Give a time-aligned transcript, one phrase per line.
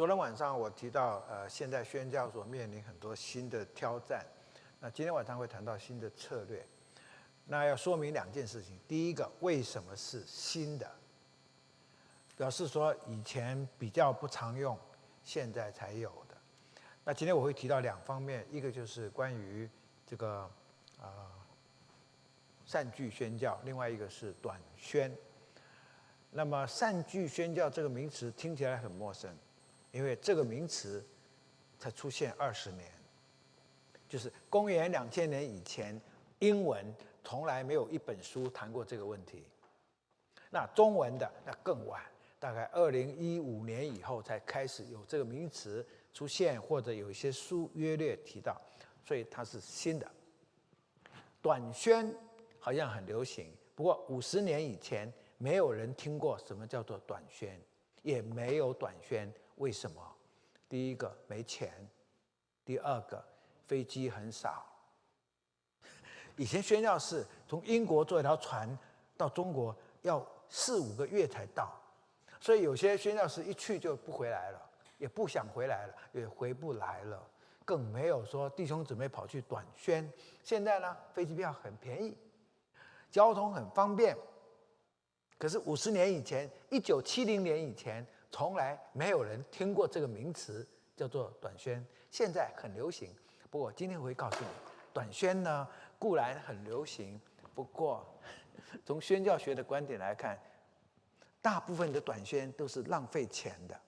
[0.00, 4.24] 昨天晚上我提到，呃，现在宣教所面临很多新的挑战。
[4.78, 6.66] 那今天晚上会谈到新的策略。
[7.44, 10.90] 那要说明两件事情：第一个，为什么是新的？
[12.34, 14.74] 表示说以前比较不常用，
[15.22, 16.34] 现在才有的。
[17.04, 19.68] 那今天我会提到两方面，一个就是关于
[20.06, 20.50] 这个
[20.98, 21.28] 啊
[22.64, 25.14] 善句宣教，另外一个是短宣。
[26.30, 29.36] 那么善句宣教这个名词听起来很陌生。
[29.92, 31.04] 因为这个名词
[31.78, 32.90] 才出现二十年，
[34.08, 36.00] 就是公元两千年以前，
[36.38, 36.94] 英文
[37.24, 39.44] 从来没有一本书谈过这个问题。
[40.50, 42.02] 那中文的那更晚，
[42.38, 48.60] 大概二零一五年以后才开始有这个名词出现，或者有一些书约略提到，
[49.04, 50.10] 所以它是新的。
[51.40, 52.12] 短宣
[52.58, 57.58] 好像很流行，不过五十年以前没有人听过什么叫做短宣，
[58.02, 59.32] 也没有短宣。
[59.60, 60.00] 为什么？
[60.70, 61.70] 第一个没钱，
[62.64, 63.22] 第二个
[63.66, 64.64] 飞机很少。
[66.36, 68.78] 以前宣教士从英国坐一条船
[69.18, 71.78] 到中国要四五个月才到，
[72.40, 77.22] 所以有些宣教士一去就不回来了，也不想回来了，也回不来了，
[77.66, 80.10] 更没有说弟兄姊妹跑去短宣。
[80.42, 82.16] 现在呢，飞机票很便宜，
[83.10, 84.16] 交通很方便。
[85.36, 88.06] 可是五十年以前，一九七零年以前。
[88.30, 91.84] 从来没有人听过这个名词，叫做短宣。
[92.10, 93.14] 现在很流行，
[93.50, 94.50] 不过今天我会告诉你，
[94.92, 95.66] 短宣呢
[95.98, 97.20] 固然很流行，
[97.54, 98.06] 不过
[98.84, 100.38] 从宣教学的观点来看，
[101.42, 103.80] 大部分的短宣都是浪费钱的。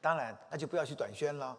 [0.00, 1.56] 当然，那就不要去短宣了。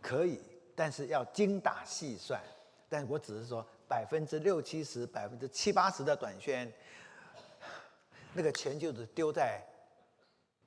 [0.00, 0.40] 可以，
[0.76, 2.40] 但是要精打细算。
[2.88, 6.70] 但我只是说，百分之六七十、百分之七八十的短宣。
[8.34, 9.62] 那个钱就是丢在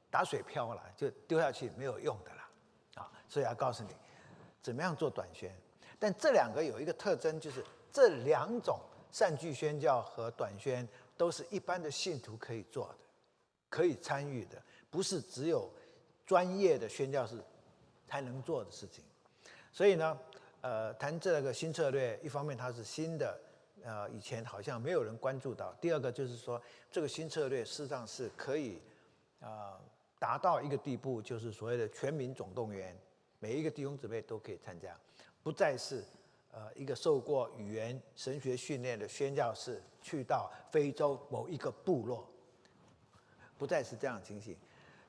[0.10, 2.42] 打水漂了，就丢下去没有用的了，
[2.96, 3.12] 啊！
[3.28, 3.90] 所以要告诉你，
[4.62, 5.54] 怎么样做短宣。
[6.00, 8.80] 但这两个有一个特征，就是这两种
[9.12, 12.96] 善句宣教和短宣都是一般的信徒可以做的，
[13.70, 15.70] 可以参与的，不是只有
[16.26, 17.36] 专业的宣教士
[18.08, 19.04] 才能做的事情。
[19.74, 20.18] 所以呢，
[20.62, 23.38] 呃，谈这个新策略，一方面它是新的。
[23.88, 25.74] 呃，以前好像没有人关注到。
[25.80, 26.62] 第二个就是说，
[26.92, 28.82] 这个新策略事实上是可以，
[29.40, 29.80] 啊，
[30.20, 32.94] 达到一个地步，就是所谓的全民总动员，
[33.40, 34.94] 每一个弟兄姊妹都可以参加，
[35.42, 36.04] 不再是
[36.52, 42.28] 呃一个受过语言神学训练的宣教士去到非洲某一个部落，
[43.58, 44.58] 不再是这样情形。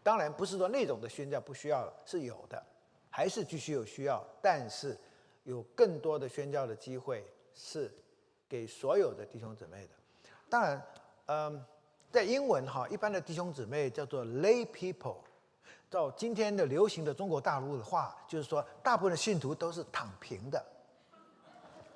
[0.04, 2.64] 当然不是说那种的宣教不需要了，是有的，
[3.10, 4.96] 还是继续有需要，但是
[5.42, 7.90] 有更多的宣教的机会是。
[8.48, 9.90] 给所有的弟兄姊妹的，
[10.48, 10.82] 当然，
[11.26, 11.64] 嗯，
[12.10, 15.18] 在英文哈，一般的弟兄姊妹叫做 lay people，
[15.90, 20.64] 照今天的流行的中国大陆的话，就是说，大部分的信徒都是躺平的。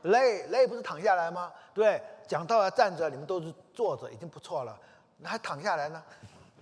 [0.04, 1.50] lay lay 不是躺下来吗？
[1.72, 4.78] 对，讲到要站着，你们都是坐着，已经不错了，
[5.16, 6.04] 那还躺下来呢？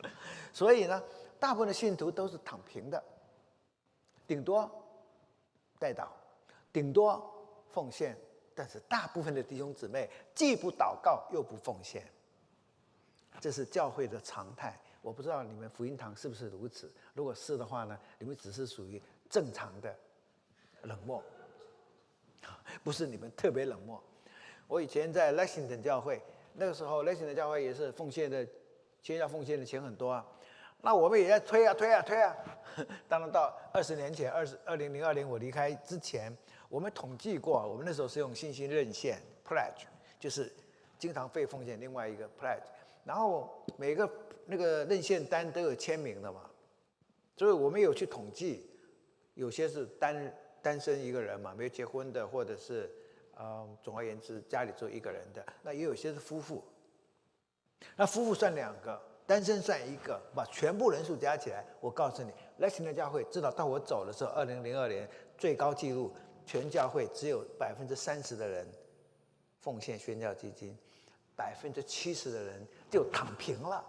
[0.53, 1.03] 所以呢，
[1.39, 3.03] 大部分的信徒都是躺平的，
[4.27, 4.71] 顶多
[5.79, 6.06] 带祷，
[6.73, 7.21] 顶多
[7.73, 8.17] 奉献。
[8.60, 12.06] 但是大部分的弟兄姊妹既不祷告又不奉献，
[13.41, 14.78] 这是教会的常态。
[15.00, 16.93] 我不知道你们福音堂是不是如此。
[17.15, 19.97] 如果是的话呢，你们只是属于正常的
[20.82, 21.25] 冷漠，
[22.84, 23.99] 不是你们特别冷漠。
[24.69, 26.20] 我以前在 Lexington 教会，
[26.53, 28.47] 那个时候 Lexington 教会也是奉献的，
[29.00, 30.26] 先要奉献的钱很多啊。
[30.82, 32.37] 那我们也在推啊推啊推啊。
[33.09, 36.31] 当然到二十年前，二十二零零二年我离开之前。
[36.70, 39.82] 我们统计过，我们那时候是用信心认线 （pledge），
[40.20, 40.50] 就是
[41.00, 42.62] 经常费奉献另外一个 pledge，
[43.04, 44.08] 然后每个
[44.47, 46.48] 那个认线单都有签名的嘛，
[47.36, 48.70] 所以我们有去统计，
[49.34, 50.32] 有些是单
[50.62, 52.88] 单身一个人嘛，没有结婚的，或者是
[53.37, 56.62] 嗯，总而言之家里只有一个人的，那也有些是夫妇，
[57.97, 62.31] 那夫妇算两个，单身算一个，把全部人数加起来，我告诉你
[62.61, 66.14] lexing 的教会，至少到我走的时候，二零零二年最高纪录。
[66.46, 68.66] 全教会只有百分之三十的人
[69.58, 70.76] 奉献宣教基金，
[71.37, 73.84] 百分之七十的人就躺平了，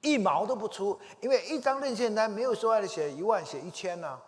[0.00, 0.98] 一毛都不出。
[1.20, 4.20] 因为一张认献单没有说要写一万，写一千呢，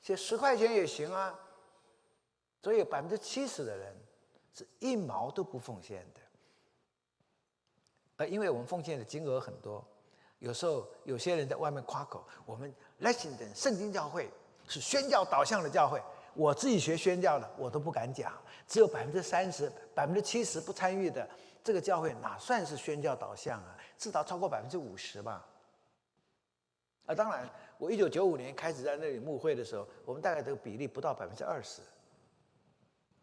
[0.00, 1.38] 写十块钱也行啊。
[2.62, 3.96] 所以百分之七十的人
[4.54, 6.20] 是一毛都不奉献的。
[8.16, 9.84] 呃因为我们奉献的金额很多，
[10.38, 14.30] 有时候有些人在外面夸口，我们 Lexington 圣经教会。
[14.72, 16.00] 是宣教导向的教会，
[16.32, 18.32] 我自己学宣教的，我都不敢讲。
[18.66, 21.28] 只有百分之三十、百分之七十不参与的
[21.62, 23.76] 这个教会，哪算是宣教导向啊？
[23.98, 25.46] 至少超过百分之五十吧。
[27.04, 27.46] 啊，当然，
[27.76, 31.82] 我一九九五年开始在那里牧会的时候，我们大概这个比例不到百分之二十。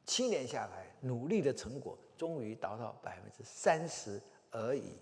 [0.05, 4.99] 七年下来，努力的成果终于达到百分之三十而已。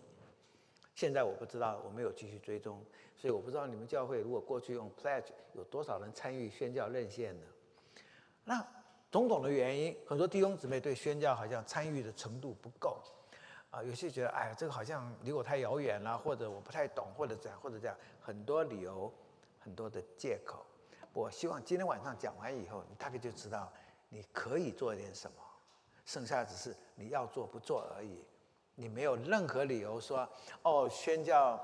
[0.96, 2.82] 现在我不知道，我没有继续追踪，
[3.18, 7.48] 所以我不知道你们教会如果过去用 pledge 有多少人参与宣教任线呢？
[8.46, 8.66] 那
[9.10, 13.02] 种种的原因，很多弟兄姊妹对宣教好像参与的程度不够，
[13.72, 19.12] 啊，有些觉得哎呀，这个好像离我太遥远了，或者我不太懂，或者这样，或者这样，很多理由，
[19.60, 20.66] 很多的借口。
[21.12, 23.72] 我希望今天晚上讲完以后，你大概就知道
[24.10, 25.38] 你可以做点什么，
[26.06, 28.24] 剩下只是你要做不做而已。
[28.76, 30.30] 你没有任何理由说
[30.62, 31.60] 哦，宣教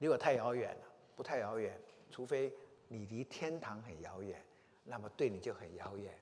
[0.00, 0.82] 离我太遥远了，
[1.14, 1.80] 不太遥远，
[2.10, 2.52] 除非
[2.88, 4.42] 你离天堂很遥远，
[4.84, 6.12] 那么对你就很遥远。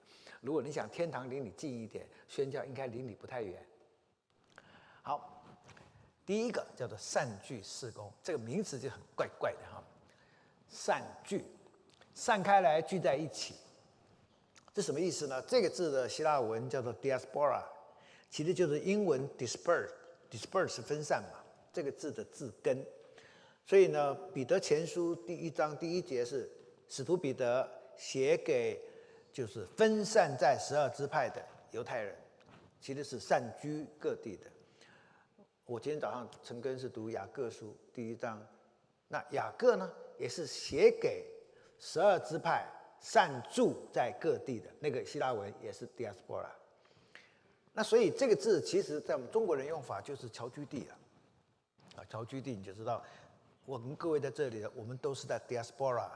[0.41, 3.65] 如果你想天堂离你近一点，宣教应该离你不太远。
[5.03, 5.45] 好，
[6.27, 9.83] 第一个叫做善聚事工，这个名词就很怪怪的哈。
[10.69, 11.45] 善聚，
[12.15, 13.55] 散开来聚在一起，
[14.75, 15.41] 这什么意思呢？
[15.43, 17.63] 这个字的希腊文叫做 diaspora。
[18.29, 21.43] 其实就是英文 disperse，disperse 是分散嘛，
[21.73, 22.85] 这个字的字根。
[23.69, 26.51] 所以呢，彼得前书第一章第一节是
[26.89, 28.81] 使徒彼得写给
[29.31, 32.17] 就是分散在十二支派的犹太人，
[32.81, 34.47] 其实是散居各地的。
[35.67, 38.43] 我今天早上陈根是读雅各书第一章，
[39.07, 41.27] 那雅各呢也是写给
[41.79, 42.67] 十二支派
[42.99, 46.49] 散住在各地的那个希腊文也是 diaspora。
[47.75, 50.97] 那所以这个字，其实在我们中国人用法就是侨居地啊，
[51.97, 53.05] 啊，侨居地你就知道，
[53.69, 56.09] 我们各位在这里，我们都是在 diaspora，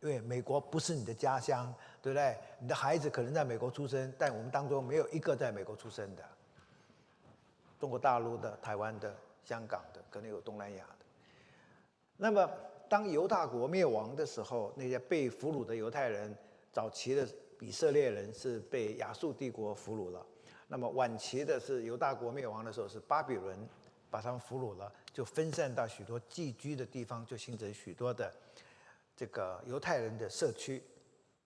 [0.00, 2.36] 因为美国不是你的家乡，对不对？
[2.58, 6.22] 你的孩子可能在美国出生，但我们当中没有一个在美国出生的。
[7.78, 11.06] 中国大陆的、台湾的、香港的，可能有东南亚的。
[12.18, 12.46] 那么
[12.86, 16.36] 当犹大国灭亡的时候，那些被俘虏的犹太人，
[16.70, 17.26] 早期的
[17.60, 20.26] 以色列人是被亚述帝国俘虏了。
[20.68, 23.58] 那么晚期的是犹大国灭亡的时候，是巴比伦
[24.10, 28.34] 把他们俘虏了，就分散到许多寄居的地方，就形成许多的
[29.16, 30.82] 这个犹太人的社区，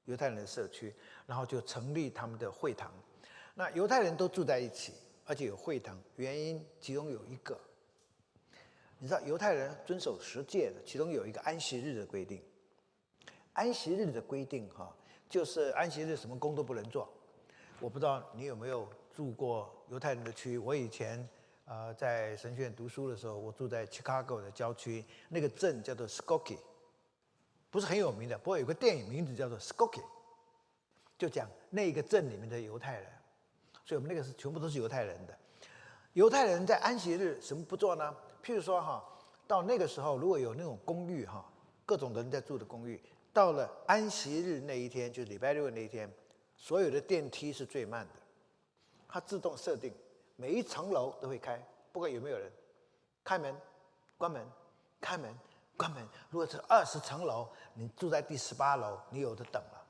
[0.07, 0.95] 犹太人的社区，
[1.27, 2.91] 然后就成立他们的会堂。
[3.55, 4.95] 那犹太人都住在一起，
[5.27, 7.59] 而且有会堂，原因其中有一个，
[8.99, 12.43] 你知道犹太人遵守十诫的，其中有一个安息日的规定。
[13.53, 14.93] 安息日的规定哈，
[15.29, 17.09] 就是安息日什么工都不能做。
[17.79, 18.89] 我不知道你有没有。
[19.15, 21.25] 住过犹太人的区，我以前
[21.67, 26.59] 呃在神学院读书的时候，我住在 Chicago 的郊区，那个镇叫做 Skokie，
[27.71, 30.05] 不是很有名的，不过有个电影名字叫做 Skokie，
[31.17, 33.11] 就讲那个镇里面的犹太人，
[33.85, 35.37] 所以我们那个是全部都是犹太人的。
[36.13, 38.15] 犹太人在安息日什么不做呢？
[38.43, 39.03] 譬如说哈，
[39.47, 41.45] 到那个时候如果有那种公寓哈，
[41.87, 43.01] 各种人在住的公寓，
[43.33, 46.09] 到了安息日那一天，就是礼拜六那一天，
[46.57, 48.13] 所有的电梯是最慢的。
[49.09, 49.93] 它自动设定，
[50.37, 51.61] 每一层楼都会开，
[51.93, 52.51] 不管有没有人，
[53.23, 53.55] 开门、
[54.19, 54.45] 关门、
[55.01, 55.33] 开门、
[55.77, 56.03] 关门。
[56.31, 59.85] 如果是二十层楼，你住在第十八楼，你有的等了。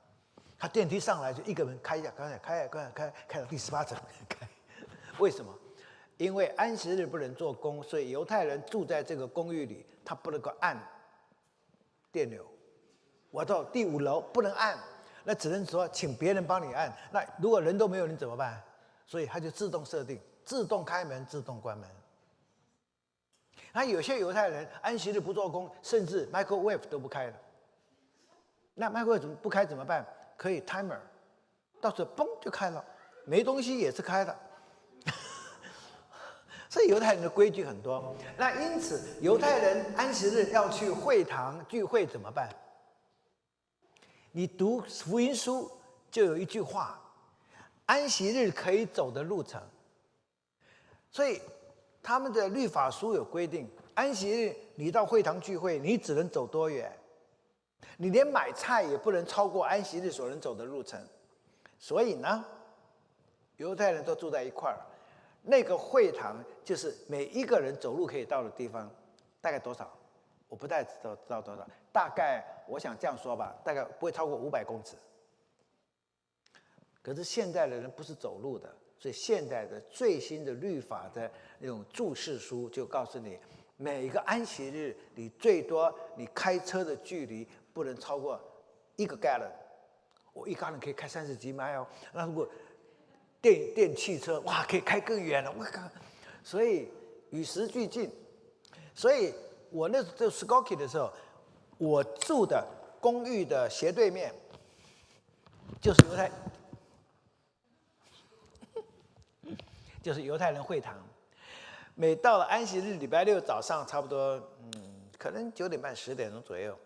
[0.58, 3.98] 他电梯上来就一个门开一下，开开开开开开到第十八层
[4.28, 4.46] 开。
[5.18, 5.52] 为什么？
[6.16, 10.80] 因为安息日不能做工，所以犹太人住在这个公寓里，他不能够按
[12.12, 12.46] 电流。
[13.30, 14.78] 我到第五楼不能按，
[15.24, 16.94] 那只能说请别人帮你按。
[17.10, 18.62] 那如果人都没有，你怎么办？
[19.06, 21.88] 所以他就自动设定，自动开门，自动关门。
[23.72, 27.34] 那有些犹太人安息日不做工，甚至 microwave 都不开了。
[28.74, 30.06] 那 microwave 怎么不开怎么办？
[30.36, 30.98] 可以 timer，
[31.80, 32.84] 到时候嘣就开了，
[33.24, 34.36] 没东西也是开的。
[36.68, 38.14] 所以犹太人的规矩很多。
[38.36, 42.48] 那因此犹太人安息日要去会堂聚会怎么办？
[44.32, 45.70] 你读福音书
[46.10, 47.00] 就有一句话。
[47.86, 49.60] 安息日可以走的路程，
[51.14, 51.40] 所以
[52.02, 56.92] 他们的律法书有规定：安息日你到会堂聚会，你只能走多远？
[57.96, 61.00] 你连买菜也不能超过安息日所能走的路程。
[61.78, 62.44] 所以呢，
[63.58, 64.76] 犹太人都住在一块儿，
[65.42, 68.90] 那个会堂就是每一个人走路可以到的地方，
[69.40, 69.88] 大概多少？
[70.48, 74.96] 我不太知道知道多少，大概我想这样说吧，大概不会超过五百公尺。
[77.00, 78.68] 可是现在的人不是走路的，
[79.04, 83.38] 所以现代的最新的律法的那种注释书就告诉你，
[83.76, 88.40] 每一个安息日你最多你开车的距离不能超过
[88.96, 89.50] 一个 gallon。
[90.32, 91.86] 我一个人可以开三十几迈哦。
[92.14, 92.48] 那如果
[93.42, 95.54] 电电汽车哇，可以开更远了。
[95.54, 95.82] 我靠！
[96.42, 96.88] 所以
[97.28, 98.10] 与时俱进。
[98.94, 99.34] 所以
[99.68, 101.12] 我那时候 s c o k y 的时候，
[101.76, 102.66] 我住的
[103.02, 104.34] 公寓的斜对面
[105.78, 106.30] 就是犹太，
[110.04, 110.94] 就是犹太人会堂。
[111.94, 116.78] 每到了安息日礼拜六早上，差不多嗯，可能九点半十点钟左右，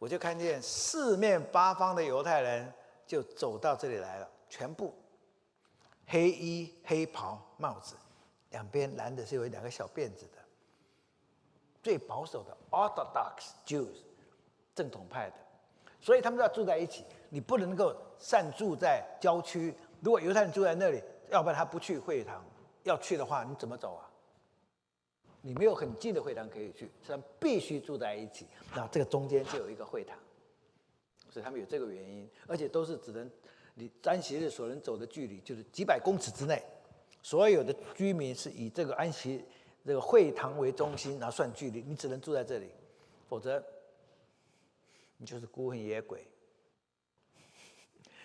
[0.00, 2.72] 我就看见四面八方的犹太人
[3.06, 4.92] 就走到这里来了，全部
[6.08, 7.94] 黑衣黑袍帽子，
[8.50, 10.38] 两边蓝的是有两个小辫子的，
[11.80, 14.02] 最保守的 Orthodox Jews。
[14.74, 15.36] 正统派的，
[16.00, 17.04] 所以他们要住在一起。
[17.28, 19.72] 你不能够擅住在郊区。
[20.00, 21.00] 如果犹太人住在那里，
[21.30, 22.44] 要不然他不去会堂。
[22.84, 24.08] 要去的话，你怎么走啊？
[25.42, 28.46] 你没有很近的会堂可以去，所以必须住在一起。
[28.74, 30.16] 那这个中间就有一个会堂，
[31.28, 32.26] 所以他们有这个原因。
[32.46, 33.30] 而且都是只能
[33.74, 36.62] 你安息日所能走的距离，就是几百公尺之内。
[37.22, 39.44] 所有的居民是以这个安息
[39.84, 41.82] 这个会堂为中心，然后算距离。
[41.82, 42.70] 你只能住在这里，
[43.28, 43.62] 否则。
[45.16, 46.26] 你就是孤魂野鬼，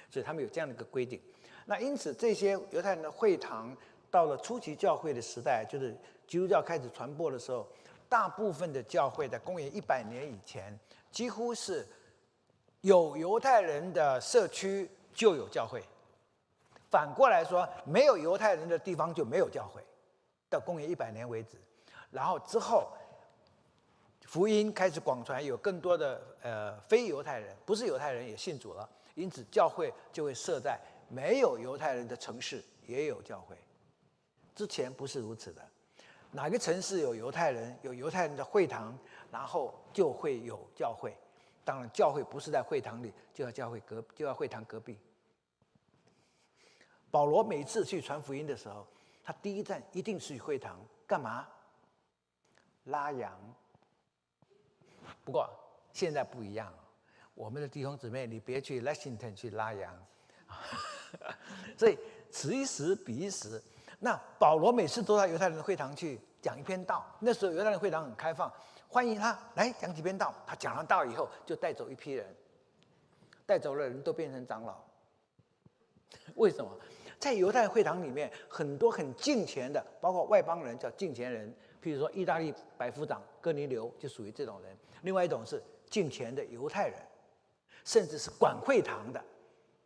[0.10, 1.22] 所以他们有这样的一个规定。
[1.66, 3.78] 那因此，这些犹太人的会堂
[4.12, 5.96] 到了初期教会的时代，就是
[6.28, 7.68] 基督教开始传播的时候，
[8.08, 10.78] 大部分的教会在公元一百年以前，
[11.12, 11.88] 几乎是
[12.82, 15.84] 有犹太人的社区就有教会。
[16.90, 19.82] 反过来说，没有犹太人的地方就没有教会。
[20.50, 21.58] 到公元一百年为止，
[22.12, 22.88] 然后之后。
[24.26, 33.58] 福音开始广传，有更多的呃非犹太人，不是犹太人也信主了，因此教会就会设在没有犹太人的城市也有教会。
[34.60, 35.66] 之前不是如此的，
[36.32, 38.94] 哪个城市有犹太人，有犹太人的会堂，
[39.32, 41.16] 然后就会有教会。
[41.64, 45.00] 当然，教会不是在会堂里，就要教会隔，就要会堂隔壁。
[47.10, 48.86] 保罗每次去传福音的时候，
[49.24, 51.48] 他第一站一定是会堂，干嘛？
[52.84, 53.40] 拉羊。
[55.24, 55.50] 不过
[55.94, 56.74] 现在不一样，
[57.34, 60.06] 我们的弟兄姊妹，你别去 Lexington 去拉羊，
[61.80, 61.98] 所以
[62.30, 63.64] 此一时彼一时。
[64.00, 68.52] 那保罗每次都到犹太人的会堂去讲一篇道，那时候犹太人会堂很开放，
[68.88, 70.34] 欢迎他来讲几篇道。
[70.48, 72.26] 他讲完道以后，就带走一批人，
[73.46, 74.76] 带走的人都变成长老。
[76.36, 76.72] 为什么？
[77.20, 81.54] 在犹太会堂里面，很多很敬虔的，包括外邦人叫敬虔人，
[81.84, 84.78] 譬如说意大利百夫长哥尼流就属于这种人。
[85.02, 86.98] 另外一种是敬虔的犹太人，
[87.84, 89.22] 甚至是管会堂的。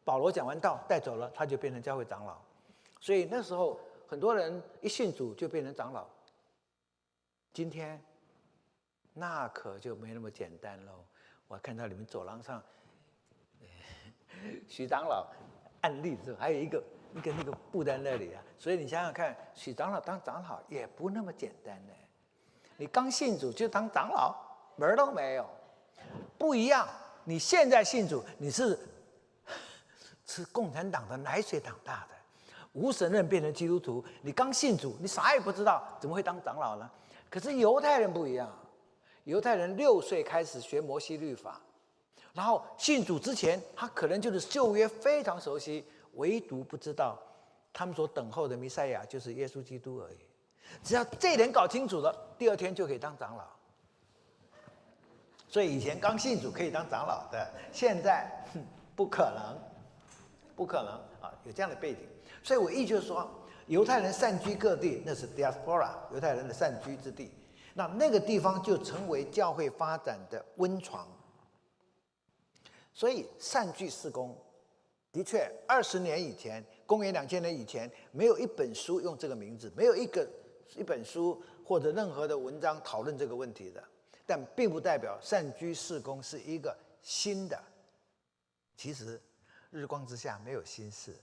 [0.04, 2.38] 保罗讲完道带走了，他就变成教会长老。
[3.00, 6.08] 所以那时候很多人一信主就变成长老。
[7.54, 8.02] 今天
[9.14, 11.06] 那可就没那么简单喽。
[11.48, 12.64] 我看到你们走廊上，
[14.68, 15.32] 许长老
[15.82, 16.84] 案例的时候，还有一个
[17.16, 18.44] 一个那个布在那里啊。
[18.58, 21.94] 所以你想想看，许长老当长老也不那么简单呢。
[22.78, 24.36] 你刚信主就当长老。
[24.76, 25.48] 门儿都没有，
[26.36, 26.90] 不一样。
[27.26, 28.76] 你现在信主，你是
[30.26, 32.13] 吃共产党的奶水长大的，
[32.74, 34.04] 无神论变成基督徒。
[34.22, 36.90] 你刚信主，你啥也不知道，怎么会当长老呢？
[37.30, 38.52] 可是犹太人不一样，
[39.24, 41.60] 犹太人六岁开始学摩西律法，
[42.34, 47.18] 然后信主之前，他可能就是旧约非常熟悉，唯独不知道
[47.72, 50.18] 他们所等候的弥赛亚就是耶稣基督而已。
[50.84, 53.46] 只要这点搞清楚了，第二天就可以当长老。
[55.48, 58.28] 所以以前刚信主可以当长老的，现在
[58.96, 59.60] 不可能，
[60.56, 61.32] 不可能啊！
[61.44, 62.00] 有这样的背景，
[62.44, 63.30] 所以我意就是说，
[63.68, 67.32] 犹太人散居各地，那是 diaspora，犹太人的散居之地，
[67.74, 71.08] 那那个地方就成为教会发展的温床。
[72.94, 74.38] 所以散居事工，
[75.12, 80.28] 的确，二十年以前，公元两千年以前，没有一本书用这个名字，没有一个
[80.76, 83.84] 一本书或者任何的文章讨论这个问题的。
[84.26, 87.62] 但并不代表善居士工是一个新的。
[88.78, 89.20] 其实，
[89.70, 91.14] 日光之下没有新事，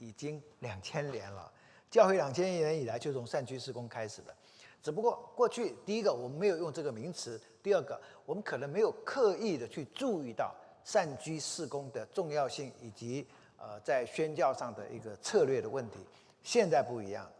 [0.00, 1.48] 已经两千年了。
[1.88, 4.34] 教会两千年以来就从善居士工开始的，
[4.82, 10.54] 只不过过去第一个我们没有用这个名词，第二个我们可能没有刻意的去注意到
[10.84, 13.26] 善居士工的重要性以及
[13.56, 15.98] 呃在宣教上的一个策略的问题。
[16.42, 17.30] 现在不一样，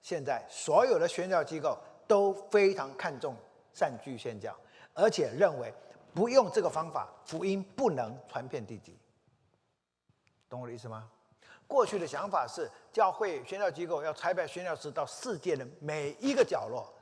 [0.00, 3.34] 现在所有的宣教机构都非常看重
[3.72, 4.56] 善居宣教。
[4.94, 5.70] 而且认为
[6.14, 8.96] 不用这个方法，福音不能传遍地极。
[10.48, 11.10] 懂我的意思吗？
[11.66, 16.92] 过去的想法是教会宣教机构要差派宣教师到世界的每一个角落，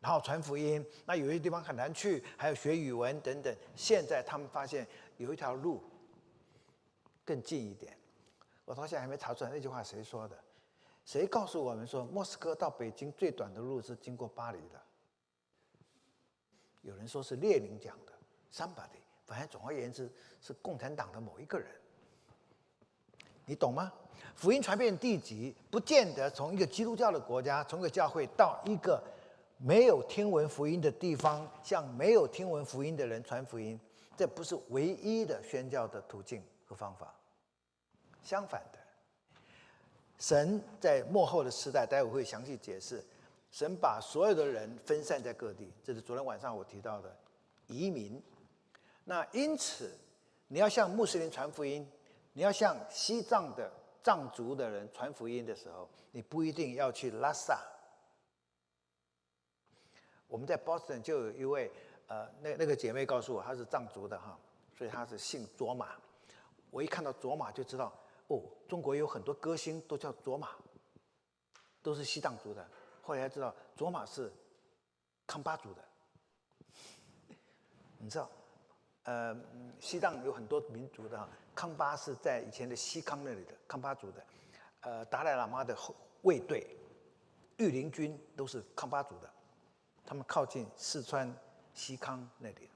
[0.00, 0.84] 然后传福音。
[1.06, 3.54] 那有些地方很难去，还有学语文等等。
[3.74, 4.86] 现在他们发现
[5.16, 5.82] 有一条路
[7.24, 7.96] 更近一点。
[8.64, 10.38] 我到现在还没查出来那句话谁说的？
[11.04, 14.80] 谁告诉我们说莫斯科到北京最短的路是经过巴黎的？
[16.82, 18.12] 有人说是列宁讲的
[18.52, 21.68] ，somebody 反正总而言之是共产党的某一个人。
[23.46, 23.92] 你懂吗？
[24.36, 29.02] 福音传遍地极，不见得从一个基督教的国家，从一个教会到一个
[29.58, 33.78] 没有听闻福音的地方，向没有听闻福音的人传福音，
[34.16, 37.14] 这不是唯一的宣教的途径和方法。
[38.22, 38.78] 相反的，
[40.18, 43.04] 神在幕后的时代，待会会详细解释，
[43.50, 47.14] 神把所有的人分散在各地，这是昨天晚上我提到的
[47.66, 48.22] 移民。
[49.04, 49.92] 那因此，
[50.48, 51.86] 你要向穆斯林传福音。
[52.32, 53.70] 你要向西藏的
[54.02, 57.60] 藏族的人传福音的时候，你不一定要去拉萨。
[60.26, 61.70] 我们在 Boston 就有一位
[62.06, 64.38] 呃，那那个姐妹告诉我，她是藏族的哈，
[64.76, 65.88] 所以她是姓卓玛。
[66.70, 67.92] 我一看到卓玛就知道，
[68.28, 70.50] 哦，中国有很多歌星都叫卓玛，
[71.82, 72.64] 都是西藏族的。
[73.02, 74.32] 后来才知道，卓玛是
[75.26, 75.84] 康巴族的。
[77.98, 78.30] 你知道，
[79.02, 79.36] 呃，
[79.80, 81.28] 西藏有很多民族的。
[81.60, 84.24] 康巴是在以前的西康那里的康巴族的，
[84.80, 86.66] 呃，达赖喇嘛的后卫队、
[87.58, 89.30] 御林军都是康巴族的，
[90.06, 91.30] 他们靠近四川
[91.74, 92.70] 西康那里。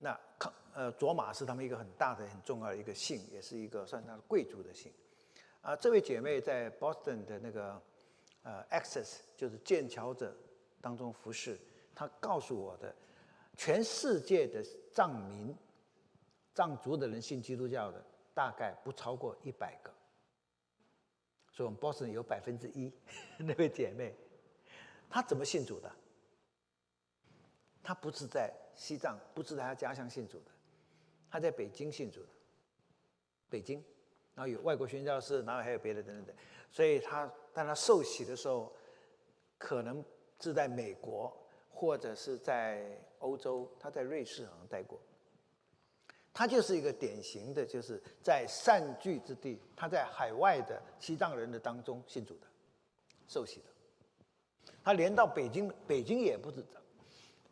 [0.00, 4.92] 那康呃卓玛是他们一个很大的、很重要的一个姓，也是一个算他的贵族的姓。
[5.60, 7.80] 啊，这位姐妹在 Boston 的那个
[8.42, 10.36] 呃 Access 就是剑桥者
[10.80, 11.56] 当中服侍，
[11.94, 12.92] 她告诉我的，
[13.56, 15.56] 全世界的藏民。
[16.58, 19.94] 藏族的人信基督教的大概不超过一百个，
[21.52, 22.92] 所以我们 Boston 有百分之一
[23.38, 24.12] 那位姐妹，
[25.08, 25.88] 她怎么信主的？
[27.80, 30.50] 她不是在西藏，不是在她家乡信主的，
[31.30, 32.28] 她在北京信主的，
[33.48, 33.80] 北京，
[34.34, 36.36] 然后有外国宣教士，然后还有别的等等等，
[36.72, 38.74] 所以她当她受洗的时候，
[39.58, 40.04] 可能
[40.40, 41.32] 是在美国
[41.70, 45.00] 或者是在欧洲，她在瑞士好像待过。
[46.38, 52.46] 他就是一个典型的，就是在善聚之地，他在海外的西藏人的当中信主的，
[53.26, 54.72] 受洗的。
[54.84, 56.64] 他连到北京，北京也不是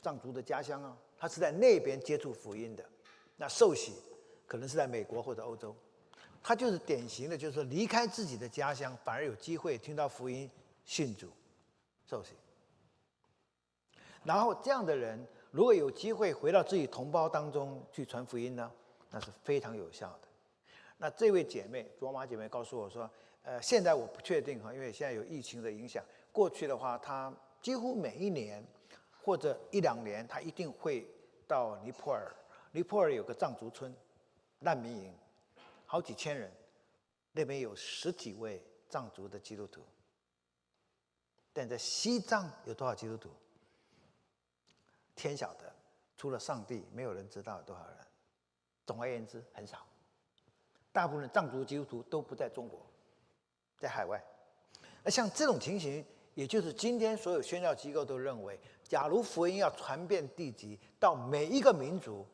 [0.01, 2.89] 藏族的家乡啊，他是在那边接触福音的。
[3.37, 3.95] 那受洗
[4.47, 5.75] 可能是在美国或者欧洲，
[6.41, 10.49] 他就是典型的，就是说离开自己的家乡，反而有机会听到福音、
[10.85, 11.29] 信主、
[12.09, 12.35] 受洗。
[14.23, 15.27] 然后这样的人。
[15.57, 18.71] 如果有机会回到自己同胞当中去传福音呢，
[19.09, 20.29] 那是非常有效的。
[20.99, 23.11] 那这位姐妹卓玛姐妹告诉我说
[23.43, 26.05] ：“呃，现在我不确定哈，因为现在有疫情的影响。
[26.31, 28.63] 过去的话，她几乎每一年
[29.25, 31.09] 或者一两年，她一定会
[31.49, 32.31] 到尼泊尔。
[32.73, 33.97] 尼泊尔有个藏族村
[34.59, 35.15] 难民营，
[35.87, 36.53] 好几千人，
[37.33, 39.81] 那边有十几位藏族的基督徒。
[41.55, 43.31] 但在西藏有多少基督徒？”
[45.17, 45.75] 天晓得，
[46.17, 47.97] 除了上帝，没有人知道有多少人。
[48.87, 49.85] 总而言之，很少。
[50.93, 52.87] 大部分藏族基督徒都不在中国，
[53.77, 54.23] 在海外。
[55.03, 62.25] 那像这种情形，也就是今天所有宣教机构都认为，假如福音要传遍地极，到每一个民族，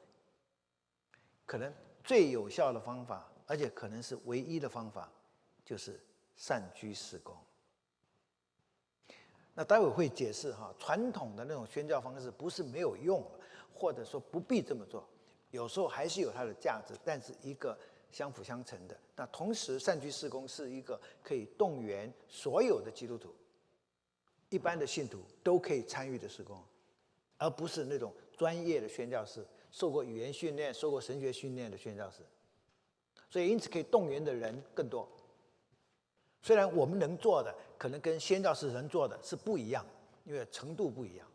[1.47, 1.73] 可能
[2.05, 5.11] 最有效的方法，而且可能是唯一的方法，
[5.65, 6.01] 就是
[6.37, 7.37] 善居士工。
[9.55, 13.23] 那待会会解释哈，传统的那种宣教方式不是没有用，
[13.75, 15.07] 或者说不必这么做，
[15.51, 17.79] 有时候还是有它的价值，但是一个
[18.11, 18.97] 相辅相成的。
[19.15, 23.35] 那同时，善居事工是一个可以动员所有的基督徒、
[24.49, 26.59] 一般的信徒都可以参与的事工，
[27.37, 32.23] 而不是那种专业的宣教士、受过语言训练、受过神学训练的宣教士。
[33.29, 35.07] 所以，因此可以动员的人更多。
[36.43, 39.87] 虽然我们能做的可能跟先教士能做的是不一样，
[40.25, 41.27] 因为程度不一样，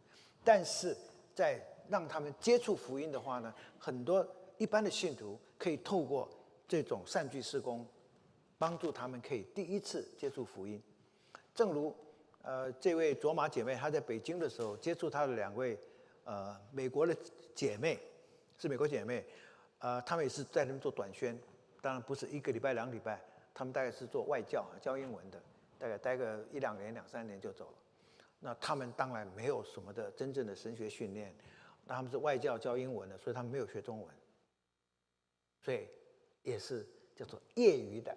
[0.44, 0.96] 但是
[1.34, 4.26] 在让他们接触福音的话呢，很多
[4.58, 6.28] 一般的信徒可以透过
[6.68, 7.88] 这种善聚施工，
[8.58, 10.82] 帮助他们可以第一次接触福音。
[11.56, 11.96] 正如
[12.42, 15.80] 呃这位卓玛姐妹她在北京的时候接触她的两位
[16.26, 17.16] 呃美国的
[17.56, 17.98] 姐妹，
[18.58, 19.26] 是美国姐妹，
[19.80, 21.40] 呃她们也是在那边做短宣，
[21.82, 23.22] 当然不是一个礼拜两个礼拜。
[23.58, 25.42] 他们大概是做外教，教英文的，
[25.80, 27.74] 大概待个一两年、两三年就走了。
[28.40, 31.36] 那他们当然没有什么的真正的神学训练，
[31.88, 34.08] 那他们是外教教英文的，所以他们没有学中文，
[35.60, 35.88] 所以
[36.44, 38.16] 也是叫做业余的，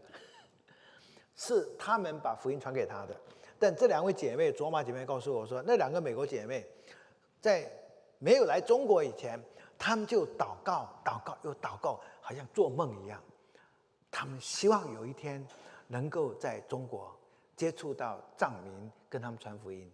[1.35, 3.17] 是他们把福音传给他的。
[3.59, 6.67] 但这两位姐妹，卓玛姐妹告诉我说，那两个美国姐妹
[7.41, 7.67] 在
[8.19, 9.43] 没有来中国以前，
[9.79, 13.19] 他们就祷告、祷告又祷告，好像做梦一样。
[14.11, 15.47] 他们希望有一天
[15.87, 17.15] 能够在中国
[17.57, 19.91] 接触到藏民，跟他们传福音。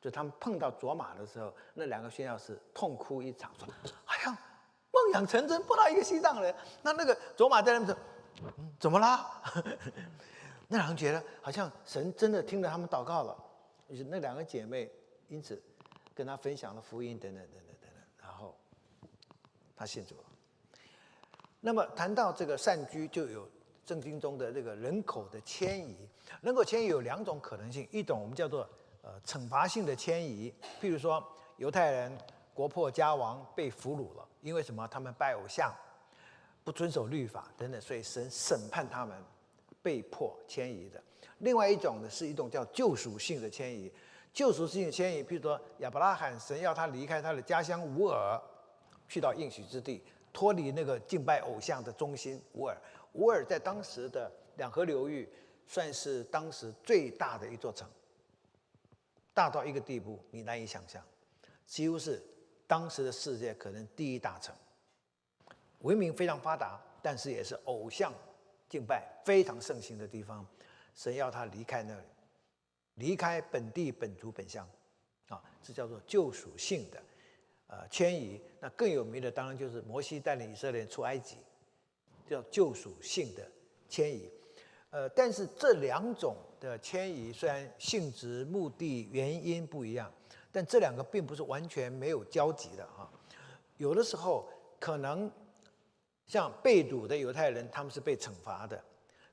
[0.00, 3.68] 就他们碰到卓玛的时候，那两个宣教士痛哭一场，说
[4.06, 4.38] ：“哎呀，
[4.90, 7.96] 梦想成真，碰到一个西藏人，那那个卓玛在那边说：“，
[8.80, 9.40] 怎么啦？”
[10.66, 13.36] 那两人觉得好像神真的听了他们祷告了，
[13.86, 14.90] 于是那两个姐妹
[15.28, 15.62] 因此
[16.14, 17.90] 跟他分享了福音，等等等等等等，
[18.22, 18.58] 然后
[19.76, 20.24] 他信主了。
[21.64, 23.48] 那么谈到这个善居，就有
[23.86, 25.96] 圣经中的这个人口的迁移。
[26.40, 28.68] 人口迁移有两种可能性，一种我们叫做
[29.00, 31.24] 呃惩罚性的迁移，譬如说
[31.58, 32.18] 犹太人
[32.52, 34.88] 国破家亡被俘虏了，因为什么？
[34.88, 35.72] 他们拜偶像，
[36.64, 39.16] 不遵守律法等等，所以神审判他们，
[39.80, 41.00] 被迫迁移的。
[41.38, 43.90] 另外一种呢，是一种叫救赎性的迁移。
[44.32, 48.40] 救赎性的迁移，譬如说亚伯拉罕，神要他离开他的家乡乌尔，
[49.06, 50.02] 去到应许之地。
[50.32, 52.76] 脱离那个敬拜偶像的中心，乌尔。
[53.14, 55.28] 乌尔在当时的两河流域，
[55.66, 57.86] 算是当时最大的一座城，
[59.34, 61.04] 大到一个地步你难以想象，
[61.66, 62.22] 几乎是
[62.66, 64.54] 当时的世界可能第一大城，
[65.80, 68.12] 文明非常发达，但是也是偶像
[68.68, 70.46] 敬拜非常盛行的地方。
[70.94, 72.06] 神要他离开那里，
[72.94, 74.66] 离开本地本族本乡，
[75.28, 77.02] 啊，这叫做救赎性的。
[77.72, 81.38] 呃，迁移那更有名的当然就是摩西带领以色列人出埃及，
[82.28, 83.50] 叫救赎性的
[83.88, 84.30] 迁移。
[84.90, 90.12] 呃，但是这两种的迁移虽然性质、目的、原因不一样，
[90.52, 93.10] 但这两个并不是完全没有交集的啊。
[93.78, 94.46] 有的时候
[94.78, 95.32] 可能
[96.26, 98.78] 像被掳的犹太人，他们是被惩罚的。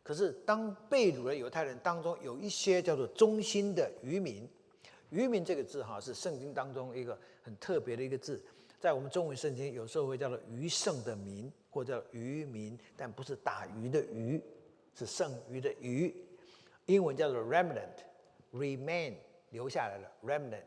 [0.01, 4.49] 可是当被掳的犹太人当中有一些叫做忠心的渔民，
[5.09, 7.17] 渔民这个字哈是圣经当中一个。
[7.41, 8.39] 很特别的一个字，
[8.79, 14.39] 在我们中文圣经有时候会叫做“余剩的民”或者“渔民”，但不是打鱼的鱼，
[14.93, 16.13] 是剩余的余。
[16.85, 19.15] 英文叫做 “remnant”，remain
[19.49, 20.61] 留下来了，remnant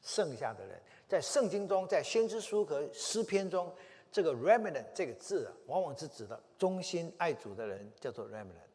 [0.00, 0.80] 剩下的人。
[1.08, 3.74] 在圣经中，在先知书和诗篇中，
[4.12, 8.70] 这个 “remnant” 这个字啊，往往是指的忠心爱主的人，叫做 remnant，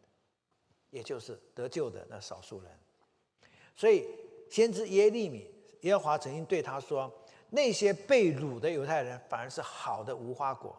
[0.89, 2.69] 也就是得救的那少数人。
[3.73, 4.05] 所以，
[4.49, 5.49] 先知耶利米
[5.81, 7.11] 耶和华曾经对他说。
[7.49, 10.77] 那些被掳的犹太人反而是好的无花果，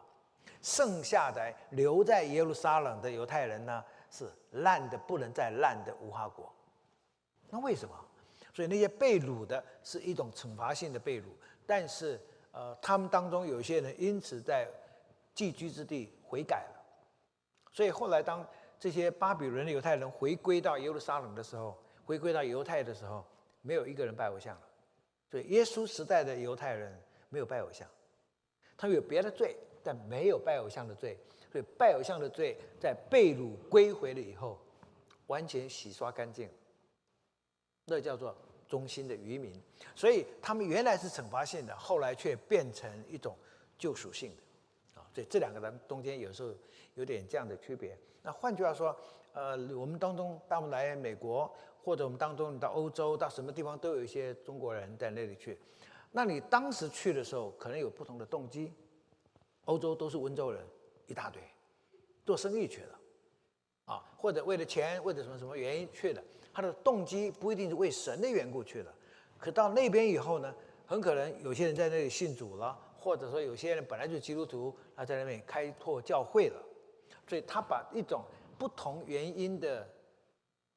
[0.60, 6.52] 剩下的留在耶路撒冷的犹太人呢是烂的不能再烂的无花果。
[7.48, 7.94] 那为什么？
[8.52, 11.24] 所以那些被掳的是一种惩罚性的被掳，
[11.64, 12.20] 但是
[12.52, 14.68] 呃，他们当中有些人因此在
[15.34, 16.84] 寄居之地悔改了。
[17.72, 18.46] 所以后来当
[18.78, 23.24] 这些巴比伦的犹太人回归到耶路撒冷的时候，回归到犹太的时候，
[23.62, 24.62] 没有一个人拜偶像了。
[25.30, 27.86] 所以，耶稣时代的犹太人没有拜偶像，
[28.78, 31.18] 他们有别的罪，但没有拜偶像的罪。
[31.52, 34.58] 所以，拜偶像的罪在被掳归回了以后，
[35.26, 36.48] 完全洗刷干净，
[37.84, 38.34] 那叫做
[38.66, 39.52] 忠心的渔民。
[39.94, 43.36] 所以，他们原来是惩罚性的，后来却变成一种
[43.76, 45.00] 救赎性的。
[45.00, 46.54] 啊，所以这两个人中间有时候
[46.94, 47.94] 有点这样的区别。
[48.22, 48.98] 那换句话说，
[49.34, 51.54] 呃，我们当中当我们来美国。
[51.88, 55.58] 或者我们当中，你到欧洲到什么地方都有一些中国人在那里去，
[56.12, 58.74] 那你当时去的时候可能有不同的动机。
[59.64, 60.62] 欧洲都是温州人，
[61.06, 61.40] 一大堆，
[62.26, 63.00] 做生意去了，
[63.86, 66.22] 啊，或者为了钱，为了什么什么原因去的，
[66.52, 68.94] 他的动机不一定是为神的缘故去的。
[69.38, 76.62] 可到那边以后呢，很可能有些人在那里信主了，或者说有些人本来就基督徒，他在那边开拓教会了，
[77.26, 78.22] 所以他把一种
[78.58, 79.88] 不同原因的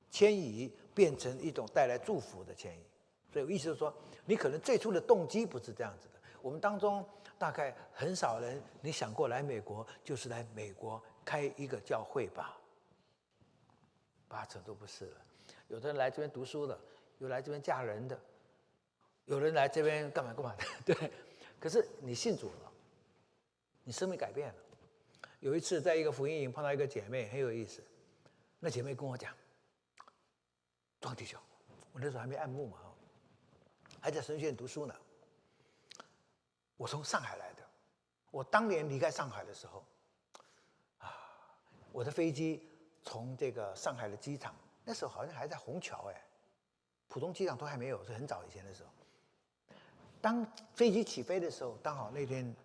[0.09, 0.73] 迁移。
[0.93, 2.83] 变成一种带来祝福的迁移，
[3.31, 3.93] 所以我意思是说，
[4.25, 6.19] 你可能最初的动机不是这样子的。
[6.41, 7.05] 我们当中
[7.37, 12.57] 大概很少人，你想过来美国就是来美国开一个教会吧？
[14.27, 15.17] 八成都不是了。
[15.67, 16.79] 有的人来这边读书的，
[17.19, 18.19] 有来这边嫁人的，
[19.25, 21.11] 有人来这边干嘛干嘛的， 对。
[21.59, 22.71] 可是你信主了，
[23.83, 24.55] 你生命改变了。
[25.39, 27.83] 有一次在一个福音营碰到一个姐妹，很有意思。
[28.59, 29.33] 那姐妹跟我讲。
[31.01, 31.39] 撞地球，
[31.91, 32.77] 我那时候还没按牧嘛，
[33.99, 34.95] 还在神学院读书呢。
[36.77, 37.63] 我从上海来的，
[38.29, 39.83] 我当年离开上海的时候，
[40.99, 41.11] 啊，
[41.91, 42.69] 我的飞机
[43.03, 46.23] 从这个上海的机场，那时候好像还在虹桥哎，
[47.07, 48.89] 浦东机场都还没有，是很早以前的时候。
[50.21, 52.55] 当飞机起飞的时候，刚好那天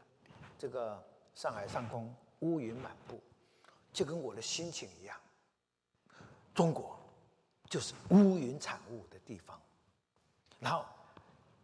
[0.58, 1.02] 这个
[1.34, 3.18] 上海上空乌云满布，
[3.94, 5.18] 就跟我的心情一样，
[6.54, 6.98] 中国。
[7.68, 9.60] 就是乌云产物的地方，
[10.60, 10.84] 然后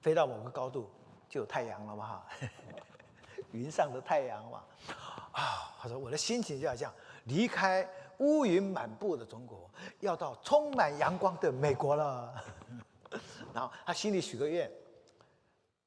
[0.01, 0.91] 飞到某个高度
[1.29, 2.27] 就有太阳了嘛哈，
[3.53, 4.65] 云上的太阳嘛，
[5.33, 6.93] 啊，他说我的心情就要这样，
[7.25, 7.89] 离开
[8.19, 12.35] 乌云满布的中国，要到充满阳光的美国了。
[13.55, 14.71] 然后他心里许个愿，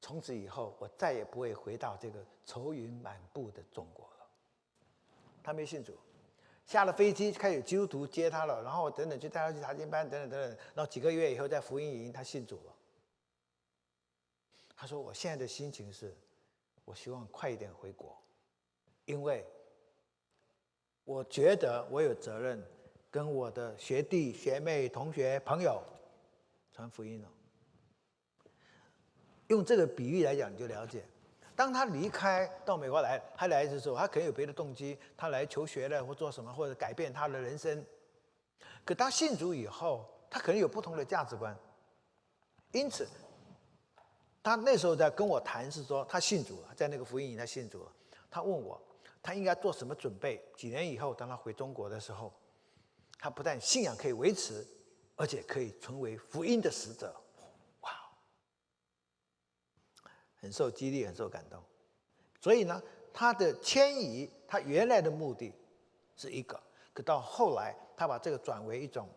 [0.00, 4.26] 从此以后我再也不会回到这个愁云满布的中国了。
[5.42, 5.96] 他没信主，
[6.66, 12.74] 下了飞机开始基督徒接他了，然后等等就带他去查经班，等等等等，然后几个月以后在福音营他信主了。
[14.76, 16.14] 他说：“我现在的心情是，
[16.84, 18.20] 我希望快一点回国，
[19.04, 19.46] 因为
[21.04, 22.62] 我觉得我有责任
[23.10, 25.82] 跟我的学弟学妹、同学朋友
[26.72, 27.28] 传福音了。”
[29.46, 31.04] 用这个比喻来讲，你就了解，
[31.56, 37.84] 当他离开到美国来，他来的时候，他可能有别的动机，他来求学了或做什么，或者改变他的人生。
[38.84, 41.56] 可当信主以后，他可能有不同的价值观，
[42.72, 43.08] 因此，
[44.42, 47.92] 他那时候在跟我谈是说，他信主了，在那个福音营他信主了。
[48.30, 48.80] 他问我，
[49.22, 50.44] 他应该做什么准备？
[50.56, 52.30] 几年以后，当他回中国的时候，
[53.18, 54.64] 他不但信仰可以维持，
[55.16, 57.14] 而且可以成为福音的使者。
[60.46, 61.60] 很受激励，很受感动，
[62.40, 62.80] 所以呢，
[63.12, 65.52] 他的迁移，他原来的目的
[66.16, 66.58] 是一个，
[66.94, 69.08] 可到后来，他把这个转为一种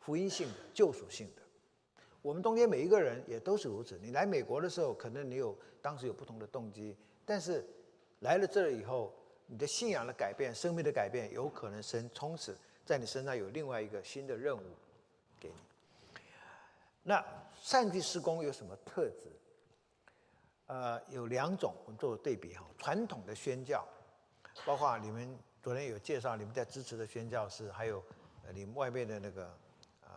[0.00, 1.42] 福音性的、救赎性的。
[2.22, 3.98] 我们中间每一个人也都是如此。
[4.00, 7.62] 你来美国的时候，可能你有当时有不同的动机，但是
[8.20, 9.12] 来了这儿以后，
[9.44, 12.56] 你的信仰的改变、生命的改变，有可能生从此
[12.86, 14.62] 在你身上有另外一个新的任务
[15.38, 15.54] 给你。
[17.02, 17.22] 那
[17.60, 19.28] 善具施工有什么特质？
[20.72, 22.64] 呃，有两种，我们做对比哈。
[22.78, 23.86] 传统的宣教，
[24.64, 28.02] 包括你们昨天有介绍，你们在支持的宣教是，还有
[28.54, 29.54] 你们外面的那个
[30.02, 30.10] 呃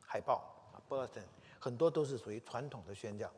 [0.00, 1.24] 海报啊，Burton，
[1.58, 3.30] 很多都是属于传统的宣教。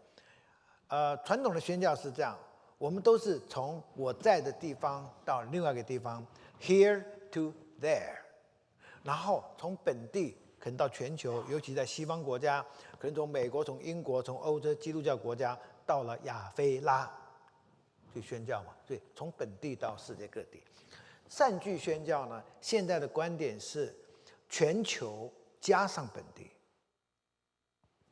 [0.86, 2.38] 呃，传统的宣教是这样，
[2.78, 6.24] 我们都是从我在的地方到另外一个地方
[6.60, 8.16] ，here to there，
[9.02, 12.64] 然后从本地可能到全球，尤其在西方国家，
[12.96, 15.58] 可能从美国、从英国、从欧洲基督教国家。
[15.88, 17.10] 到了亚非拉
[18.12, 20.62] 去宣教嘛，对从本地到世界各地，
[21.30, 23.96] 善聚宣教呢，现在的观点是
[24.50, 26.50] 全球加上本地，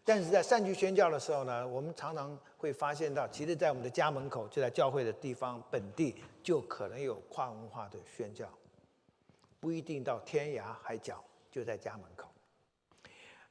[0.05, 8.47] 但是在善聚宣教的时候呢，我们常常会发现到，其实，在我们的家门口，就在教会的地方本地，就可能有跨文化的宣教，
[9.59, 12.29] 不一定到天涯海角，就在家门口。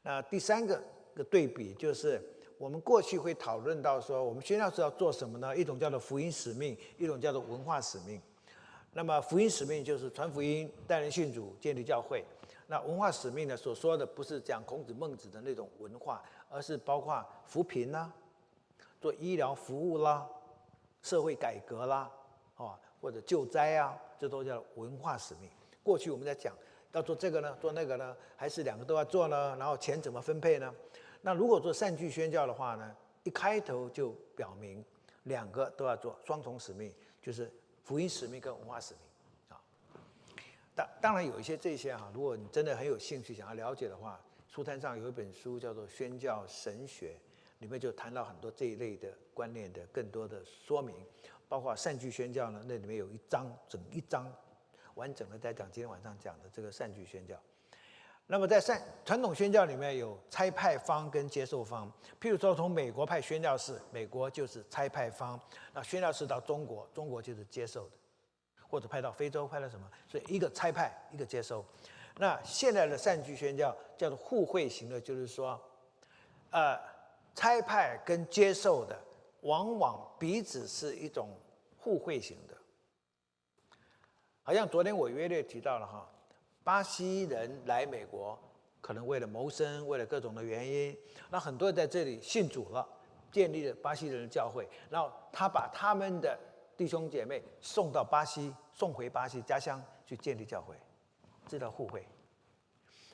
[0.00, 0.82] 那第三个
[1.14, 2.32] 的对比就是。
[2.58, 5.56] 我们过去会讨论到说，我们宣教是要做什么呢？
[5.56, 8.20] 一种叫做福音使命，一种叫做文化使命。
[8.92, 12.24] 那么福音使命就是传福音、带人信主、建立教会。
[12.66, 13.56] 那文化使命呢？
[13.56, 18.10] 所说的不是讲孔子、孟子的那种文化，而是包括扶贫啦、
[19.00, 20.26] 做医疗服务啦、
[21.02, 22.10] 社会改革啦，
[22.56, 25.50] 啊，或者救灾啊，这都叫文化使命。
[25.82, 26.52] 过去我们在讲
[26.92, 29.54] 要做这个呢，做那个呢，还是两个都要做呢？
[29.58, 30.74] 然后钱怎么分配呢？
[31.26, 34.84] 那如果做善聚宣教的话呢，一开头就表明
[35.24, 39.02] 两个都要做双重使命，就是福音使命跟文化使命
[39.48, 39.60] 啊。
[40.72, 47.16] 当当然有一些这些哈，如果你真的很有兴趣想要了解的话，书摊上有一本书叫做《宣教神学》，
[47.60, 50.94] 里面就谈到很多这一类的观念的更多的说明，
[51.48, 54.32] 包括善聚宣教呢，那里面有一章整一章
[54.94, 57.36] 完整的在讲今天晚上讲的这个善聚宣教。
[58.28, 61.88] 那么在善传统宣教里面有差派方跟接受方，
[62.20, 65.38] 譬如说从美国派宣教士，美国就是差派方；
[65.72, 67.92] 那宣教士到中国，中国就是接受的，
[68.68, 69.88] 或者派到非洲，派到什么？
[70.08, 71.64] 所以一个差派，一个接收。
[72.16, 75.60] 那现在的善居宣教叫做互惠型的，就是说，
[76.50, 76.76] 呃，
[77.32, 78.98] 差派跟接受的
[79.42, 81.28] 往往彼此是一种
[81.78, 82.56] 互惠型的，
[84.42, 86.10] 好像昨天我约略提到了哈。
[86.66, 88.36] 巴西人来美国，
[88.80, 90.98] 可能为了谋生，为了各种的原因，
[91.30, 92.84] 那很多人在这里信主了，
[93.30, 94.68] 建立了巴西人的教会。
[94.90, 96.36] 然后他把他们的
[96.76, 100.74] 弟兄姐妹送到巴西，送回巴西家乡去建立教会，
[101.46, 102.04] 这叫互惠。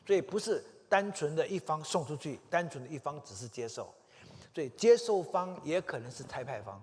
[0.07, 3.93] 所以不是单纯的一方送出去，单纯的一方只是接受，
[4.55, 6.83] 所以接受方也可能是差派方，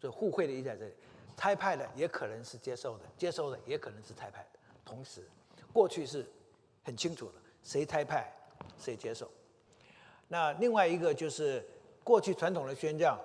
[0.00, 0.94] 所以互惠的意义在这里。
[1.36, 4.60] 差派的也可能是接受的，接受的也可能是差派的。
[4.84, 5.28] 同时，
[5.72, 6.26] 过去是
[6.84, 8.32] 很清楚的，谁差派，
[8.78, 9.30] 谁接受。
[10.28, 11.66] 那另外一个就是
[12.04, 13.18] 过去传统的宣教，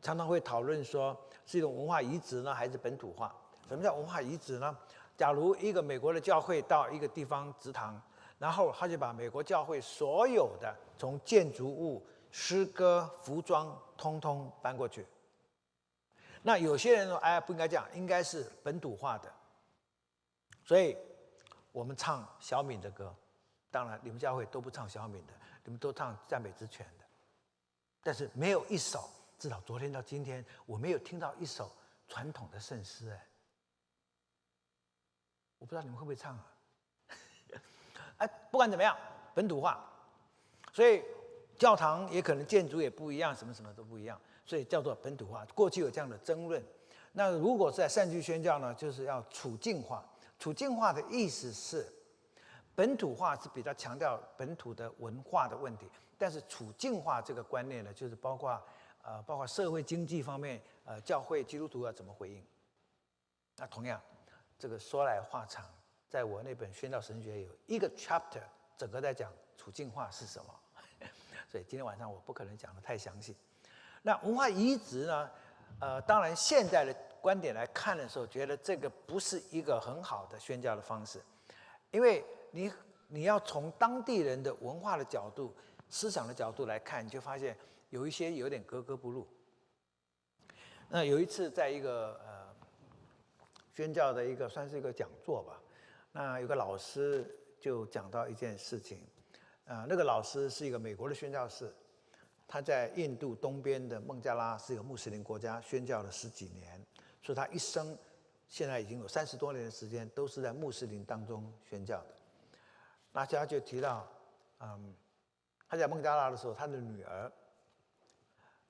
[0.00, 3.34] 常常会讨论说是一种文化移植呢，还是本土化？
[3.68, 4.76] 什么叫文化移植呢？
[5.16, 8.00] 假如一个美国的教会到一个地方植堂，
[8.38, 15.06] 然后他就把美国教会所有的从建筑物、诗歌、服装，通通搬过去。
[16.42, 19.32] 那有些人说：“哎，不应该这样，应该是本土化的。”
[20.62, 20.96] 所以，
[21.74, 23.12] 我们唱小敏的歌。
[23.68, 25.32] 当然，你们教会都不唱小敏的，
[25.64, 27.04] 你们都唱赞美之泉的。
[28.00, 29.10] 但是，没有一首，
[29.40, 31.72] 至少昨天到今天，我没有听到一首
[32.06, 33.10] 传统的圣诗。
[33.10, 33.26] 哎，
[35.58, 36.46] 我不知道你们会不会唱啊？
[38.18, 38.96] 哎，不管怎么样，
[39.34, 39.84] 本土化，
[40.72, 41.02] 所以
[41.58, 44.20] 教堂也可能建筑也不一样，什么什么都不一样。
[44.46, 45.44] 所以叫做本土化。
[45.46, 46.64] 过去有这样的争论。
[47.10, 50.08] 那如果在善居宣教呢，就是要处境化。
[50.44, 51.90] 处境化的意思是，
[52.74, 58.62] 本土化是比较强调本土的文化的问题，但是处境化这个观念呢，就是包括
[59.02, 62.44] 呃，包括社会经济方面，呃，教会基督徒要怎么回应。
[63.56, 63.98] 那同样，
[64.58, 65.64] 这个说来话长，
[66.10, 68.42] 在我那本宣教神学有一个 chapter，
[68.76, 70.54] 整个在讲处境化是什么。
[71.50, 73.34] 所以今天晚上我不可能讲的太详细。
[74.02, 75.30] 那文化移植呢？
[75.80, 81.18] 呃，当然，现在的观点来看的时候，觉得这个不是一个很好的宣教的方式，
[81.90, 82.70] 因为你
[83.08, 85.50] 你要从当地人的文化的角度、
[85.88, 87.56] 思想的角度来看，你就发现
[87.88, 89.26] 有一些有点格格不入。
[90.90, 92.54] 那有一次，在一个呃
[93.72, 95.58] 宣教的一个算是一个讲座吧，
[96.12, 97.24] 那有个老师
[97.58, 99.00] 就讲到一件事情，
[99.64, 101.74] 啊，那个老师是一个美国的宣教士。
[102.46, 106.78] 他在印度东边的孟加拉是一个穆斯林国家，宣教了十几年，
[107.24, 107.98] 所以他一生
[108.46, 112.14] 现在已经有三十多年的时间都是在穆斯林当中宣教的。
[113.12, 114.06] 那他就提到，
[114.60, 114.94] 嗯，
[115.66, 117.32] 他在孟加拉的时候，他的女儿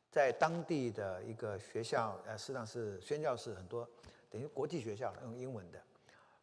[0.08, 3.88] 在当地的一个学校，呃，实际上是宣教士很多，
[4.30, 5.82] 等于国际学校用英文的。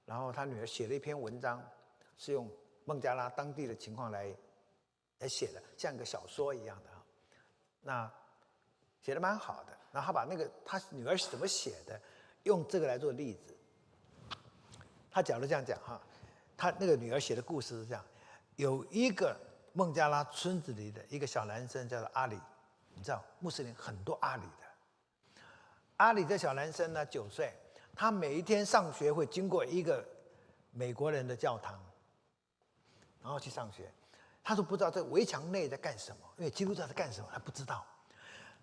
[0.05, 1.65] 然后他女儿写了一篇文章，
[2.17, 2.49] 是用
[2.83, 4.35] 孟加拉当地的情况来
[5.19, 6.89] 来写的，像个小说一样的。
[7.81, 8.11] 那
[9.01, 11.99] 写的蛮好的，然后他把那个他女儿是怎么写的，
[12.43, 13.57] 用这个来做例子。
[15.09, 15.99] 他假如这样讲哈，
[16.55, 18.05] 他那个女儿写的故事是这样：
[18.55, 19.35] 有一个
[19.73, 22.39] 孟加拉村子里的一个小男生叫做阿里，
[22.93, 25.41] 你知道穆斯林很多阿里的。
[25.97, 27.53] 阿里的小男生呢九岁，
[27.95, 30.07] 他每一天上学会经过一个
[30.71, 31.79] 美国人的教堂，
[33.21, 33.91] 然后去上学。
[34.43, 37.85] 他都不知道这围墙内在干什么，因为基督教在干什么，他不知道。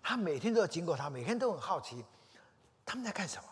[0.01, 2.03] 他每天都要经过他，每天都很好奇
[2.85, 3.43] 他们在干什么。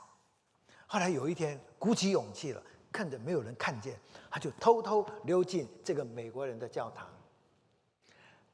[0.85, 7.07] 后来有一天鼓起勇气了，看着没有人看见，他就偷偷溜进这个美国人的教堂。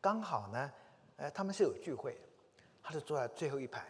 [0.01, 0.71] 刚好呢，
[1.17, 2.19] 呃，他们是有聚会，
[2.82, 3.88] 他就坐在最后一排，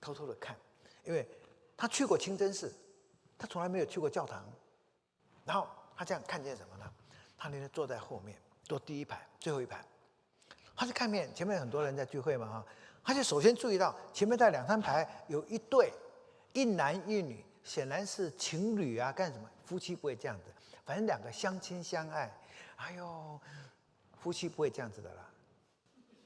[0.00, 0.56] 偷偷的看，
[1.04, 1.28] 因为
[1.76, 2.74] 他去过清真寺，
[3.38, 4.44] 他从来没有去过教堂。
[5.44, 6.90] 然后他这样看见什么呢？
[7.36, 8.36] 他那天坐在后面。
[8.62, 9.84] 坐第一排，最后一排，
[10.76, 12.64] 他就看面前面很多人在聚会嘛哈，
[13.02, 15.92] 他就首先注意到前面在两三排有一对
[16.52, 19.48] 一男一女，显然是情侣啊，干什么？
[19.64, 20.52] 夫妻不会这样子，
[20.84, 22.32] 反正两个相亲相爱。
[22.76, 23.38] 哎呦，
[24.20, 25.28] 夫妻不会这样子的啦。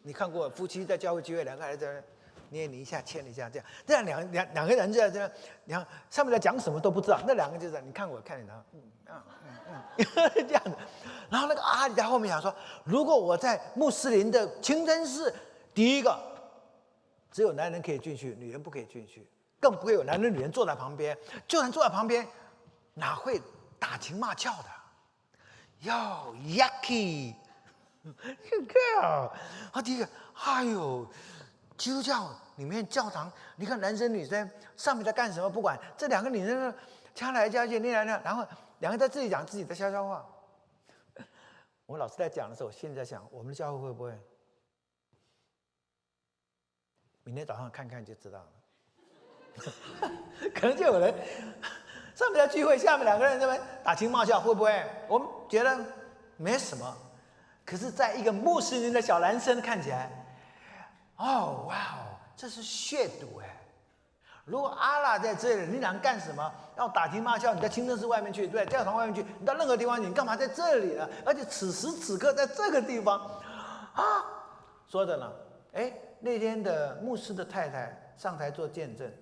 [0.02, 2.02] 你看过夫妻在教会聚会，两个人在
[2.50, 5.30] 捏你一下，牵你一下，这样这样两两两个人在这样，
[5.64, 10.70] 你看上面在讲什么都不知道，那两个就是你看我看你的，嗯嗯嗯嗯， 这样子。
[11.30, 12.54] 然后那个阿里在后面想说
[12.85, 15.35] ：“如果我在穆斯林的清真寺，
[15.75, 16.16] 第一个
[17.35, 19.28] 只有男人可以进去，女人不可以进去，
[19.58, 21.18] 更不会有男人女人坐在旁边。
[21.48, 22.24] 就算坐在旁边，
[22.94, 23.42] 哪会
[23.76, 24.68] 打情骂俏的？
[25.80, 27.35] 哟，yucky，
[28.04, 29.32] 这 girl，
[29.72, 31.04] 啊，第一个，哎呦，
[31.76, 35.50] 基督教里面教堂，你看男生女生上面在干什么？
[35.50, 36.72] 不管这两个女人
[37.16, 38.46] 掐来掐去，捏来捏，然后
[38.78, 40.24] 两个在自己讲自己的悄悄话。”
[41.87, 44.16] 我们老师在讲的时候，我心里在想：我们的教会会不会？
[47.25, 48.46] 明天早上看看就知道了。
[50.54, 51.14] 可能就有人
[52.14, 54.85] 上面在聚会，下面两个人在那打情骂俏，会不会？
[55.08, 55.79] 我们觉得
[56.37, 56.96] 没什么。
[57.64, 60.10] 可是，在一个穆斯林的小男生看起来，
[61.16, 63.60] 哦，哇哦，这是亵渎哎！
[64.44, 66.52] 如果阿拉在这里，你俩干什么？
[66.77, 71.08] 要打情骂俏，你在清真寺外面去，对，教堂外面去，你到任何地方去，你干嘛在这里呢？
[71.25, 73.18] 而且此时此刻在这个地方，
[73.94, 74.25] 啊，
[74.87, 75.33] 说着呢，
[75.72, 75.90] 哎，
[76.25, 79.12] 那天的牧师的太太上台做见证，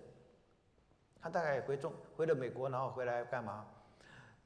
[1.21, 3.67] 他大概回中回了美国，然后回来干嘛？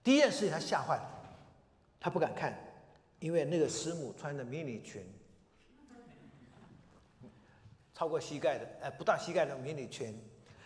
[0.02, 1.04] 第一件事情他吓坏了，
[2.00, 2.58] 他不敢看，
[3.18, 5.04] 因为那个师母穿的迷你裙，
[7.92, 10.18] 超过膝盖的，呃，不到膝盖的迷你裙。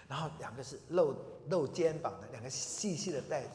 [0.06, 1.16] 然后两个是露
[1.48, 3.48] 露肩膀的两个细细的带子，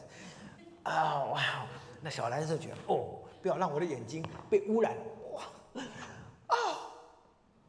[0.82, 1.66] 啊哇！
[2.02, 4.94] 那小男生觉得哦，不要让我的眼睛被污染
[5.32, 5.42] 哇！
[6.48, 6.56] 啊，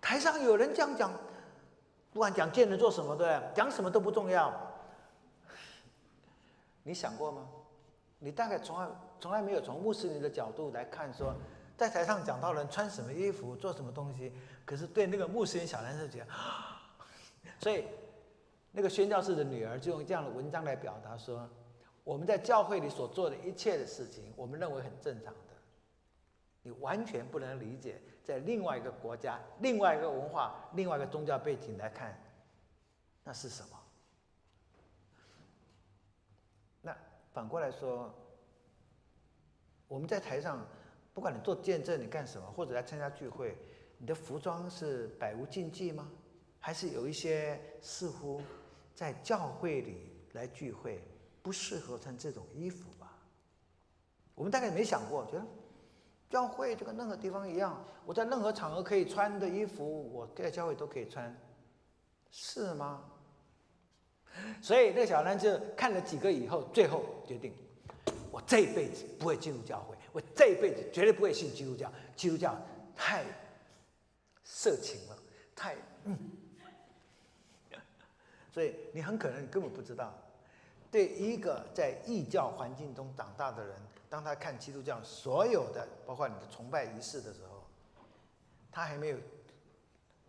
[0.07, 1.11] 台上有人这样讲，
[2.13, 4.53] 不管讲见人做什么对，讲什么都不重要。
[6.81, 7.45] 你想过吗？
[8.17, 8.87] 你大概从来
[9.19, 11.35] 从来没有从穆斯林的角度来看，说
[11.75, 14.31] 在台上讲到人穿什么衣服做什么东西，
[14.63, 16.25] 可是对那个穆斯林小男生讲，
[17.59, 17.83] 所以。
[18.69, 21.49] 那个宣教士的女儿就用这样的文章来表达说
[22.05, 25.53] ：“我们在教会里所做的一切的事情，我们认为很正常的，
[26.61, 32.21] 你完全不能理解，在另外一个国家、另外一个文化、另外一个宗教背景来看，
[33.23, 33.69] 那是什么？
[36.81, 36.93] 那
[37.31, 38.13] 反过来说，
[39.87, 40.67] 我们在台上，
[41.13, 43.57] 不管你做见证，你干什么，或者来参加聚会，
[43.97, 46.11] 你的服装是百无禁忌吗？
[46.59, 48.41] 还是有一些似乎？”
[48.93, 51.01] 在教会里来聚会，
[51.41, 53.15] 不适合穿这种衣服吧？
[54.35, 55.45] 我们大概没想过，觉得
[56.29, 61.35] 教会就跟任何地方一样，我在任何场合可以穿的衣服，我在教会都可以穿，
[62.31, 63.03] 是吗？
[64.61, 67.53] 所以那个小男就看了几个以后，最后决定，
[68.29, 72.55] 我这辈子不会进入教会，我这一辈子绝对不会信基督教，基督教
[72.95, 73.23] 太
[74.43, 75.17] 色情了，
[75.55, 76.17] 太嗯。
[78.53, 80.13] 所以你很可能根本不知道，
[80.91, 83.75] 对一个在异教环境中长大的人，
[84.09, 87.63] 当他看基督教所有的，包括你的崇拜仪式的时候，
[88.71, 89.17] 他还没有，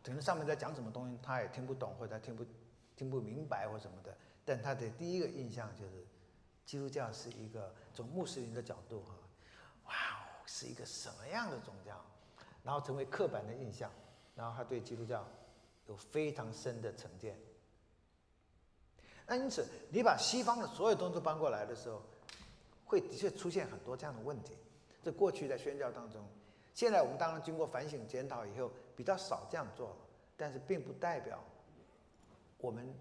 [0.03, 2.45] 可能上面在讲什么东西，他也听不懂或者他听不
[2.97, 4.17] 听不明白或什么的。
[4.45, 6.07] 但他的第一个印象就是，
[6.65, 9.15] 基督教是一个从穆斯林的角度哈，
[9.85, 12.05] 哇哦，是一个什么样的宗教，
[12.63, 13.91] 然后成为刻板的印象，
[14.35, 15.27] 然后他对基督教
[15.87, 17.39] 有非常深的成见。
[19.27, 22.03] 那因此，你把西方的所有东西都搬过来的时候，
[22.89, 24.57] 会的确出现很多这样的问题。
[25.03, 26.27] 这过去在宣教当中，
[26.73, 29.97] 现在我们当然经过反省检讨以后，比较少这样做了。
[30.37, 31.39] 但是并不代表
[32.57, 32.93] 我们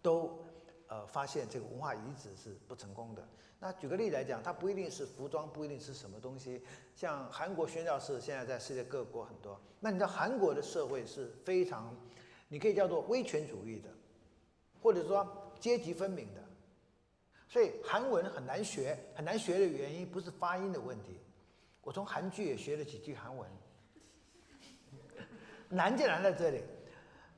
[0.00, 0.38] 都
[0.86, 3.28] 呃发现这个文化遗址是不成功的。
[3.58, 6.62] 那举个例来讲，它不一定是服装，不一定是什么东西。
[6.94, 9.60] 像韩国宣教士现在在世界各国很多。
[9.80, 11.92] 那你知道韩国的社会是非常，
[12.48, 13.88] 你可以叫做威权主义的，
[14.80, 15.44] 或者说。
[15.58, 16.40] 阶级分明的，
[17.48, 21.18] 所以韩文很难学，很难学的原因不是发音的问题。
[21.80, 23.48] 我从韩剧也学了几句韩文，
[25.70, 26.62] 难就难在这里。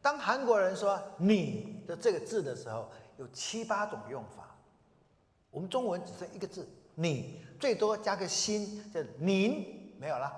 [0.03, 4.57] 当韩国人说“你”的这个字的时候，有七八种用法。
[5.51, 10.33] 我们中文只剩一个字“你”，最多加个心，叫“您”，没有了。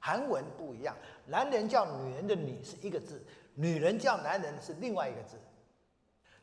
[0.00, 0.96] 韩文不一样，
[1.26, 5.36] 男人叫女人的“你”是一个字，女人叫男人是另外一个字。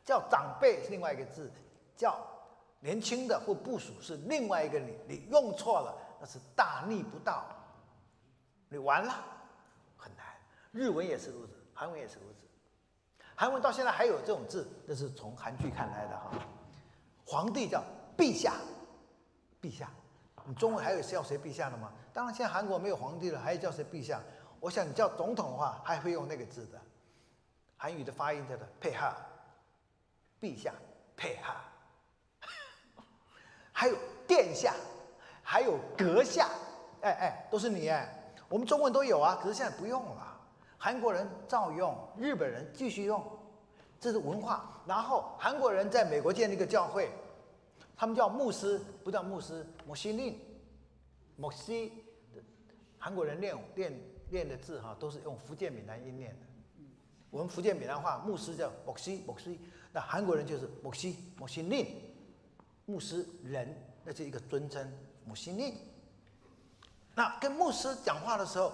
[0.04, 1.50] 叫长辈是另外一个字，
[1.96, 2.16] 叫
[2.84, 7.46] 年轻的或部属是另外一个你，你用错了，那是大逆不道，
[8.68, 9.14] 你完了，
[9.96, 10.26] 很难。
[10.72, 12.38] 日文也是如此，韩文也是如此。
[13.36, 16.32] 韩文到现在还有这种字，这是从韩剧看来的哈。
[17.24, 17.84] 皇帝叫
[18.18, 18.54] 陛下，
[19.60, 19.88] 陛下，
[20.44, 21.92] 你中文还有叫谁陛下的吗？
[22.12, 24.20] 当然，现在韩国没有皇帝了，还有叫谁陛下？
[24.58, 26.80] 我想你叫总统的话，还会用那个字的，
[27.76, 29.16] 韩语的发音叫做佩哈。
[30.40, 30.74] 陛下，
[31.16, 31.54] 配合，
[33.82, 33.96] 还有
[34.28, 34.76] 殿下，
[35.42, 36.48] 还有阁下，
[37.00, 40.40] 哎哎，都是你哎，我们中文都有啊，可是现在不用了，
[40.78, 43.20] 韩国人照用，日本人继续用，
[43.98, 44.80] 这是文化。
[44.86, 47.10] 然后韩国人在美国建立一个教会，
[47.96, 50.38] 他们叫牧师，不叫牧师，摩西令，
[51.34, 52.04] 摩西，
[53.00, 53.92] 韩国人练练
[54.30, 56.46] 练的字哈，都是用福建闽南音念的。
[57.30, 59.58] 我们福建闽南话，牧师叫牧师，牧师。
[59.90, 61.84] 那韩国人就是牧师，牧师令，
[62.92, 63.74] 牧师人，
[64.04, 64.86] 那是一个尊称，
[65.24, 65.74] 牧师令。
[67.14, 68.70] 那跟牧师讲话的时候，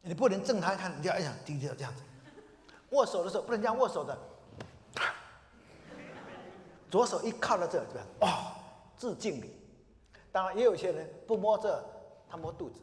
[0.00, 2.02] 你不能正他看，你就哎呀低调这样子。
[2.92, 4.18] 握手的时候不能这样握手的，
[6.90, 8.06] 左手一靠到这，对吧？
[8.20, 8.26] 哦，
[8.96, 9.54] 致敬礼。
[10.32, 11.84] 当然也有些人不摸这，
[12.30, 12.80] 他摸肚子。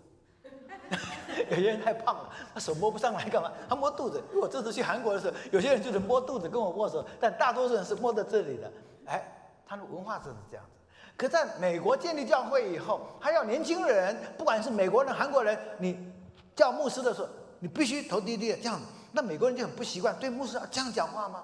[1.50, 3.52] 有些人太胖了，他手摸不上来干嘛？
[3.68, 4.22] 他摸肚子。
[4.36, 8.72] 我这次去韩国的时候，有些人就是摸肚子跟我握手，但大多数人是摸在这里的。
[9.08, 10.72] 哎，他的文化就是这样子。
[11.18, 16.12] 可在美国建立教会以后，他要年轻人，不管是美国人、韩国人，你
[16.56, 18.86] 叫牧师的时候，你必须头低低的这样子。
[19.12, 21.44] 那美国人就很不习惯，对牧师要这样讲话吗？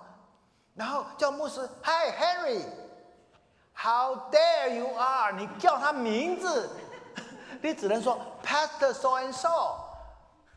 [0.76, 5.32] 然后叫牧师，Hi Henry，How dare you are？
[5.34, 6.70] 你叫他名字，
[7.62, 9.76] 你只能说 Pastor so and so。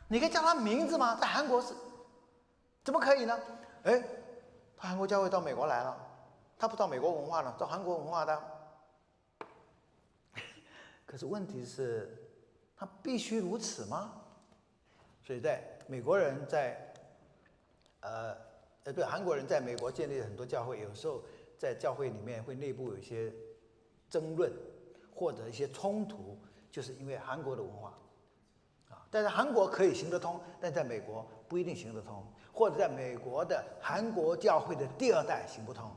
[0.09, 1.17] 你可以叫他名字吗？
[1.21, 1.75] 在韩国是，
[2.85, 3.39] 怎么可以呢？
[3.85, 4.03] 哎，
[4.77, 5.97] 他韩国教会到美国来了，
[6.65, 8.43] 他不到美国文化了，到韩国文化的。
[11.05, 12.27] 可是问题是，
[12.75, 14.23] 他必须如此吗？
[15.23, 16.91] 所以在美国人在，
[18.01, 18.35] 呃，
[18.85, 21.23] 呃，对，韩国人在美国建立了很多教会，有时候
[21.59, 23.31] 在教会里面会内部有一些
[24.09, 24.51] 争论
[25.15, 26.39] 或者一些冲突，
[26.71, 27.93] 就是因为韩国的文化，
[28.89, 35.91] 啊，但是韩国可以行得通，但在美国不一定行得通，或者在美国的韩国教会的第二代行不通，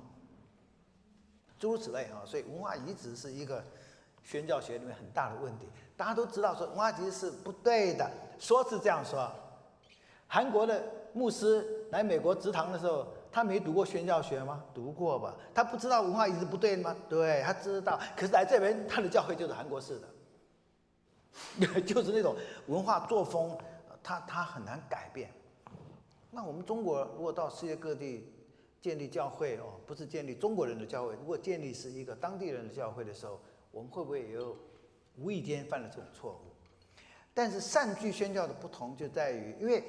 [1.60, 3.64] 诸如此类啊，所以文化移植是一个。
[4.24, 9.32] 宣教学里面很大的问题，大家都知道说文化局是不对的，说是这样说。
[10.28, 10.84] 韩国的
[11.14, 14.62] 牧师来美国职堂的时候，他没读过宣教学吗？
[14.74, 15.34] 读过吧？
[15.54, 16.94] 他不知道文化移植不对吗？
[17.08, 17.98] 对，他知道。
[18.18, 19.98] 可是来这边，他的教会就是韩国式
[21.62, 22.36] 的， 就是那种
[22.66, 23.58] 文化作风，
[24.04, 25.32] 他他很难改变。
[26.32, 28.30] 那我们中国如果到世界各地
[28.88, 33.40] 建立教会哦，不是建立中国人的教会，如果建立是一个当地人的教会的时候。
[33.70, 34.58] 我们会不会也有
[35.18, 36.52] 无意间犯了这种错误？
[37.32, 39.84] 但是善聚宣教的不同就在于，因为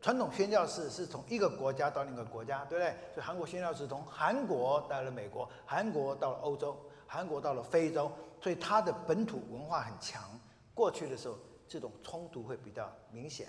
[0.00, 2.94] 传统宣教士是从一个国家到另一个国家，对不对？
[3.12, 6.76] 所以韩国宣教士从韩国到了美国，韩国到了欧洲，
[7.08, 10.22] 韩国到了非洲，所以它的本土文化很强。
[10.72, 11.36] 过去的时候，
[11.66, 13.48] 这种冲突会比较明显。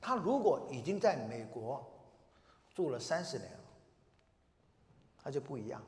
[0.00, 1.84] 他如果已经在美国
[2.74, 3.50] 住了三十年，
[5.24, 5.82] 他就不一样，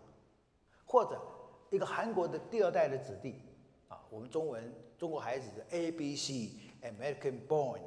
[0.85, 1.21] 或者。
[1.69, 3.43] 一个韩国的第二代的子弟，
[3.89, 7.81] 啊，我们中文中国孩子是 A B C American born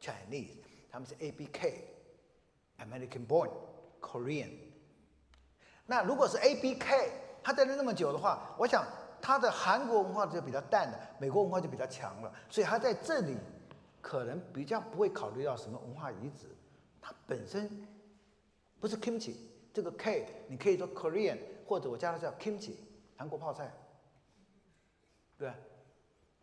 [0.00, 0.56] Chinese，
[0.90, 1.84] 他们是 A B K
[2.78, 3.50] American born
[4.00, 4.48] Korean。
[5.84, 8.82] 那如果是 A B K，他在那那么久的话，我想
[9.20, 13.36] 他的韩国文化就比较淡了，美国文化就比较强了，所以他在这里
[14.00, 16.48] 可能比较不会考虑到什么文化遗址，
[16.98, 17.86] 他本身
[18.80, 19.34] 不是 Kimchi，
[19.78, 22.72] 这个 K 你可以说 Korean，或者我加了叫 Kimchi。
[23.16, 23.72] 韩国泡菜，
[25.36, 25.52] 对，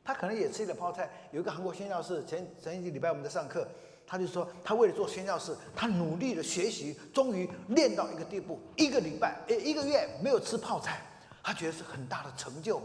[0.05, 1.09] 他可能也吃一点泡菜。
[1.31, 3.67] 有一个韩国宣教士，前前一个礼拜我们在上课，
[4.07, 11.01] 他就说，他为了做宣教士，他努力的学习，终于练到一个地步，一个礼拜，诶，一个月没有吃泡菜，
[11.43, 12.81] 他觉得是很大的成就。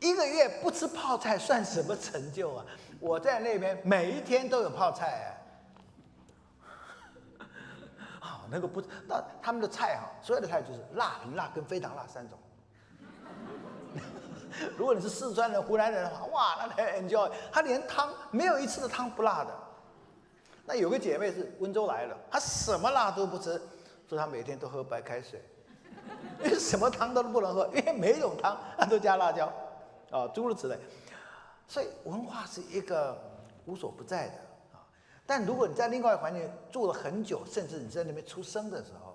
[0.00, 2.66] 一个月不吃泡菜算什么成就啊？
[3.00, 5.34] 我在那边每一天都有泡菜。
[8.50, 12.38] 那个不，那他们的菜哈，所有的菜就是辣、很辣跟非常辣三种。
[14.76, 17.30] 如果你是四川人、湖南人的话，哇，那很 enjoy。
[17.52, 19.54] 他连汤没有一次的汤不辣的。
[20.64, 23.60] 那有个姐妹是温州来的，她什么辣都不吃，
[24.08, 25.42] 说她每天都喝白开水，
[26.42, 29.52] 因 为什么汤都不能喝，因为每种汤她都加辣椒，
[30.10, 30.78] 啊，诸如此类。
[31.66, 33.18] 所以文化是一个
[33.64, 34.34] 无所不在的。
[35.28, 39.14] 但如果你在另外一个环境住了很久，甚至你在那边出生的时候，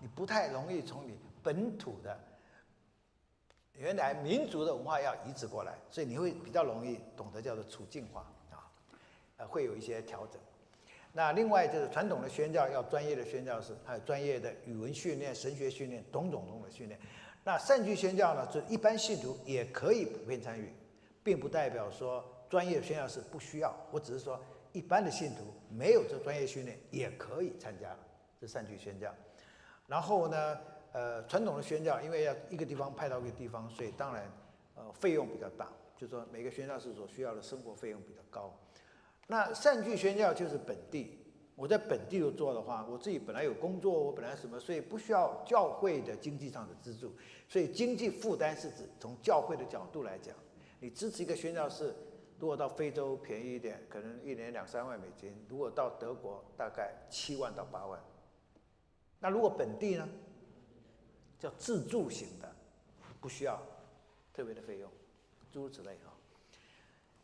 [0.00, 2.18] 你不太容易从你本土的
[3.74, 8.66] 原来民族的文化要移植过来，所以你会比较容易懂得叫做处境化啊，
[9.36, 10.40] 呃，会有一些调整。
[11.12, 16.98] 那另外就是传统的宣教要专业的宣教师，还有专业的语文训练、神学训练，种种种的训练。
[17.44, 20.74] 那善聚宣教呢，就一般信徒也可以普遍参与，
[21.22, 23.72] 并不代表说专业宣教师不需要。
[23.92, 24.36] 我只是说。
[24.78, 27.96] 一般的信徒没有这专业训练也可以参加
[28.40, 29.12] 这善聚宣教。
[29.88, 30.56] 然后呢，
[30.92, 34.30] 呃，传统的宣教因为要一个地方派到一个地方，所以当然，
[34.76, 35.66] 呃，费用比较大，
[35.96, 38.56] 就是说每个宣教士所需要的生活费用比较高。
[39.26, 41.18] 那善聚宣教就是本地，
[41.56, 47.12] 我在本地有做的话，我自己本来有工作，我本来什么，所以不需要教会的经济上的资助，
[47.48, 50.36] 所以经济负担是指从教会的角度来讲，
[50.78, 51.92] 你支持一个宣教士。
[52.40, 58.00] 如果到非洲便宜一点，可能一年两三万美金；如果到德国，大概七万到八万。
[59.18, 60.08] 那如果本地呢，
[61.38, 62.48] 叫自助型的，
[63.20, 63.60] 不需要
[64.32, 64.88] 特别的费用，
[65.50, 66.14] 诸如此类啊。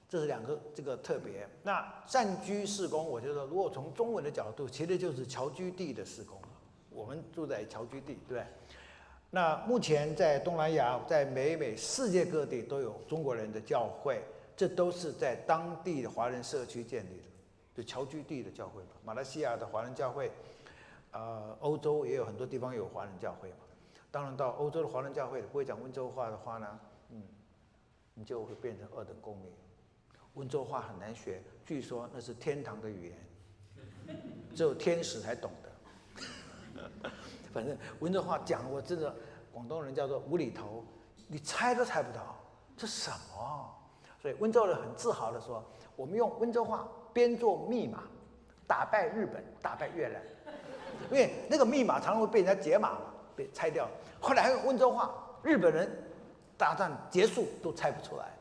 [0.08, 1.48] 这是两个这个特别。
[1.62, 6.36] 那暂居施工，我觉得如果从中文的角度，其实就是侨居地的施工。
[6.90, 8.44] 我们住在侨居地，对。
[9.30, 14.20] 那目前在东南亚、在北美、世界各地都有中国人的教会。
[14.56, 17.24] 这都是在当地的华人社区建立的，
[17.74, 18.90] 就侨居地的教会嘛。
[19.04, 20.30] 马来西亚的华人教会，
[21.12, 23.56] 呃，欧洲也有很多地方有华人教会嘛。
[24.10, 26.80] 当然，到欧洲的华人教会不会讲温州话的话呢，
[27.10, 27.22] 嗯，
[28.14, 29.52] 你就会变成二等公民。
[30.34, 34.16] 温州话很难学，据说那是天堂的语言，
[34.54, 37.10] 只有天使才懂的。
[37.52, 39.14] 反正温州话讲，我真的
[39.52, 40.84] 广东人叫做无厘头，
[41.26, 42.36] 你猜都猜不到
[42.76, 43.74] 这什么。
[44.24, 45.62] 所以温州人很自豪的说
[45.96, 48.04] ：“我们用温州话编做密码，
[48.66, 50.18] 打败日本，打败越南。
[51.10, 53.00] 因为那个密码常常会被人家解码嘛，
[53.36, 53.86] 被拆掉。
[54.22, 55.86] 后来还用温州话，日本人
[56.56, 58.32] 大战结束都猜不出来，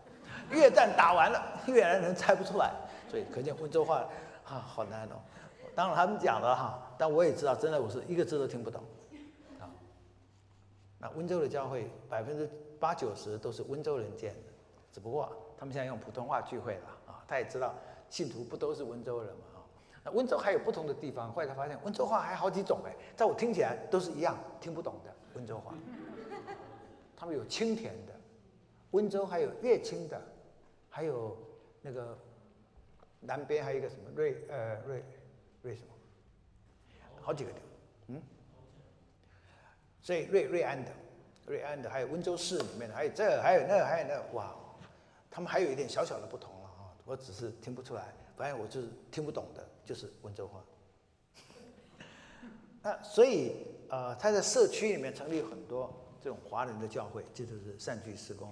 [0.52, 2.72] 越战打完了，越南人猜不出来。
[3.10, 4.08] 所以可见温州话
[4.46, 5.20] 啊，好难哦。
[5.76, 8.82] 当然他们讲了哈，但我也知道，真的我是一个字都听不懂
[9.60, 9.68] 啊。
[10.98, 14.54] 那温州的教会百分之八九十都是温州人建的，
[14.90, 15.30] 只不过。
[15.64, 17.74] 他们现在用普通话聚会了啊，他也知道
[18.09, 19.64] 信徒不都是温州人嘛啊。
[20.03, 25.74] 那温州还有不同的地方，后来他发现温州话还好几种哎，在我听起来都是一样听不懂的温州话。
[27.16, 28.11] 他们有清甜的，
[28.91, 30.22] 温州还有乐清的，
[30.89, 31.38] 还有
[31.82, 32.20] 那个
[33.22, 35.01] 南边还有一个什么瑞呃瑞
[35.61, 35.93] 瑞什么，
[37.22, 38.22] 好几个地方，嗯，
[40.01, 40.91] 所以瑞瑞安的
[41.45, 44.53] 瑞安的还有温州市里面的还有这还有那还有那哇。
[45.34, 50.64] 他们还有一点小小的不同了啊，我只是听不出来，反正我就是听不懂的，就是温州话。
[52.84, 58.48] 那所以呃，他在社区里面成立很多这种华人的教会，这就是善聚施工。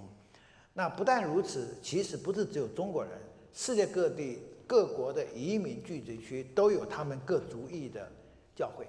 [0.72, 3.12] 那不但如此，其实不是只有中国人，
[3.52, 8.10] 世界各地各国的移民聚集区都有他们各族裔的
[8.56, 8.88] 教会。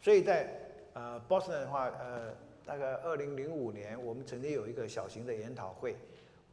[0.00, 0.48] 所以在
[0.92, 2.32] 呃波士顿的话，呃，
[2.64, 5.96] 大概二零零五年，我们曾经有一个小型的研讨会。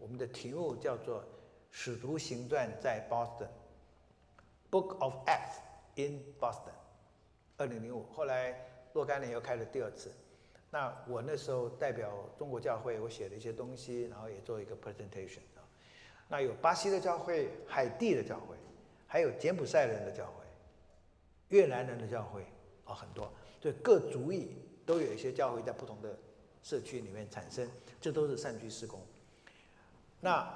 [0.01, 1.21] 我们的题目叫做
[1.69, 3.47] 《使徒行传在 Boston》
[4.71, 5.59] ，Book of Acts
[5.95, 6.73] in Boston，
[7.57, 8.03] 二零零五。
[8.11, 10.11] 后来若干年又开了第二次。
[10.71, 15.61] 那我那时候代表中国教会，我写了一些东西，然后也做一个 presentation 啊。
[16.27, 18.55] 那有巴西的教会、海地的教会，
[19.05, 20.45] 还有柬埔寨人的教会、
[21.49, 22.41] 越南人的教会
[22.85, 23.31] 啊，很多。
[23.61, 26.17] 所以各族裔都有一些教会在不同的
[26.63, 28.99] 社区里面产生，这都是善居施工。
[30.21, 30.47] 那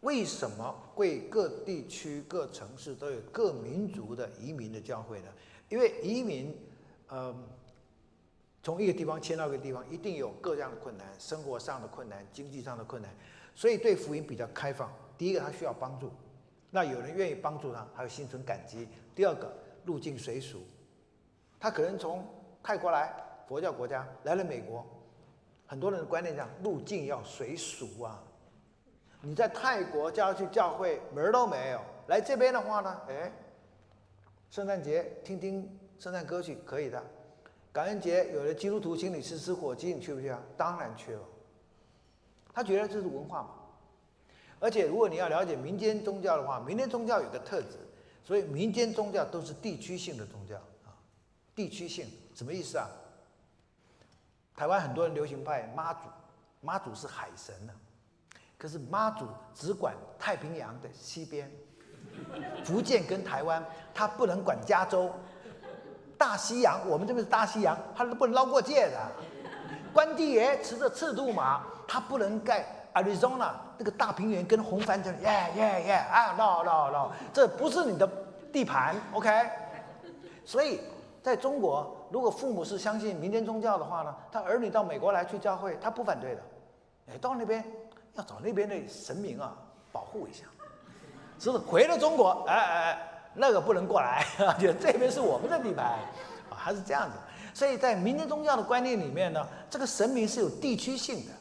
[0.00, 5.28] 为什么会各地区、各城市都有各民族的移民的教会呢？
[5.68, 6.56] 因为移民，
[7.10, 7.44] 嗯，
[8.62, 13.10] 从一个地方迁到一个地方，一定有各样的困难，生活上的困难、经济上的困难，
[13.54, 14.92] 所以对福音比较开放。
[15.16, 16.10] 第一个，他需要帮助，
[16.70, 18.86] 那有人愿意帮助他，他会心存感激。
[19.14, 19.52] 第二个，
[19.84, 20.60] 入境随俗，
[21.58, 22.24] 他可能从
[22.62, 23.12] 泰国来，
[23.48, 24.86] 佛教国家来了美国，
[25.66, 28.22] 很多人的观念讲入境要随俗啊。
[29.20, 33.32] 你在泰国叫他去教会门儿都没有，来这边的话呢，哎，
[34.50, 37.02] 圣诞节听听圣诞歌曲可以的，
[37.72, 40.40] 感恩节有的基督徒请你吃吃火鸡，你去不去啊？
[40.56, 41.20] 当然去了。
[42.54, 43.50] 他觉得这是文化嘛，
[44.60, 47.78] 而且如果你要了解民间宗教的话，民间宗教有个特质，
[48.24, 50.56] 所以民间宗教都是地区性的宗教
[50.86, 50.94] 啊，
[51.54, 52.88] 地区性什么意思啊？
[54.56, 56.08] 台湾很多人流行拜妈祖，
[56.60, 57.72] 妈祖是海神呢。
[58.58, 61.48] 可是妈祖只管太平洋的西边，
[62.64, 65.08] 福建跟台湾，他不能管加州。
[66.18, 68.98] 大西洋，我们这边是大西洋，他是不能捞过界的。
[69.92, 78.10] 关帝爷持着赤兔马，他不能盖 Arizona 那个大平原跟红帆这耶耶耶啊，no no no，这不是你的
[78.52, 79.30] 地盘，OK？
[80.44, 80.80] 所以
[81.22, 86.42] 在中国，如果父母是相信民间宗教的话呢，他儿女到美国来去教会，他不反对的。
[87.12, 87.64] 哎，到那边。
[88.18, 89.56] 要找那边的神明啊，
[89.92, 90.44] 保护一下，
[91.38, 91.64] 是不是？
[91.64, 94.26] 回了中国，哎哎哎，那个不能过来，
[94.58, 95.86] 就这边是我们的地盘，
[96.50, 97.16] 啊，还是这样子。
[97.54, 101.32] 所以在民间宗教的观念里面呢，这个神明是有地区性的。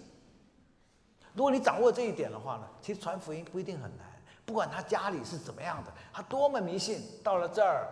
[1.34, 4.06] 如果你掌握这一点的话呢，其实传福音不一定很难。
[4.46, 7.88] 不管他家里是怎么样的，他多么迷信，到了这儿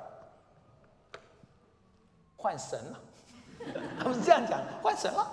[2.38, 3.00] 换神了，
[4.00, 5.32] 他们是这样讲，换神了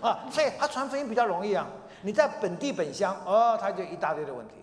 [0.00, 1.68] 啊，所以他传福音比较容易啊。
[2.02, 4.54] 你在本地本乡，哦，他就一大堆的问题。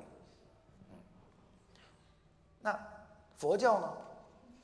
[2.62, 2.80] 那
[3.36, 3.92] 佛教呢？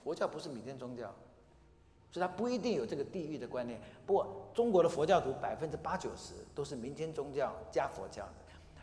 [0.01, 1.13] 佛教不是民间宗教，
[2.09, 3.79] 所以它不一定有这个地域的观念。
[4.05, 8.31] 不过中国的佛教徒百分之八九十都是民间宗教加佛教的，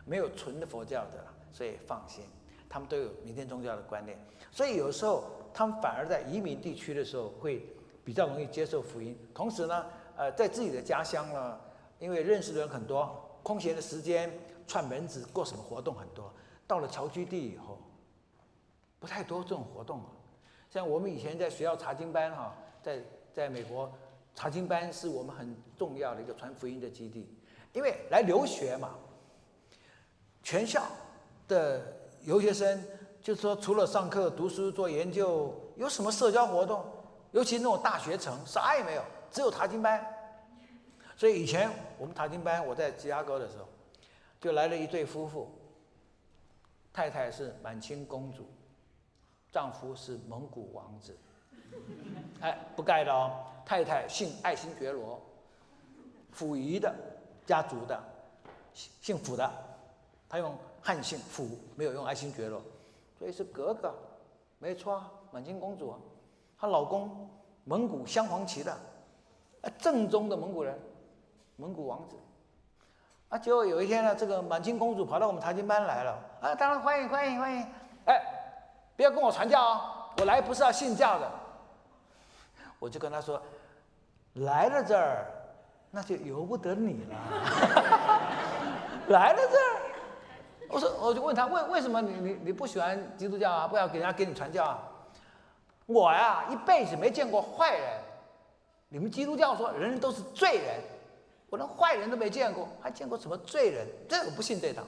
[0.05, 2.23] 没有纯的佛教的，所以放心，
[2.69, 4.15] 他们都有民间宗教的观念。
[4.51, 7.67] 所以有时候他们反而在移民地区的时候会
[8.05, 9.17] 比较容易接受福音。
[9.33, 9.85] 同时呢，
[10.15, 11.59] 呃，在自己的家乡呢，
[11.97, 13.23] 因为认识的人很多。
[13.47, 14.29] 空闲的时间
[14.67, 16.29] 串门子过什么活动很多，
[16.67, 17.77] 到了侨居地以后，
[18.99, 20.05] 不太多这种活动了。
[20.69, 22.99] 像我们以前在学校查经班哈，在
[23.31, 23.89] 在美国
[24.35, 27.33] 查经班是我们很重要的一个传福音的基地，
[27.71, 28.95] 因为来留学嘛，
[30.43, 30.83] 全校
[31.47, 31.81] 的
[32.25, 32.83] 留学生
[33.21, 36.85] 就是说除了上课、读书、做研究，有什么社交活动？
[37.31, 40.05] 尤其那种大学城，啥也没有，只有查经班。
[41.17, 43.65] 所以以前我们塔金班，我在芝加哥的时候，
[44.39, 45.49] 就来了一对夫妇，
[46.93, 48.45] 太太是满清公主。
[49.51, 51.17] 丈夫是蒙古王子，
[52.41, 53.45] 哎，不盖的哦。
[53.65, 55.19] 太太姓爱新觉罗，
[56.31, 56.93] 溥仪的
[57.45, 58.01] 家族的，
[58.73, 59.51] 姓姓溥的，
[60.29, 62.61] 他用汉姓溥，没有用爱新觉罗，
[63.17, 63.93] 所以是格格，
[64.59, 65.99] 没错啊，满清公主啊。
[66.59, 67.29] 她老公
[67.63, 68.77] 蒙古镶黄旗的，
[69.79, 70.77] 正宗的蒙古人，
[71.57, 72.15] 蒙古王子。
[73.29, 77.67] 啊，结果有一天呢，这个满清公主跑到我们查经班来了，啊，当然欢迎欢迎欢迎，
[78.05, 78.33] 哎。
[78.95, 79.81] 不要跟我传教哦，
[80.17, 81.31] 我来不是要信教的。
[82.79, 83.39] 我就跟他说，
[84.33, 85.27] 来了这儿，
[85.91, 87.15] 那就由不得你了。
[89.09, 89.77] 来了这儿，
[90.69, 93.67] 我说我就问他，为为什么你你你不喜欢基督教啊？
[93.67, 94.79] 不要给人家给你传教啊？
[95.85, 98.01] 我呀，一辈子没见过坏人。
[98.89, 100.81] 你们基督教说人人都是罪人，
[101.57, 103.87] 我连坏人都没见过，还见过什么罪人？
[104.07, 104.83] 这我不信这套。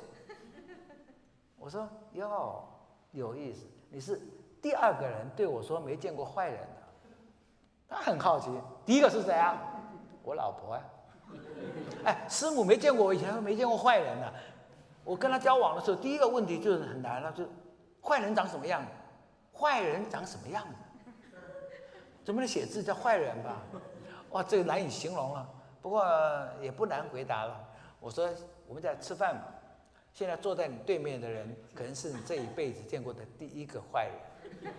[1.58, 2.64] 我说哟，
[3.12, 3.66] 有意思。
[3.90, 4.22] 你是
[4.62, 7.16] 第二个人对我说没见过坏人的，
[7.90, 8.52] 他很好奇。
[8.86, 9.58] 第一个是谁啊？
[10.22, 10.84] 我老婆啊。
[12.06, 14.32] 哎，师母没见过我以前没见过坏人呢。
[15.04, 17.50] 我跟他交往的时候，第一个问题就是很难了，就是
[18.00, 18.92] 坏人长什么样子？
[19.58, 20.76] 坏人长什么样子？
[22.24, 23.58] 怎么能写字叫坏人吧？
[24.30, 25.50] 哇，这个难以形容了。
[25.82, 26.06] 不过
[26.62, 27.68] 也不难回答了。
[28.00, 28.30] 我说
[28.68, 29.42] 我们在吃饭嘛。
[30.12, 34.10] 现在坐在你对面的人，可能是你这一辈子见过的第一个坏
[34.64, 34.76] 人，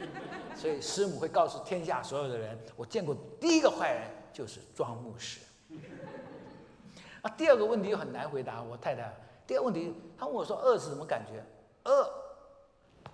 [0.57, 5.41] 所以师母会告诉天下所有的人，我见过第一个坏人就是庄牧师。
[7.23, 9.15] 啊，第二个问题又很难回答，我太太。
[9.47, 11.43] 第二个问题，他问我说饿是什么感觉？
[11.85, 12.13] 饿，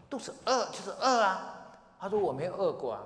[0.08, 1.78] 肚子饿就是饿啊。
[2.00, 3.02] 他说我没有饿过啊。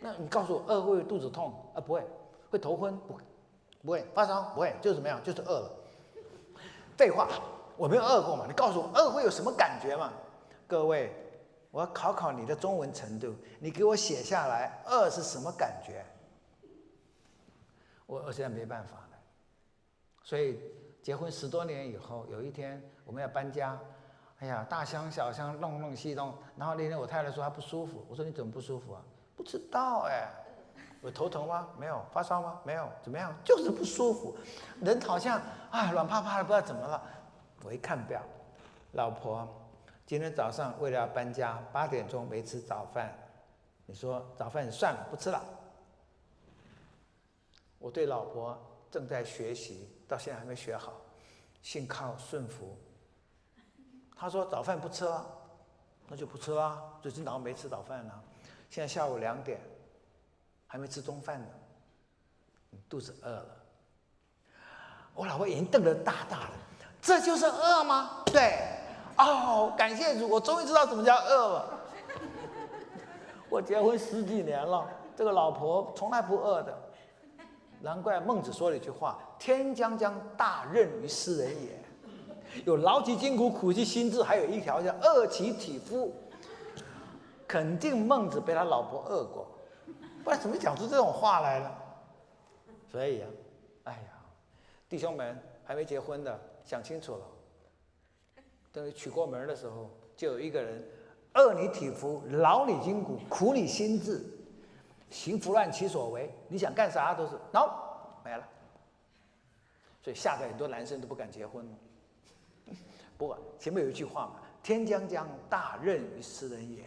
[0.00, 1.80] 那你告诉我，饿会肚子痛啊？
[1.80, 2.02] 不会，
[2.50, 2.96] 会头昏？
[2.96, 3.20] 不，
[3.86, 4.42] 不会发烧？
[4.54, 5.22] 不会，就是怎么样？
[5.22, 5.70] 就是饿了。
[6.98, 7.28] 废话。
[7.78, 8.46] 我没有饿过嘛？
[8.48, 10.10] 你告诉我饿会有什么感觉嘛？
[10.66, 11.12] 各位，
[11.70, 16.02] 我要考考你的中文程度，你给我写下来，饿是什么感觉？
[18.06, 19.18] 我我现在没办法了。
[20.22, 20.58] 所以
[21.02, 23.78] 结婚十多年以后，有一天我们要搬家，
[24.38, 29.02] 哎呀，大箱小箱弄弄西弄，然后那天我太太说她不舒服，我说你怎么不舒服啊？
[29.36, 30.32] 不知道哎，
[31.06, 31.68] 有头疼吗？
[31.78, 32.60] 没有，发烧吗？
[32.64, 33.32] 没有，怎么样？
[33.44, 34.36] 就是不舒服，
[34.80, 35.40] 人好像
[35.70, 37.00] 啊软趴趴的，不知道怎么了。
[37.62, 38.20] 我一看表，
[38.92, 39.48] 老婆，
[40.04, 43.16] 今天早上为了要搬家，八点钟没吃早饭。
[43.86, 45.40] 你说早饭算了，不吃了。
[47.78, 48.58] 我对老婆
[48.90, 50.92] 正在学习，到现在还没学好，
[51.62, 52.76] 信靠顺服。
[54.16, 55.24] 他说早饭不吃了，
[56.08, 56.98] 那就不吃了。
[57.00, 58.12] 最近早上没吃早饭呢，
[58.68, 59.60] 现在下午两点，
[60.66, 61.46] 还没吃中饭呢，
[62.88, 63.46] 肚子饿了。
[65.14, 66.52] 我老婆眼睛瞪得大大的。
[67.00, 68.22] 这就是饿吗？
[68.26, 68.58] 对，
[69.16, 71.80] 哦，感谢主，我终于知道什么叫饿了。
[73.48, 76.76] 我结婚十几年了，这个老婆从来不饿的，
[77.80, 81.78] 难怪孟子说了一句话：“天将降大任于斯人也，
[82.64, 86.12] 有劳其筋骨，苦其心志，还有一条叫饿其体肤。”
[87.46, 89.46] 肯定孟子被他老婆饿过，
[90.26, 91.72] 不然怎么讲出这种话来呢？
[92.90, 93.26] 所以呀，
[93.84, 94.08] 哎呀，
[94.88, 96.36] 弟兄们还没结婚的。
[96.64, 97.24] 想清楚了，
[98.72, 100.84] 等你娶过门的时候，就有一个人
[101.34, 104.20] 饿你体肤，劳你筋骨，苦你心志，
[105.10, 106.28] 行拂乱其所为。
[106.48, 107.70] 你想干啥都是，no
[108.24, 108.48] 没了。
[110.02, 111.64] 所以吓得很多男生都不敢结婚。
[113.16, 116.82] 不过前面有一句话嘛：“天将降大任于斯人也。”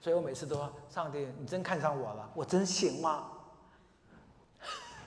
[0.00, 3.30] 所以我每次都说：“上帝，你真看上我了，我真行吗？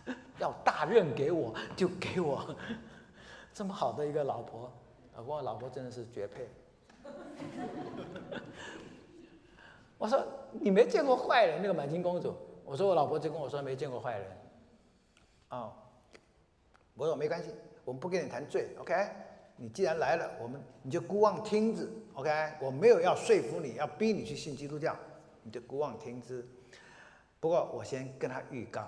[0.38, 2.56] 要大任给我就给我。
[3.54, 4.72] ”这么好的一个老婆，
[5.16, 6.50] 啊，我老婆真的是绝配。
[9.98, 12.36] 我说你没见过坏人，那个满清公主。
[12.66, 14.38] 我说我老婆就跟我说没见过坏人。
[15.50, 15.74] 哦，
[16.96, 18.94] 我说没关系，我们不跟你谈罪，OK？
[19.58, 22.30] 你既然来了，我们你就孤望听之，OK？
[22.62, 24.96] 我没有要说服你，要逼你去信基督教，
[25.44, 26.48] 你就孤望听之。
[27.40, 28.88] 不过我先跟他预告，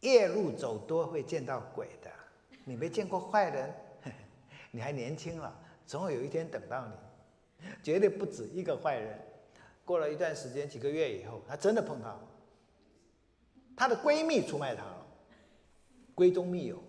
[0.00, 2.10] 夜路走多会见到鬼的。
[2.64, 3.74] 你没见过坏人，
[4.72, 5.56] 你还年轻了，
[5.86, 9.18] 总会有一天等到你，绝对不止一个坏人。
[9.84, 12.20] 过了一段时间，几个月以后，他真的碰到，
[13.76, 15.06] 她的闺蜜出卖她了，
[16.16, 16.82] 闺中密友。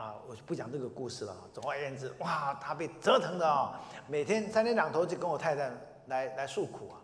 [0.00, 1.36] 啊，我就不讲这个故事了。
[1.52, 3.78] 总而言之，哇，他被折腾的啊，
[4.08, 5.70] 每天三天两头就跟我太太
[6.06, 6.96] 来来诉苦啊。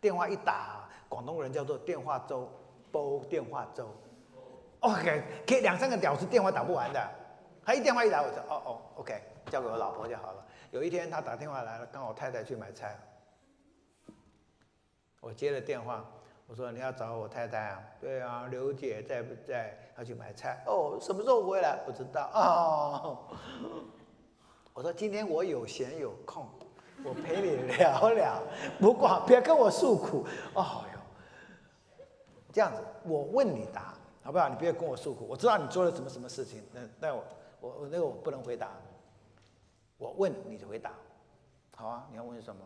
[0.00, 2.48] 电话一打，广东人叫做电话粥，
[2.92, 3.88] 煲电话粥。
[4.80, 7.10] OK，给两三个屌丝电话打不完的，
[7.64, 10.46] 他一电话一打，我说哦哦，OK，交给我老婆就好了。
[10.70, 12.96] 有一天他打电话来了，刚好太太去买菜，
[15.20, 16.04] 我接了电话。
[16.46, 17.82] 我说你要找我太太啊？
[18.00, 19.76] 对啊，刘姐在不在？
[19.96, 20.62] 要去买菜。
[20.66, 21.76] 哦，什么时候回来？
[21.86, 23.18] 不知道哦。
[24.74, 26.46] 我说今天我有闲有空，
[27.04, 28.42] 我陪你聊聊。
[28.78, 30.26] 不过别跟我诉苦。
[30.54, 30.98] 哦哟，
[32.52, 34.48] 这样子，我问你答，好不好？
[34.48, 35.26] 你不要跟我诉苦。
[35.28, 37.24] 我知道你做了什么什么事情，那那我
[37.60, 38.70] 我我那个我不能回答。
[39.96, 40.92] 我问你就回答，
[41.76, 42.06] 好啊？
[42.10, 42.62] 你要问什么？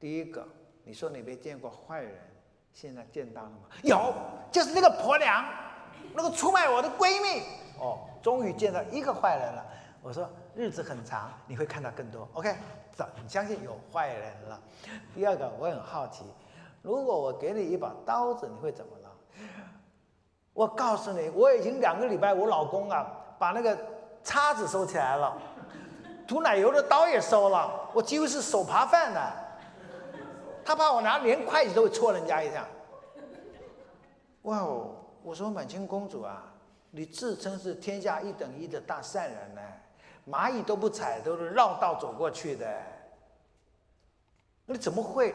[0.00, 0.46] 第一个，
[0.84, 2.18] 你说你没见过坏人。
[2.72, 3.56] 现在见到了吗？
[3.82, 4.14] 有，
[4.52, 5.44] 就是那个婆娘，
[6.14, 7.42] 那个出卖我的闺蜜。
[7.80, 9.64] 哦，终于见到一个坏人了。
[10.00, 12.28] 我说日子很长，你会看到更多。
[12.34, 12.54] OK，
[13.22, 14.60] 你相信有坏人了。
[15.14, 16.24] 第二个，我很好奇，
[16.82, 19.10] 如果我给你一把刀子，你会怎么了？
[20.52, 23.06] 我告诉你，我已经两个礼拜，我老公啊，
[23.38, 23.76] 把那个
[24.22, 25.36] 叉子收起来了，
[26.26, 29.47] 涂奶油的刀也收了，我几乎是手扒饭的。
[30.68, 32.68] 他怕我拿连筷子都会戳人家一下。
[34.42, 34.96] 哇哦！
[35.22, 36.44] 我说满清公主啊，
[36.90, 39.62] 你自称是天下一等一的大善人呢，
[40.28, 42.82] 蚂蚁都不踩，都是绕道走过去的。
[44.66, 45.34] 你怎么会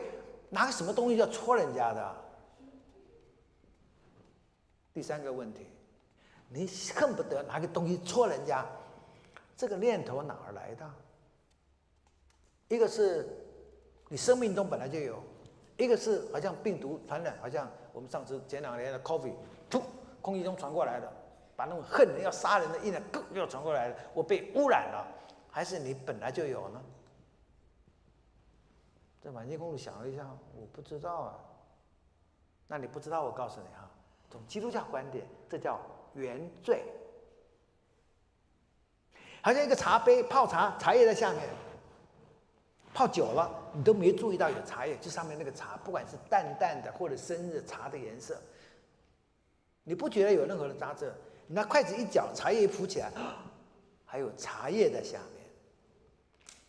[0.51, 2.15] 拿个什么东西要戳人家的？
[4.93, 5.65] 第三个问题，
[6.47, 8.63] 你恨不得拿个东西戳人家，
[9.57, 10.87] 这个念头哪儿来的？
[12.67, 13.39] 一个是。
[14.13, 15.19] 你生命中本来就有，
[15.75, 19.33] 一个是好像病毒传染，好像我们上次前两年的 COVID，
[19.71, 19.81] 噗，
[20.21, 21.11] 空气中传过来的，
[21.55, 23.01] 把那种恨人要杀人的意念，
[23.33, 25.03] 又传过来了，我被污染了，
[25.49, 26.79] 还是你本来就有呢？
[29.19, 31.39] 这满清公主想了一下，我不知道啊。
[32.67, 33.89] 那你不知道，我告诉你哈，
[34.29, 35.81] 从基督教观点，这叫
[36.13, 36.83] 原罪，
[39.41, 41.41] 好像一个茶杯泡茶，茶叶在下面。
[42.93, 48.39] 泡久了，你都没注意到有茶叶，就上面那个茶，不管是淡淡的或者深的茶的颜色，
[49.83, 51.11] 你不觉得有任何的杂质？
[51.47, 53.11] 你拿筷子一搅，茶叶一浮起来，
[54.05, 55.43] 还有茶叶在下面。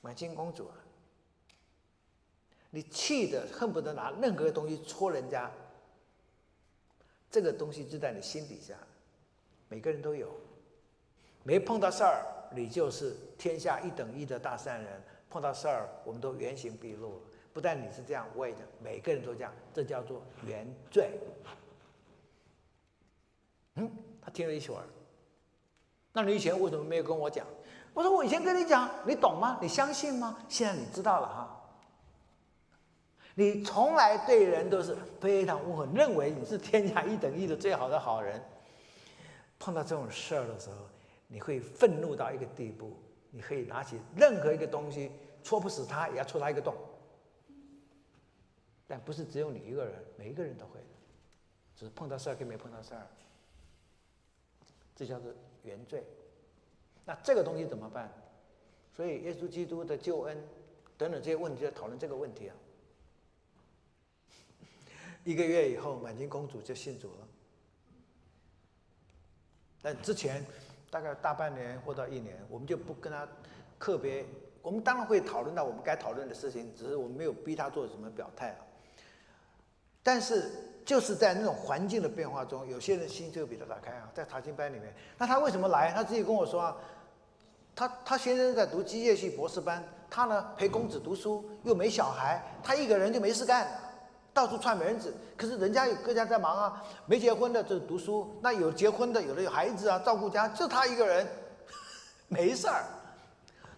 [0.00, 0.74] 满清公主啊，
[2.70, 5.50] 你气的恨不得拿任何东西戳人家，
[7.30, 8.74] 这个东西就在你心底下，
[9.68, 10.34] 每个人都有。
[11.42, 15.02] 没碰到事儿，你就是天下一等一的大善人。
[15.34, 17.20] 碰到事儿，我们都原形毕露了。
[17.52, 21.10] 不但你是这样，我也每个人都这样，这叫做原罪。
[23.74, 23.90] 嗯，
[24.22, 24.84] 他听了一会儿。
[26.12, 27.44] 那你以前为什么没有跟我讲？
[27.92, 29.58] 我说我以前跟你讲，你懂吗？
[29.60, 30.38] 你相信吗？
[30.48, 31.60] 现在你知道了哈。
[33.34, 38.40] 你从来对人都是非常温和，认为你是天下一等一的最好的好人。
[39.58, 40.76] 碰到这种事儿的时候，
[41.26, 42.96] 你会愤怒到一个地步。
[43.36, 45.10] 你可以拿起任何一个东西，
[45.44, 46.74] 戳不死他，也要戳他一个洞。
[48.88, 50.86] 但不是只有你一个人，每一个人都会的，
[51.76, 53.06] 只是碰到事儿跟没碰到事儿，
[54.96, 55.32] 这叫做
[55.62, 56.02] 原罪。
[57.04, 58.12] 那这个东西怎么办？
[58.96, 60.36] 所以耶稣基督的救恩
[60.98, 62.56] 等等这些问题，在讨论这个问题啊。
[65.22, 67.28] 一个月以后，满清公主就信主了，
[69.82, 70.44] 但之前。
[70.90, 73.28] 大概大半年或到一年，我们就不跟他
[73.80, 74.24] 特别。
[74.64, 78.56] 我们当然会讨论到我们该讨论的事情，只是我们没有逼他做什么表态啊。
[80.02, 80.50] 但是
[80.86, 84.08] 就是在那种环境的变化中，有些人心就比较打开啊。
[84.14, 85.92] 在查经班里面，那他为什么来？
[85.92, 86.76] 他自己跟我说啊，
[87.76, 93.68] 他他先生在读机械系博士班，他呢陪公子读书，又没小孩，他一个人就没事干。
[94.32, 101.24] 到处串门子，可是人家有各家在忙啊，没结婚的就读书，那有结婚的，有的有孩子啊，照顾家，就他一个人，
[102.26, 102.84] 没事儿，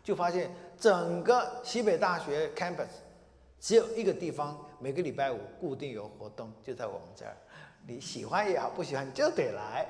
[0.02, 2.86] 就发现整个西北大学 campus
[3.58, 7.36] 只有一个地方，每个礼拜五固定有活动，就在我们这儿，
[7.86, 9.86] 你喜欢也好，不喜欢就得来，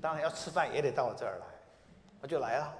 [0.00, 1.46] 当然要吃饭也得到我这儿来，
[2.20, 2.74] 我就来了。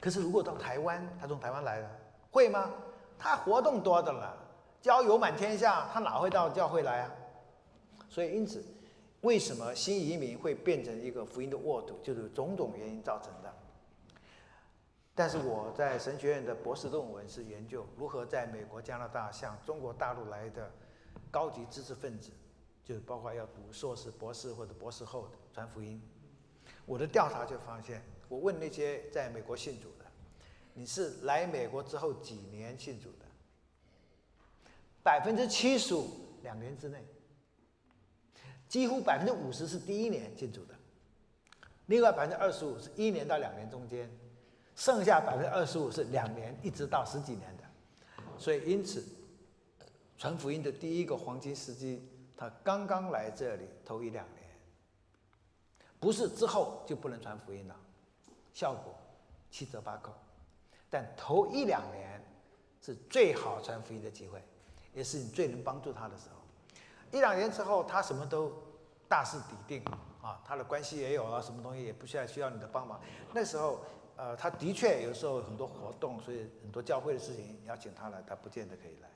[0.00, 1.90] 可是如果到台湾，他从台湾来的，
[2.30, 2.70] 会吗？
[3.18, 4.36] 他活动多的了。
[4.82, 7.10] 交友满天下，他哪会到教会来啊？
[8.10, 8.62] 所以，因此，
[9.22, 13.43] 为什么新移民会变成一个福音的沃土，就是种种原因造成的。
[15.16, 20.68] 但是我在神学院的博士论文是研究如何在美国、加拿大向中国大陆来的
[21.30, 22.32] 高级知识分子，
[22.84, 26.02] 就是包括要读硕士、博士或者博士后的传福音。
[26.84, 30.04] 我的调查就发现，我问那些在美国信主的，
[30.72, 33.24] 你是来美国之后几年信主的？
[35.00, 36.08] 百分之七十五
[36.42, 37.04] 两年之内，
[38.66, 40.74] 几乎百分之五十是第一年信主的，
[41.86, 44.10] 另外百分之二十五是一年到两年中间。
[44.76, 47.62] 剩下百分之二十五是两年一直到十几年的，
[48.36, 49.04] 所以因此，
[50.18, 54.42] 传福音的第一个黄金时机，他刚刚来这里头一两年，
[56.00, 57.76] 不是之后就不能传福音了，
[58.52, 58.92] 效果
[59.48, 60.12] 七折八扣，
[60.90, 62.20] 但头一两年
[62.82, 64.42] 是最好传福音的机会，
[64.92, 66.40] 也是你最能帮助他的时候。
[67.16, 68.52] 一两年之后，他什么都
[69.08, 69.84] 大势已定
[70.20, 73.00] 啊，他的关系也有了，什么东西也不需要需要你的帮忙，
[73.32, 73.78] 那时候。
[74.16, 79.08] 呃，他的确有时候很多活动，所以很多教会的事情邀请他来，他不见得可以来。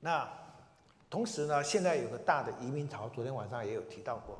[0.00, 0.28] 那
[1.10, 4.38] 同时呢，现在有个大的移民潮，昨天晚上也有提到过。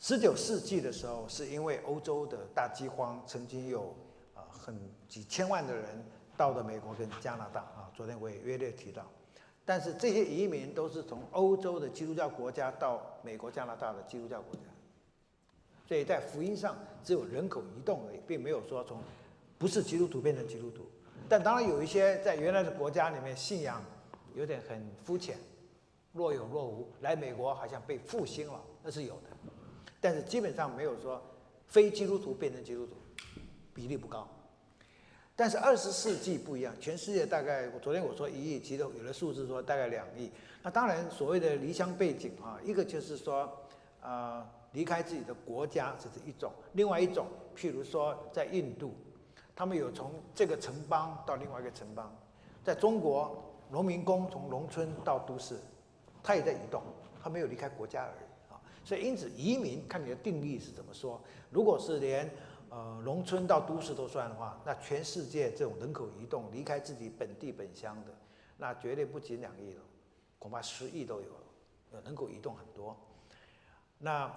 [0.00, 3.94] 十九世纪的时候，是因为欧洲的大饥荒，曾经有
[4.34, 4.78] 啊很
[5.08, 6.04] 几千万的人
[6.36, 7.88] 到了美国跟加拿大啊。
[7.94, 9.04] 昨天我也约略提到，
[9.64, 14.62] 但是这些移民都是从欧洲的基督教国家到美国、加拿大的基督教国家。
[15.86, 16.74] 所以在福音上
[17.04, 18.98] 只有人口移动而已，并没有说从
[19.58, 20.86] 不是基督徒变成基督徒。
[21.28, 23.84] 但当然有一些在原来的国家里面信仰
[24.34, 25.36] 有点很肤浅，
[26.12, 29.52] 若有若无，来美国好像被复兴了，那是有的。
[30.00, 31.22] 但是基本上没有说
[31.68, 32.94] 非基督徒变成基督徒，
[33.74, 34.26] 比例不高。
[35.36, 40.30] 但是二十世纪不一样，全世界大概我昨天我说一亿，其中有的数字说大概两亿。
[40.62, 43.66] 那当然所谓的离乡背景啊，一个就是说
[44.00, 44.50] 啊。
[44.74, 48.92] 离开自己的国家，这是一种；另外一种，譬如说在印度，
[49.56, 52.06] 他们有从这个城邦到另外一个城邦；
[52.62, 55.56] 在中国，农民工从农村到都市，
[56.22, 56.82] 他也在移动，
[57.22, 58.60] 他没有离开国家而已啊。
[58.84, 61.20] 所以，因此移民看你的定义是怎么说。
[61.50, 62.28] 如果是连
[62.68, 68.12] 呃农村到都市都算的话，那全世界这种人口移动离开自己本地本乡的，
[68.56, 69.82] 那绝对不仅两亿了，
[70.38, 72.96] 恐怕十亿都有了，人口移动很多。
[73.98, 74.30] 那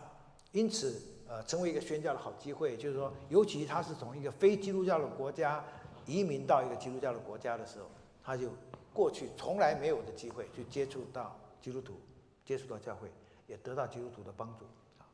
[0.54, 5.64] 因此，呃，成为一个宣教的好机会，就是说，尤其他是从一个非基督教的国家
[6.06, 7.86] 移民到一个基督教的国家的时候，
[8.24, 8.50] 他就
[8.93, 12.00] 过去从来没有的机会去接触到基督徒，
[12.45, 13.12] 接触到教会，
[13.45, 14.66] 也得到基督徒的帮助
[14.98, 15.06] 啊。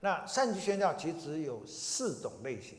[0.00, 2.78] 那善举宣教其实有四种类型，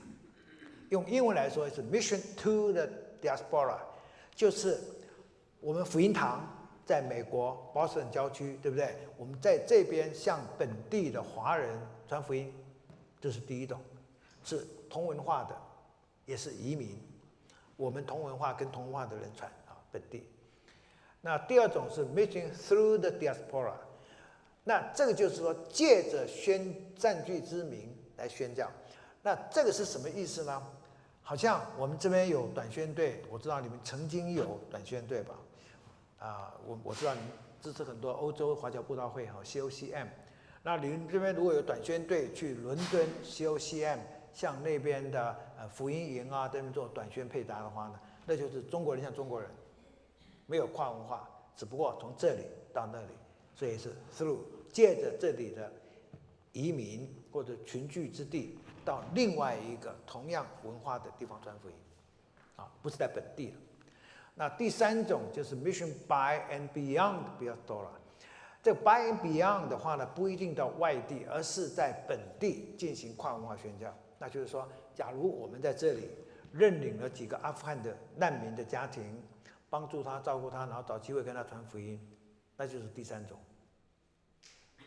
[0.89, 2.87] 用英文来说是 mission to the
[3.21, 3.79] diaspora，
[4.35, 4.79] 就是
[5.61, 6.51] 我们福音堂。
[6.85, 8.95] 在美国波士顿郊区，对不对？
[9.17, 12.53] 我们在这边向本地的华人传福音，
[13.19, 13.79] 这是第一种，
[14.43, 15.57] 是同文化的，
[16.25, 16.97] 也是移民。
[17.75, 20.29] 我们同文化跟同文化的人传啊，本地。
[21.21, 23.73] 那第二种是 mission through the diaspora，
[24.63, 28.69] 那这个就是说借着宣占据之名来宣教。
[29.23, 30.61] 那这个是什么意思呢？
[31.23, 35.33] 好像我们这边有短宣队，我知道你们曾经有短宣队吧？
[36.25, 37.21] 啊，我我知道你
[37.61, 40.07] 支持很多欧洲华侨布道会哈，COCM。
[40.63, 43.99] 那您这边如果有短宣队去伦敦 COCM，
[44.33, 49.47] 向那边的呃福音营啊，这边做短宣配搭的话呢，那就是中国人像中国人，
[50.47, 52.41] 没有跨文化，只不过从这里
[52.73, 53.13] 到那里，
[53.53, 54.39] 所以是 through
[54.73, 55.71] 借着这里的
[56.53, 61.75] 移民或者群聚之地，到另外一个同样文化的地方传福音，
[62.55, 63.57] 啊，不是在本地的。
[64.35, 67.91] 那第三种就是 mission by and beyond 比较多了。
[68.61, 73.93] 这 by and beyond 的话呢，不一定到外地，而是在本地进行跨文化宣教。
[74.17, 76.09] 那就是说，假如我们在这里
[76.51, 79.21] 认领了几个阿富汗的难民的家庭，
[79.69, 81.99] 帮助他照顾他，然后找机会跟他传福音，
[82.57, 83.37] 那就是第三种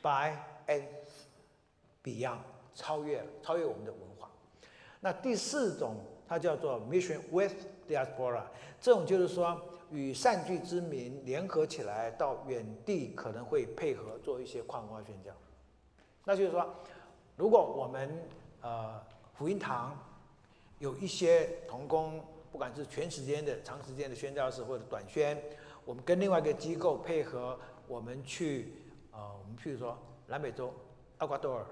[0.03, 0.37] by
[0.67, 0.85] and
[2.03, 2.39] beyond
[2.75, 4.29] 超越了超越我们的文化。
[5.01, 5.97] 那第四种，
[6.29, 7.55] 它叫做 mission with
[7.89, 8.43] diaspora。
[8.81, 9.61] 这种就是说，
[9.91, 15.33] 与善聚之民联合起来，到远地可能会配合做一些跨文化宣教。
[16.25, 16.69] 那就是说，
[17.37, 18.23] 如果我们
[18.61, 19.01] 呃
[19.35, 19.99] 福音堂
[20.79, 22.23] 有一些童工，
[22.53, 25.43] 不管是全时间的、长时间的宣教士或者短宣，
[25.85, 28.75] 我们跟另外一个机构配合，我们去
[29.11, 30.73] 呃，我们譬如说南美洲
[31.21, 31.67] 厄瓜多尔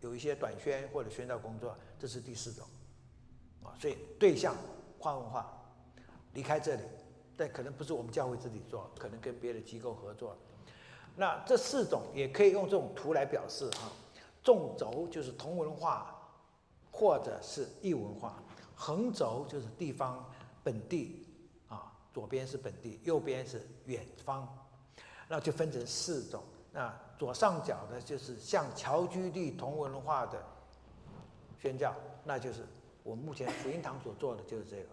[0.00, 2.66] 有一些短宣或者宣教工作，这是第四种
[3.62, 3.74] 啊。
[3.78, 4.54] 所以对象
[4.98, 5.56] 跨文化。
[6.34, 6.82] 离开这里，
[7.36, 10.36] 但可能不是我们教会自己做，可能跟别的机构合作。
[11.16, 13.90] 那这四种也可以用这种图来表示哈。
[14.42, 16.16] 纵轴就是同文化
[16.90, 18.40] 或者是异文化。
[18.76, 20.24] 横轴就是地方
[20.62, 21.26] 本地
[21.68, 24.48] 啊，左边是本地，右边是远方，
[25.28, 26.42] 那就分成四种。
[26.72, 30.42] 那左上角的就是像侨居地同文化的
[31.58, 31.92] 宣教，
[32.24, 32.64] 那就是
[33.10, 34.88] 我目前福音堂所做的就是这个，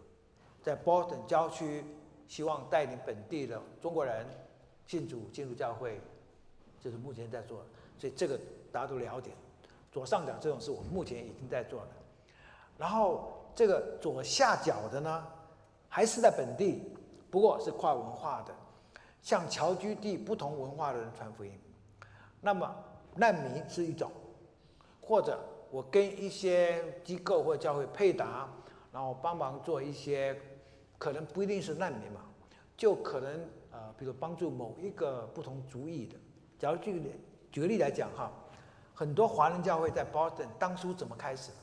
[0.64, 1.86] 在 Boston 郊区，
[2.28, 4.26] 希望带领本地的中国人
[4.88, 6.02] 信主进入教会，
[6.80, 7.66] 就是目前在做的。
[8.00, 8.40] 所以这个
[8.72, 9.30] 大家都了解。
[9.92, 11.92] 左上角这种是我们目前已经在做的，
[12.78, 13.34] 然后。
[13.58, 15.26] 这个左下角的呢，
[15.90, 16.96] 还是在本地，
[17.32, 18.54] 不过是跨文化的，
[19.20, 21.52] 向侨居地不同文化的人传福音。
[22.40, 22.72] 那么
[23.16, 24.12] 难民是一种，
[25.02, 28.50] 或者我跟一些机构或教会配搭，
[28.92, 30.40] 然后帮忙做一些，
[30.98, 32.22] 可能不一定是难民嘛，
[32.76, 36.16] 就可能呃，比如帮助某一个不同族裔的。
[36.58, 37.10] 假如举个
[37.52, 38.32] 举个例来讲哈，
[38.94, 41.58] 很多华人教会在 Boston 当初怎么开始的？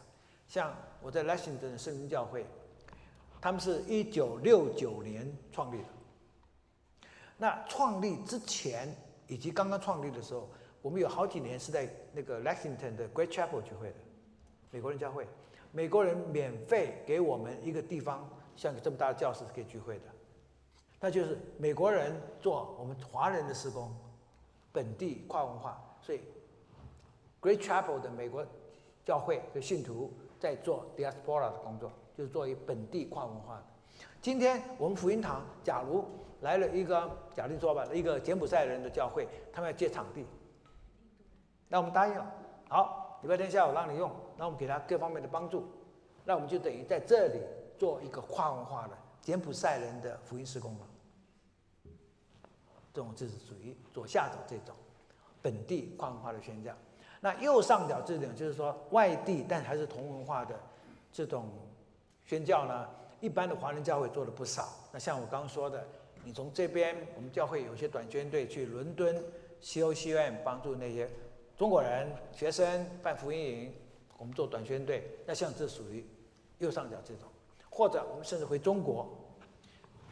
[0.46, 2.46] 像我在 Lexington 圣经教会，
[3.40, 5.88] 他们是一九六九年创立的。
[7.36, 8.94] 那创立之前
[9.26, 10.48] 以及刚刚创立的时候，
[10.84, 13.94] 我们有好几年是在那个 Lexington 的 Great Chapel 聚会的，
[14.70, 15.26] 美国人教会，
[15.72, 20.04] 美国人免费给我们一个地方，像这么大的教室可以聚会的，
[21.00, 23.90] 那就是美国人做我们华人的施工，
[24.72, 26.20] 本地跨文化，所以
[27.40, 28.46] Great Chapel 的美国
[29.06, 30.12] 教会的信徒。
[30.36, 33.64] 在做 diaspora 的工作，就是作为本地跨文化的。
[34.20, 36.04] 今天我们福音堂，假如
[36.42, 40.26] 来了一个，假定说吧，一个柬埔寨人的教会，他们要借场地，
[41.68, 42.32] 那我们答应了，
[42.68, 45.66] 好，礼拜天下午让你用，那我们给他各方面的帮助，
[46.24, 47.40] 那我们就等于在这里
[47.78, 50.86] 做一个跨文化的柬埔寨人的福音施工了。
[52.92, 54.74] 这种就是属于左下角这种
[55.42, 56.72] 本地跨文化的宣教。
[57.20, 60.54] 那右上角这种就是说外地但还是同文化的
[61.10, 61.48] 这种
[62.24, 62.88] 宣教呢，
[63.20, 64.68] 一般的华人教会做的不少。
[64.92, 65.84] 那像我刚说的，
[66.22, 69.20] 你从这边我们教会有些短宣队去伦敦
[69.60, 70.10] C.O.C.
[70.10, 71.10] 院帮助那些
[71.56, 73.74] 中国人学生办福音营，
[74.18, 75.18] 我们做短宣队。
[75.26, 76.06] 那像这属于
[76.58, 77.28] 右上角这种，
[77.70, 79.08] 或者我们甚至回中国。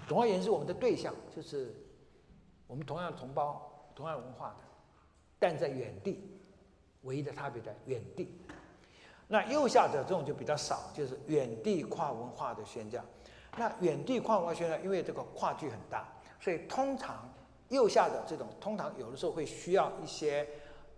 [0.07, 1.74] 总而言之，我们的对象就是
[2.66, 4.64] 我们同样的同胞、同样文化的，
[5.38, 6.28] 但在远地。
[7.03, 8.32] 唯一的差别在远地，
[9.26, 13.05] 那右下角这种就比较少，就是远地跨文化的宣教。
[13.57, 16.07] 那远地跨文化宣教，因为这个跨距很大，
[16.38, 17.28] 所以通常
[17.70, 20.49] 右下角这种通常有的时候会需要一些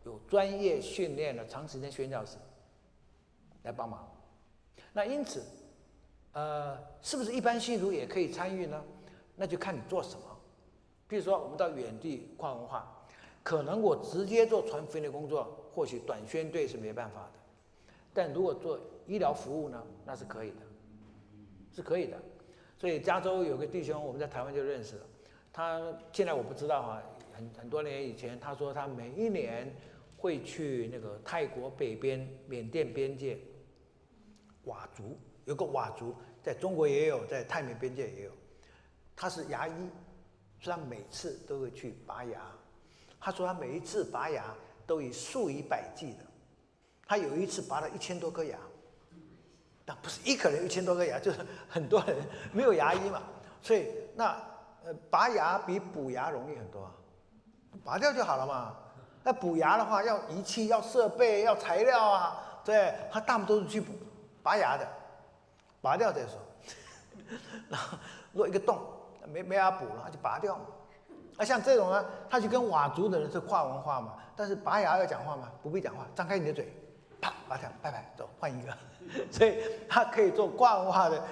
[0.04, 2.36] 有专业训练的长时间宣教士
[3.62, 4.08] 来帮忙。
[4.92, 5.42] 那因此，
[6.32, 8.82] 呃，是不是一般信徒也可以参与呢？
[9.36, 10.26] 那就看你做什么。
[11.08, 13.04] 比如说，我们到远地跨文化，
[13.42, 15.60] 可能我直接做传福音的工作。
[15.74, 17.32] 或许短宣队是没办法的，
[18.12, 18.78] 但如果做
[19.08, 20.56] 医疗服务呢，那是可以的，
[21.74, 22.16] 是可以的。
[22.78, 25.06] 所以加州有个弟兄，我们在台湾就认识了。
[25.52, 25.82] 他
[26.12, 27.02] 现在我不知道哈，
[27.32, 29.74] 很很多年以前，他说他每一年
[30.24, 33.38] 会去那个泰国北边缅甸边界，
[34.64, 38.30] 佤族有个佤族，在中国也有，在泰缅边界也有。
[39.14, 39.72] 他是牙医，
[40.58, 42.40] 所以他每次都会去拔牙。
[43.20, 44.54] 他说他每一次拔牙。
[44.86, 46.18] 都以数以百计的，
[47.06, 48.58] 他有一次拔了一千多颗牙，
[49.82, 51.38] 但不是一个人一千多颗牙，就是
[51.70, 52.18] 很多人
[52.52, 53.22] 没有牙医嘛，
[53.62, 54.36] 所以那
[54.84, 56.90] 呃拔牙比补牙容易很多，
[57.82, 58.76] 拔掉就好了嘛。
[59.24, 63.92] 那补牙的话要仪器、要设备、要材料啊，对，他大部分都是去补
[64.42, 64.86] 拔牙的，
[65.80, 66.38] 拔掉再说。
[67.70, 67.98] 然后
[68.32, 68.78] 如果一个洞
[69.26, 70.66] 没没法补了，他就拔掉嘛。
[71.36, 75.50] 那像这种呢，他就跟佤族的人是跨文化嘛，但是拔牙要讲话吗？
[75.62, 76.70] 不必讲话，张开你的嘴，
[77.20, 78.72] 啪拔掉，拜拜，走，换一个。
[79.32, 81.22] 所以他可以做跨文化的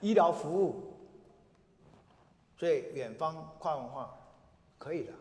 [0.00, 0.96] 医疗服务，
[2.56, 4.10] 所以远方跨文化
[4.78, 5.12] 可以的。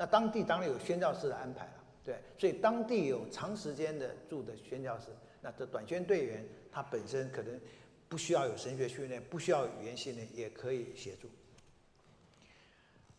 [0.00, 1.72] 那当地当然有宣教士的安排了，
[2.02, 5.08] 对，所以当地有长时间的住的宣教士，
[5.42, 7.60] 那这短宣队员他本身可能
[8.08, 11.28] 不需要有神学训练，不需要语言训练，也可以协助。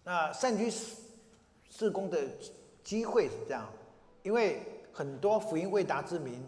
[0.03, 0.95] 那善居士
[1.69, 2.19] 施工的
[2.83, 3.71] 机会是这样，
[4.23, 6.43] 因为很多福音未达之民，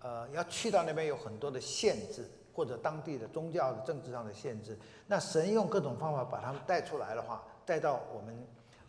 [0.00, 4.76] 呃，要去到那边有很多的限制，或者当地的宗教的政治上的限制。
[5.06, 8.36] 那神用各种方法把他们带出来的话，带到我们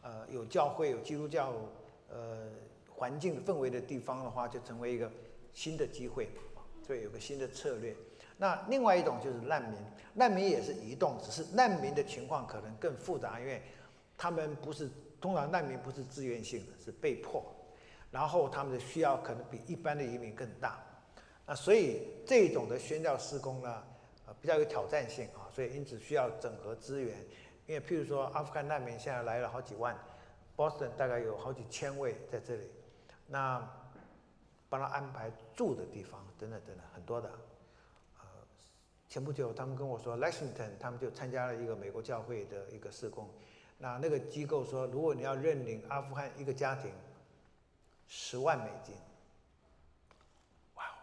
[0.04, 1.52] 呃有教会有基督教
[2.12, 2.52] 呃
[2.88, 5.12] 环境氛围的地方的话，就成为一个
[5.52, 6.30] 新的机会，
[6.86, 7.96] 所以有个新的策略。
[8.38, 9.80] 那另外一种就是难民，
[10.14, 13.60] 难民也是移动，只是难民的情况可能更复杂，因为。
[14.16, 14.90] 他们不是
[15.20, 17.44] 通常难民不是自愿性的，是被迫，
[18.12, 20.82] 然后他们的需要可能比一般的移民更大。
[21.48, 23.84] 那所以这种的宣教施工呢，
[24.28, 27.18] 呃，比较有挑战性啊，所以因此需要整合资源。
[27.66, 29.98] 因为譬如说，阿富汗难民现在来了好几万
[30.58, 32.70] ，Boston 大概有好几千位在这里，
[33.26, 33.66] 那
[34.68, 37.30] 帮他安排住的地方等等等等很多的。
[38.20, 38.26] 呃，
[39.08, 43.30] 前不久他们跟我说，Lexington 他们就参加了一个美国教会的一个施工，
[43.78, 46.92] 那那个机构说，如果你要认领阿富汗一个家庭，
[48.10, 48.94] 十万美金。
[50.76, 51.00] 哇哦！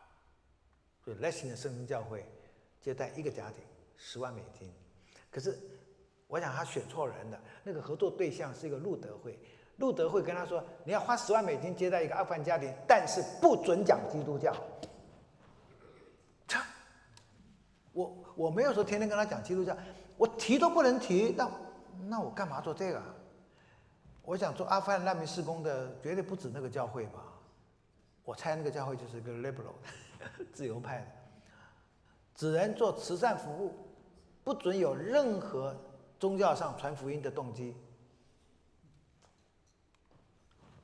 [1.03, 2.27] 所以 Lexington 圣经教会
[2.83, 3.65] 接待一个家庭
[3.97, 4.71] 十万美金，
[5.31, 5.59] 可是。
[6.31, 9.37] 我想他选错人了，那个合作对象是一个路德会，
[9.79, 14.55] 路德会跟他说：“你要花十万美金接待一个阿富汗家庭，但是不准讲基督教。”
[16.47, 16.57] 这
[17.93, 19.77] 我我没有说天天跟他讲基督教，
[20.17, 21.51] 我提都不能提，那
[22.09, 23.03] 那我干嘛做这个？
[24.23, 27.25] 我想做阿富汗难民施工的绝对不止那个教会吧？
[28.23, 29.75] 我猜那个教会就是一个 liberal
[30.55, 31.07] 自由派的，
[32.37, 33.75] 只能做慈善服务，
[34.45, 35.75] 不准有任何。
[36.21, 37.75] 宗教上传福音的动机，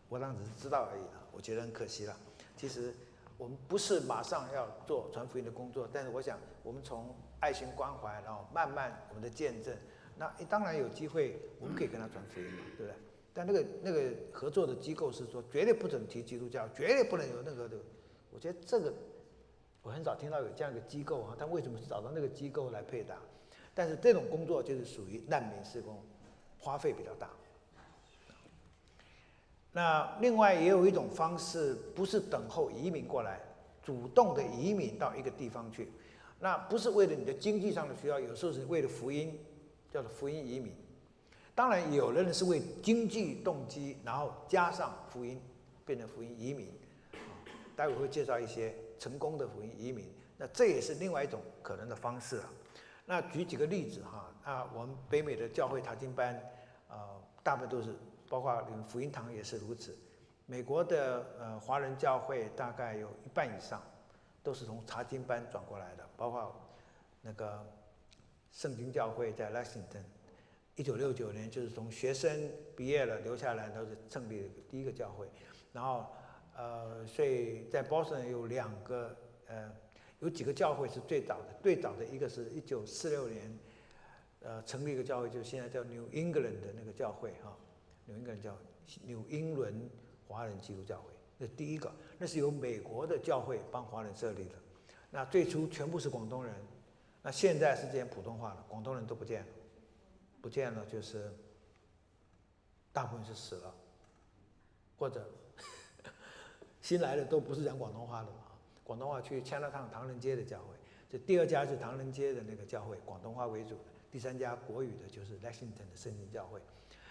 [0.09, 1.23] 我当时是知道而已了。
[1.31, 2.17] 我觉得很可惜了。
[2.57, 2.95] 其实
[3.37, 9.77] 我们不是马上要做传福音的工作，但是我想，我们从爱心关怀，然后慢慢我们的见证，
[10.17, 12.95] 那当然有机会，我们可以跟他传福音嘛，对不对？
[13.35, 17.77] 但那个那个合作的机构是说，绝对不准提基督教，绝对不能有任何的。
[18.31, 18.91] 我觉得这个
[19.83, 23.19] 我很少听到有这样一个机构啊，但为什么是找到那个机构来配搭？
[23.77, 26.03] 但是这种工作就是属于难民施工，
[26.59, 27.29] 花费比较大。
[29.71, 33.39] 那另外也有一种方式，不是等候移民过来，
[33.83, 35.93] 主动的移民到一个地方去，
[36.41, 39.39] 那不是为了你的经济上的需要，有时候是为了福音，
[39.93, 40.73] 叫做福音移民。
[41.55, 45.39] 当然，有的人是为经济动机，然后加上福音，
[45.85, 46.67] 变成福音移民。
[47.77, 50.07] 待会会介绍一些成功的福音移民，
[50.39, 52.49] 那这也是另外一种可能的方式啊。
[53.09, 56.43] 那举几个例子哈，那我们北美的教会查经班，
[56.89, 57.95] 呃，大部分都是，
[58.29, 59.97] 包括福音堂也是如此。
[60.45, 63.81] 美国的呃华人教会大概有一半以上，
[64.43, 66.53] 都是从查经班转过来的，包括
[67.23, 67.65] 那个
[68.51, 70.03] 圣经教会在 Lexington，
[70.75, 75.31] 一九六九年就是从学生毕业了留下来，都是成立的第一个教会。
[75.73, 76.07] 然后
[76.57, 79.17] 呃，所以在 Boston 有两个
[79.47, 79.73] 呃。
[80.21, 83.59] 有几个教会是最早的，最早的一个是一九四六年，
[84.41, 87.55] 呃，成立一个教会，就是现在叫 New England 的那个教会哈
[88.07, 88.57] ，New England 叫
[89.05, 89.91] 纽英伦
[90.27, 94.55] 华人基督教会，那第一个，那是由美国的教会帮华人设立的，
[95.11, 96.55] 那最初全部是广东人，
[97.21, 99.49] 那现在是讲普通话了，广东人都不见了，
[100.41, 101.31] 不见了就是
[102.91, 103.75] 大部分是死了，
[104.97, 105.29] 或者
[106.81, 108.29] 新来的都不是讲广东话的。
[108.87, 110.77] 广东话去签了趟唐人街的教会，
[111.11, 113.81] 这第二家是唐人街的那个教会，广东话为主的。
[114.13, 116.61] 第三家国语的就是 Lexington 的圣经教会。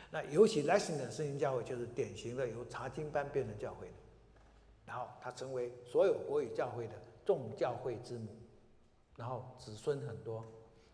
[0.09, 3.93] 那尤其 Lexington 圣经教会就是典型的由查经班变成教会的，
[4.85, 6.93] 然后它成为所有国语教会的
[7.25, 8.29] 众教会之母，
[9.17, 10.45] 然后子孙很多。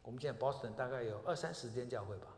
[0.02, 2.36] 我们现在 Boston 大概有二三十间教会吧，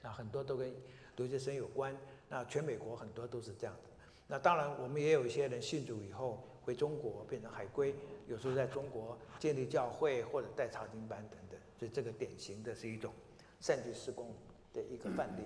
[0.00, 0.72] 那很多都跟
[1.16, 1.96] 留学生有关。
[2.28, 3.90] 那全美国很多都是这样的。
[4.28, 6.46] 那当然我们也有一些人信主以后。
[6.70, 7.92] 回中国变成海归，
[8.28, 13.12] 有时候在中国建立教会或者带查经班等等，所以这个典型的是一种
[13.58, 14.32] 善举施工
[14.72, 15.42] 的一个范例。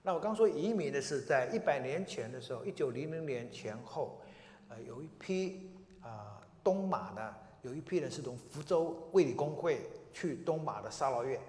[0.00, 4.20] 那我刚说移民的是在一百年前的时候，一九零零年前后，
[4.68, 9.80] 呃，有一批啊东马呢，有一批人是从福州卫理公会
[10.12, 11.40] 去东马的沙劳越，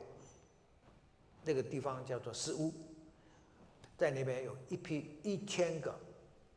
[1.45, 2.73] 那个地方叫做石屋，
[3.95, 5.95] 在那边有一批一千个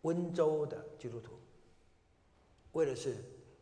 [0.01, 1.35] 温州的基督徒。
[2.75, 3.17] 为的是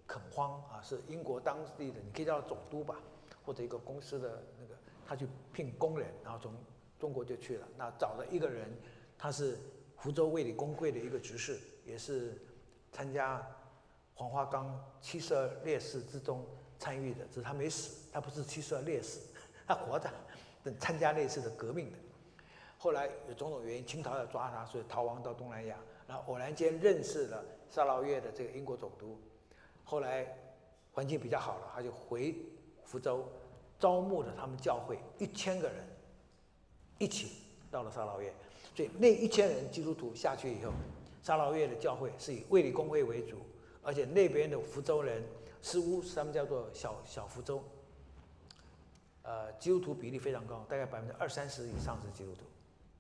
[0.06, 2.97] 垦荒啊，是英国当地的，你可以叫总督吧，
[3.44, 4.74] 或者一个公司的那个，
[5.06, 6.52] 他去聘工人，然后从
[6.98, 7.68] 中国就去了。
[7.78, 8.68] 那找了一个人，
[9.16, 9.59] 他是
[9.97, 12.36] 福州卫理公会的一个执事，也是
[12.90, 13.47] 参加
[14.14, 16.44] 黄花岗七十二烈士之中
[16.78, 19.20] 参与的，只是他没死，他不是七十二烈士，
[19.66, 20.10] 他活着，
[20.64, 21.98] 等参加那次的革命的。
[22.78, 25.78] 后来有种种原因，清朝要抓他，所以逃亡到东南亚，
[26.09, 27.44] 然后偶然间认识了。
[27.73, 29.19] 沙劳越的这个英国总督，
[29.82, 30.27] 后来
[30.93, 32.36] 环境比较好了，他就回
[32.85, 33.27] 福州，
[33.78, 35.82] 招募了他们教会一千个人，
[36.99, 37.32] 一起
[37.70, 38.31] 到了沙劳越。
[38.74, 40.70] 所以那一千人基督徒下去以后，
[41.23, 43.39] 沙劳越的教会是以卫理公会为主，
[43.82, 45.24] 而且那边的福州人，
[45.62, 47.65] 似乎他们叫做小小福州，
[49.23, 52.44] 呃，基督徒比例非常高，大概百分之二三十以上是基督徒，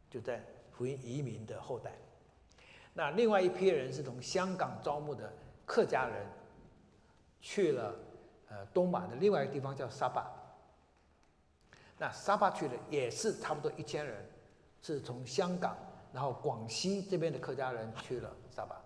[0.08, 1.92] 就在福音移民的后代。
[2.94, 5.32] 那另外一批人是从香港招募的
[5.64, 6.26] 客家人，
[7.40, 7.94] 去了
[8.48, 10.30] 呃东马的另外一个地方叫沙巴。
[11.98, 14.28] 那沙巴去的也是差不多一千人，
[14.82, 15.76] 是从香港，
[16.12, 18.76] 然后广西这边的客家人去了沙巴。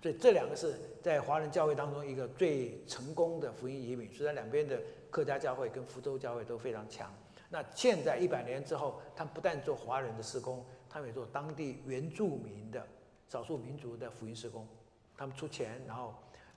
[0.00, 4.10] 所以这两个是在华人教会当中一个最成功的福音移民。
[4.14, 4.80] 虽然两边的
[5.10, 7.12] 客家教会跟福州教会都非常强，
[7.50, 12.86] 那现在一百年之后，他们不但做华人的施工，他们也做当地原住民的
[13.30, 14.68] 少数民族的福音施工。
[15.16, 16.14] 他们出钱，然后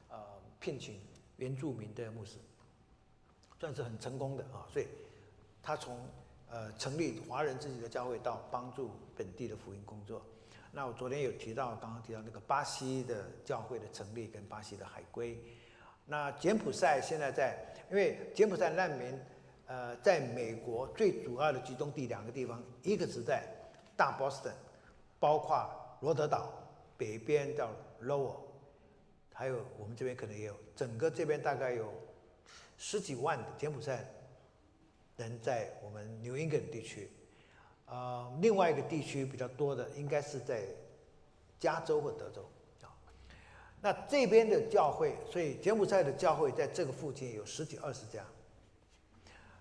[0.09, 0.17] 呃
[0.59, 0.99] 聘请
[1.37, 2.37] 原住民的牧师，
[3.59, 4.67] 算是很成功的啊。
[4.71, 4.87] 所以
[5.61, 5.97] 他从
[6.49, 10.21] 呃成立华人自己的教会到帮助本地的福音工作。
[10.71, 15.37] 那我昨天有提到，刚刚提到那个巴西的教会的成立跟巴西的海归。
[16.05, 19.19] 那柬埔寨现在在，因为柬埔寨难民，
[19.67, 23.45] 呃，在美国最主要的集中地两个地方，一个是在
[23.95, 24.55] 大波士顿，
[25.19, 25.69] 包括
[26.01, 26.51] 罗德岛
[26.97, 27.71] 北边叫
[28.03, 28.35] Lower，
[29.33, 31.93] 还有我们这边可能也有，整个这边大概有
[32.77, 34.05] 十几万的柬埔寨
[35.17, 37.09] 人在我们 New England 地区。
[37.85, 40.63] 呃，另外一个地区比较多的，应该是在
[41.59, 42.41] 加州或德州
[42.81, 42.89] 啊。
[43.81, 48.25] 那这边的教会，所以柬埔寨的教会在这个附近有十几二十家。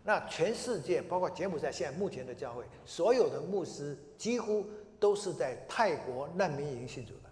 [0.04, 4.66] 那全世界，包括柬埔寨现在目前的教会，所有的牧师几乎
[5.03, 7.31] 都是在泰国难民营信主的。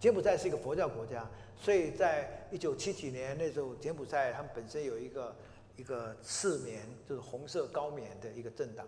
[0.00, 1.24] 柬埔寨是一个佛教国家，
[1.56, 5.36] 所以在一九七几年那时候，柬埔寨他们本身有一个
[5.76, 8.84] 一个赤棉，就是红色高棉的一个政党。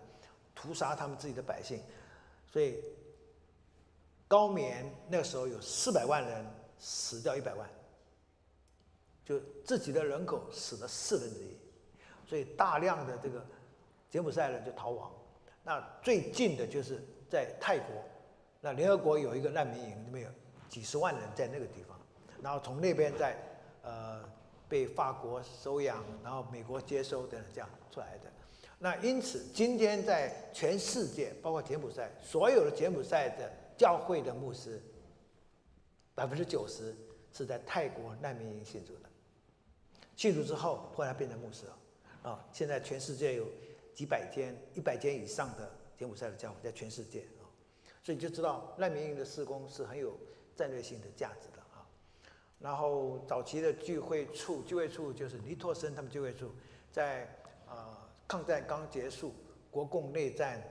[0.53, 1.81] 屠杀他们自己的百姓，
[2.51, 2.83] 所以
[4.27, 6.45] 高棉那时候有四百万人
[6.77, 7.71] 死掉一百万，
[9.25, 11.57] 就自己的人口死了四分之一，
[12.29, 13.47] 所以大量的这个
[14.11, 15.11] 柬埔寨人就逃亡。
[15.63, 18.03] 那最近的就是在泰国，
[18.61, 20.31] 那联合国有一个难民营，里面有
[20.69, 21.99] 几十万人在那个地方，
[22.43, 23.37] 然后从那边在
[23.83, 24.23] 呃
[24.69, 28.31] 被法国收养，然后美国接收等等这样出来的。
[28.79, 34.81] 那因此，今天在全世界，包括柬埔寨，所有的柬埔寨的教会的牧师，
[36.15, 36.97] 百分之九十
[37.33, 39.09] 是在泰国难民营信主的。
[40.17, 41.77] 信主之后，后来变成牧师了。
[42.23, 43.47] 啊，现在全世界有
[43.95, 45.71] 几百间、一百间以上的
[46.01, 47.45] 柬埔寨的教会，在全世界啊，
[48.03, 50.19] 所以你就知道难民营的施工是很有
[50.57, 51.87] 战略性的价值的啊。
[52.59, 56.51] 然后早期的聚会处，聚会处就是尼托森他们聚会处，
[56.91, 57.29] 在
[57.69, 58.07] 啊。
[58.31, 59.35] 抗战刚结束，
[59.73, 60.63] 国共内战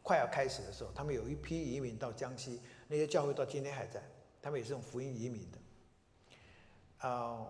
[0.00, 4.00] 快要开始的时候，他们有一批移民到江西，那些教会到今天还在，
[4.40, 7.08] 他们也是用福音移民的。
[7.08, 7.44] 啊，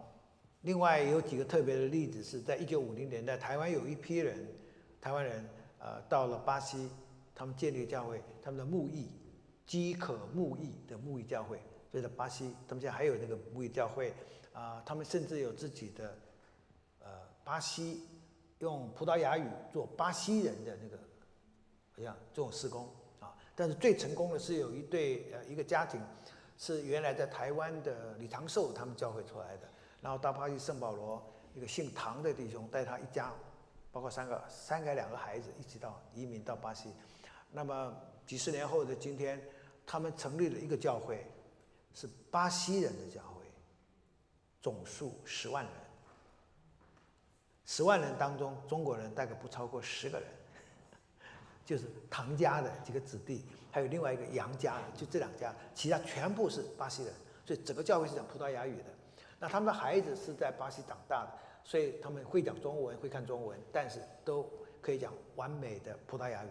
[0.62, 4.48] 另外有几个特别的例子是在一九五零年代，台湾有一批人，
[4.98, 5.46] 台湾人
[5.78, 6.88] 呃到了巴西，
[7.40, 9.08] 他们建立教会，他们的牧义
[9.64, 11.58] 饥渴牧义的牧义教会，
[11.90, 14.12] 所以在巴西，他们现在还有那个牧义教会
[14.52, 16.14] 啊，他们甚至有自己的
[17.02, 17.08] 呃
[17.42, 18.02] 巴西。
[18.58, 20.98] 用葡萄牙语做巴西人的那个，
[21.96, 22.86] 好像这种施工
[23.18, 25.98] 啊，但是最成功的是有一对呃一个家庭，
[26.58, 29.68] 是原来在台湾的李长寿他们教会出来的，
[30.02, 33.32] 然后到巴西圣保罗一个姓唐的弟兄带他一家，
[33.90, 36.90] 包括三个三个两个孩子一起到移民到巴西，
[37.52, 37.94] 那么
[38.26, 39.42] 几十年后的今天，
[39.86, 41.26] 他们成立了一个教会，
[41.94, 43.44] 是巴西人的教会，
[44.62, 45.72] 总数十万人。
[47.66, 50.28] 十万人当中，中国人大概不超过十个人，
[51.64, 57.12] 就是唐家的几个子弟，还有另外一个杨家的，就这两家，其他全部是巴西人。
[57.46, 58.84] 所以整个教会是讲葡萄牙语的。
[59.40, 61.32] 那他们的孩子是在巴西长大的，
[61.64, 64.48] 所以他们会讲中文，会看中文，但是都
[64.80, 66.48] 可以讲完美的葡萄牙语。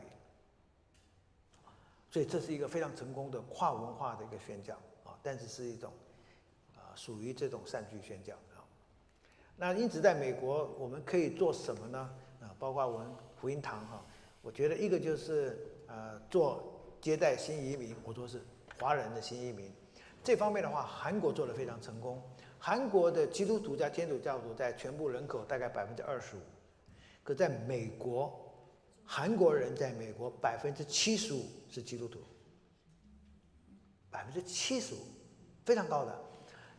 [2.12, 4.74] 所以这是一个非常成功的跨文化的一个宣教
[5.04, 5.92] 啊，但是是一种
[6.76, 8.36] 啊属于这种善举宣教。
[9.62, 12.10] 那因此，在美国，我们可以做什么呢？
[12.42, 14.02] 啊，包括我们福音堂哈，
[14.42, 16.64] 我觉得一个就是呃，做
[17.02, 18.42] 接待新移民，我说是
[18.80, 19.70] 华人的新移民，
[20.24, 22.24] 这方面的话，韩国做的非常成功。
[22.58, 26.40] 韩国的基督徒加天主教徒在全部人口大概百分之二十五，
[27.22, 28.49] 可在美国，
[29.12, 32.20] 韩国人在美国百分之七十五是基督徒，
[34.12, 35.00] 百分之七十五，
[35.66, 36.16] 非常高的，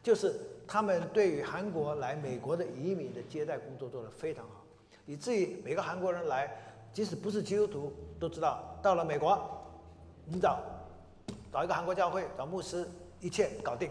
[0.00, 0.40] 就是。
[0.70, 4.64] 他们对于韩国来美国的移民的接待工作做得非常好，
[5.04, 6.48] 以至于每个韩国人来，
[6.92, 9.36] 即使不是基督徒，都知道到了美国，
[10.24, 10.62] 你找
[11.52, 12.88] 找一个韩国教会，找牧师，
[13.18, 13.90] 一切搞定。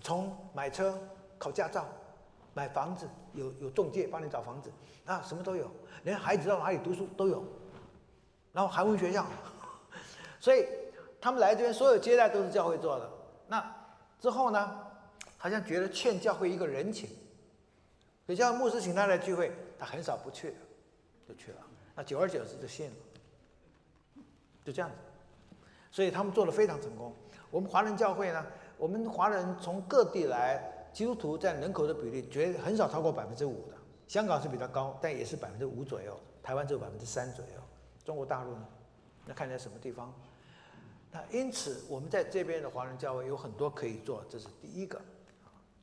[0.00, 0.98] 从买车、
[1.36, 1.86] 考驾照、
[2.54, 4.70] 买房子，有有中介帮你找房子，
[5.04, 5.70] 啊，什么都有，
[6.04, 7.42] 连孩子到哪里读书都有，
[8.52, 9.26] 然后韩文学校，
[10.40, 10.66] 所以
[11.20, 13.10] 他们来这边所有接待都是教会做的，
[13.48, 13.76] 那。
[14.20, 14.78] 之后呢，
[15.38, 17.08] 好像觉得欠教会一个人情。
[18.26, 20.54] 所以牧师请他来聚会，他很少不去，
[21.26, 21.58] 就去了。
[21.94, 22.92] 那久而久之就信了，
[24.62, 24.96] 就这样子。
[25.90, 27.14] 所以他们做的非常成功。
[27.50, 28.44] 我们华人教会呢，
[28.76, 33.76] 我们华人从各地来，基督徒占人口的比例绝很少超过百分之五的。
[34.08, 36.18] 香港是比较高，但也是百分之五左右。
[36.42, 37.60] 台湾只有百分之三左右。
[38.04, 38.66] 中国大陆呢，
[39.26, 40.12] 那看在什么地方？
[41.12, 45.00] 那因此我们在这边的华人教会有很多可以做，这是第一个，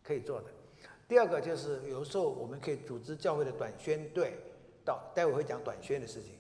[0.03, 0.47] 可以做的。
[1.07, 4.34] 第二个就是有时候我们可以组织教会的短宣队，
[4.84, 6.34] 到待会会讲短宣的事情。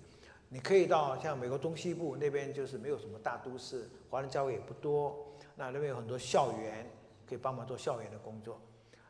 [0.49, 5.15] 你可以到像美国中西部那边，就是没有什么大都市，华人教会也不多，
[5.55, 6.89] 那那边有很多校园
[7.27, 8.61] 可以帮忙做校园的工作。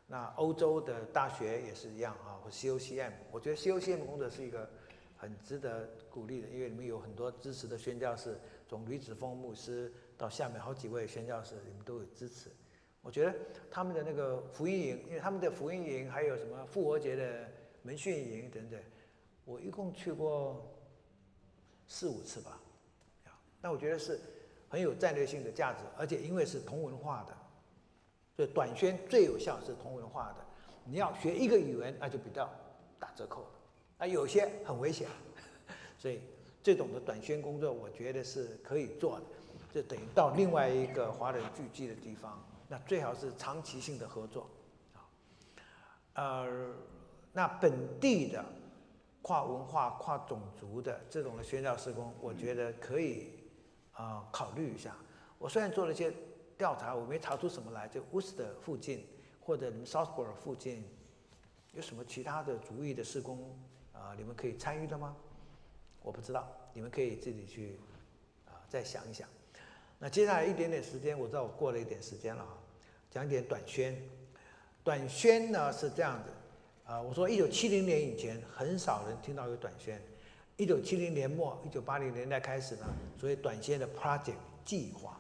[0.08, 4.70] 那欧洲的大学也是一样啊，或 COCM，我觉得 COCM 工作是一个
[5.18, 12.50] 很值得鼓励的，因为你们有很多支持的宣教士，从吕子峰牧师到下面好几位宣教士，你们都有支持。
[13.02, 13.34] 我觉得
[13.70, 17.50] 他们的那个福音营，因为他们的福音营还有什么复活节的
[17.82, 18.80] 门训营等等，
[19.46, 20.74] 我一共去过
[21.86, 22.60] 四五次吧，
[23.62, 24.20] 那我觉得是
[24.70, 27.37] 很有战略性的价值，而且因为是同文化的，
[28.38, 30.46] 所以短宣最有效是同文化的。
[30.86, 32.48] 你要学一个语文，那就比较
[33.00, 33.50] 打折扣了，
[33.98, 35.10] 啊，有些很危险，
[35.98, 36.22] 所以
[36.62, 39.26] 这种的短宣工作，我觉得是可以做的，
[39.74, 42.40] 就等于到另外一个华人聚集的地方。
[42.70, 44.48] 那最好是长期性的合作，
[44.94, 45.02] 啊，
[46.14, 46.74] 呃，
[47.34, 48.46] 那本地的
[49.22, 53.32] 跨文化、跨种族的这种的宣教施工，我觉得可以
[53.94, 54.96] 啊考虑一下。
[55.38, 56.14] 我虽然做了一些
[56.58, 57.88] 调查，我没查出什么来。
[57.88, 59.06] 就 Worcester 附近
[59.40, 60.84] 或者你们 Southboro 附近，
[61.74, 63.38] 有什么其他的主意的施工
[63.94, 64.16] 啊？
[64.18, 65.16] 你们可以参与的吗？
[66.02, 67.80] 我不知道，你们可以自己去
[68.46, 69.28] 啊再想一想。
[70.00, 72.58] 那接下来一点点时间，我知道我过了一点时间了啊，
[73.12, 73.96] 讲点短宣。
[74.84, 76.30] 短宣呢是这样子，
[76.86, 80.02] 啊，我说一九七零年以前很少人听到有短宣，
[80.56, 82.86] 一九七零年末一九八零年代开始呢，
[83.20, 85.20] 所谓短宣的 project 计划，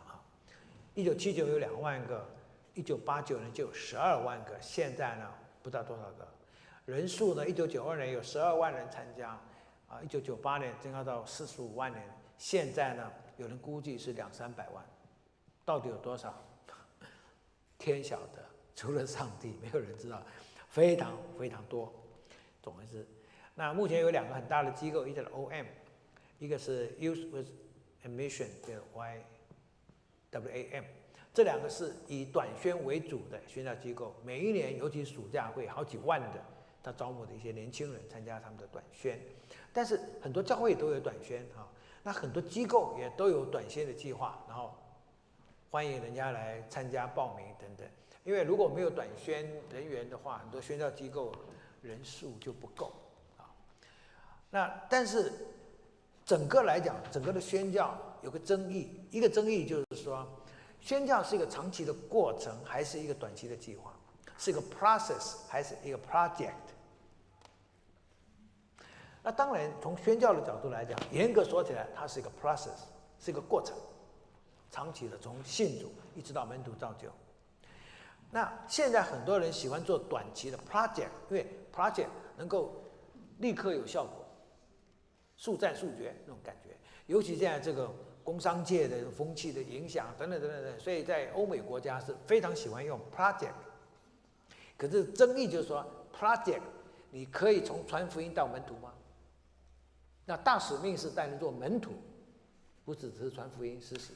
[0.97, 2.27] 一九七九有两万个，
[2.73, 6.27] 一九八九年就有十二万个，现在呢不知道多少个，
[6.85, 9.39] 人数呢一九九二年有十二万人参加，
[9.87, 12.01] 啊，一九九八年增加到四十五万人，
[12.39, 13.13] 现在呢？
[13.37, 14.83] 有人估计是两三百万，
[15.63, 16.33] 到底有多少？
[17.77, 18.43] 天晓得，
[18.75, 20.19] 除了上帝，没有人知道，
[20.67, 21.93] 非常非常多。
[22.63, 23.07] 总之，
[23.53, 25.67] 那目前有两个很大的机构，一个是 OM，
[26.39, 27.49] 一个是 Use with
[28.03, 29.23] Admission 的 Y
[30.31, 30.83] WAM，
[31.33, 36.43] 这两个是以短宣为主的宣教机构，每一年尤其暑假会好几万的
[36.83, 39.19] 他招募的一些年轻人参加他们的短宣，
[39.73, 41.67] 但是很多教会都有短宣啊。
[42.03, 44.73] 那很多机构也都有短宣的计划，然后
[45.69, 47.85] 欢迎人家来参加报名等等。
[48.23, 51.33] 因为如果没有短宣人员的话，很多宣教机构
[51.81, 52.93] 人数就不够
[53.37, 53.51] 啊。
[54.49, 55.33] 那但是
[56.25, 60.27] 整个来讲，整个的宣教有个争议，一个争议就是说，
[60.79, 63.93] 宣教是一个长期的过程，还是一个短期的计划？
[64.37, 66.53] 是一个 process 还是一个 project？
[69.23, 72.77] 那当然，从宣教的角度来讲，严格说起来，它是一个 process，
[73.19, 73.75] 是一个过程，
[74.71, 77.09] 长期的，从信主一直到门徒造就。
[78.29, 82.83] 那现在很多人喜欢做短期的 project，因为 project 能够
[83.39, 84.25] 立刻有效果，
[85.35, 86.77] 速战速决那种感觉。
[87.07, 87.89] 尤其现在这个
[88.27, 93.53] 工商界的风气的影响等等等等等，所以在欧美国家是非常喜欢用 project。
[94.77, 96.59] 可是争议就是说，project
[97.09, 98.91] 你可以从传福音到门徒吗？
[100.25, 101.91] 那大使命是带人做门徒，
[102.83, 104.11] 不只是传福音施洗。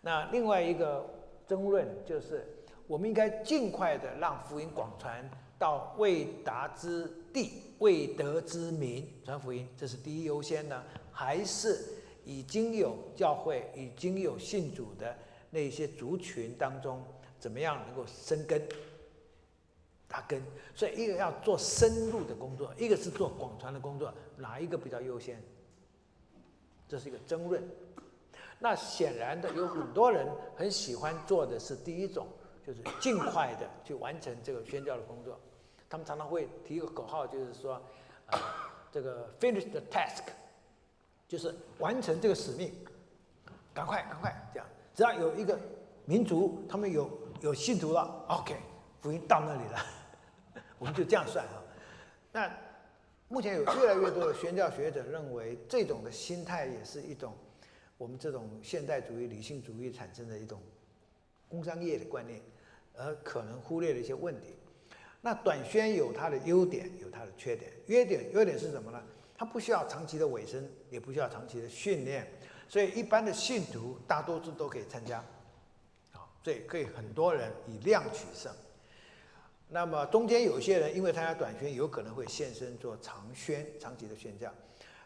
[0.00, 1.06] 那另外一个
[1.46, 2.46] 争论就是，
[2.86, 5.22] 我们应该尽快的让福音广传
[5.58, 10.82] 到未达之地、未得之民传福音，这是第一优先呢？
[11.12, 11.78] 还是
[12.26, 15.16] 已经有教会、已经有信主的
[15.50, 17.02] 那些族群当中，
[17.38, 18.60] 怎么样能够生根？
[20.08, 20.42] 扎根，
[20.74, 25.42] 所以一个要做深入的工作，一个是做广传的工作，哪一个比较优先？
[26.88, 27.62] 这是一个争论。
[28.58, 30.26] 那显然的，有很多人
[30.56, 32.26] 很喜欢做的是第一种，
[32.66, 35.38] 就是尽快的去完成这个宣教的工作。
[35.88, 37.74] 他们常常会提一个口号，就是说，
[38.26, 38.38] 啊，
[38.90, 40.22] 这个 finish the task，
[41.28, 42.72] 就是完成这个使命，
[43.74, 44.66] 赶快赶快这样。
[44.94, 45.58] 只要有一个
[46.04, 48.56] 民族，他们有有信徒了，OK，
[49.00, 49.78] 福音到那里了。
[50.78, 51.62] 我们就这样算啊，
[52.32, 52.50] 那
[53.28, 57.32] 目前有越来越多的宣教学者认为，这种的心态也是一种
[57.98, 60.60] 我们这种现代主义、理性主义产生的一种
[61.48, 62.40] 工商业的观念。
[62.98, 64.54] 而可能忽略了一些问题。
[65.20, 67.70] 那短宣有它的优点，有它的缺点。
[67.88, 69.02] 优点优点是什么呢？
[69.36, 72.26] 它不需要长期的尾声，也不需要长期的训练，
[72.68, 75.18] 所以一般的信徒大多数都可以参加。
[76.12, 78.52] 啊，所以可以很多人以量取胜。
[79.68, 84.52] 那么中间有些人因为参加短宣，有可能会现身做长宣、长期的宣教。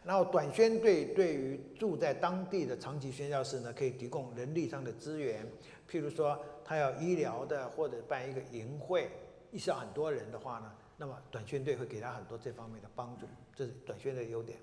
[0.03, 5.45] 然后短宣队对于住在当地的长期宣教士呢，可以提供人力上的资源，
[5.89, 9.11] 譬如说他要医疗的或者办一个营会，
[9.51, 10.71] 意识到很多人的话呢，
[11.01, 13.25] 那么短宣队会给他很多这方面的帮助，
[13.55, 14.59] 这是短宣的优点。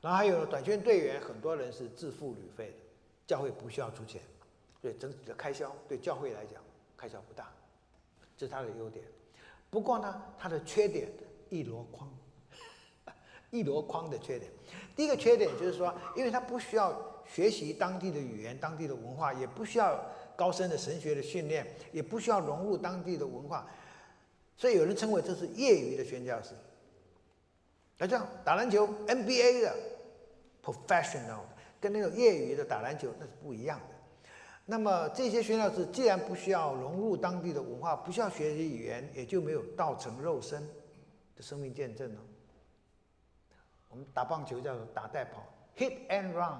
[0.00, 2.76] 然后还有短宣队员，很多人是自付旅费的，
[3.26, 4.22] 教会不需要出钱，
[4.80, 6.62] 所以整体的开销对教会来讲
[6.96, 7.52] 开销不大，
[8.36, 9.04] 这是他的优点。
[9.68, 11.08] 不过呢，它的缺点
[11.50, 12.08] 一箩筐，
[13.50, 14.48] 一箩筐的缺点。
[14.94, 20.00] 第一个缺点就是说，因为他不需要学习当地的语言、当地的文化，也不需要
[20.36, 23.68] 高深的神学的训练，也不需要融入当地的文化，
[24.56, 26.54] 所以有人称为这是业余的宣教士。
[27.98, 29.76] 那这样打篮球 NBA 的
[30.62, 31.40] professional
[31.80, 33.94] 跟那种业余的打篮球那是不一样的。
[34.64, 40.60] 那么这些宣教士既然不需要融入当地的文化，不需要学习语言，也就没有道成肉身
[41.36, 42.20] 的生命见证了。
[43.88, 45.46] 我们打棒球叫做打带跑
[45.76, 46.58] ，hit and run。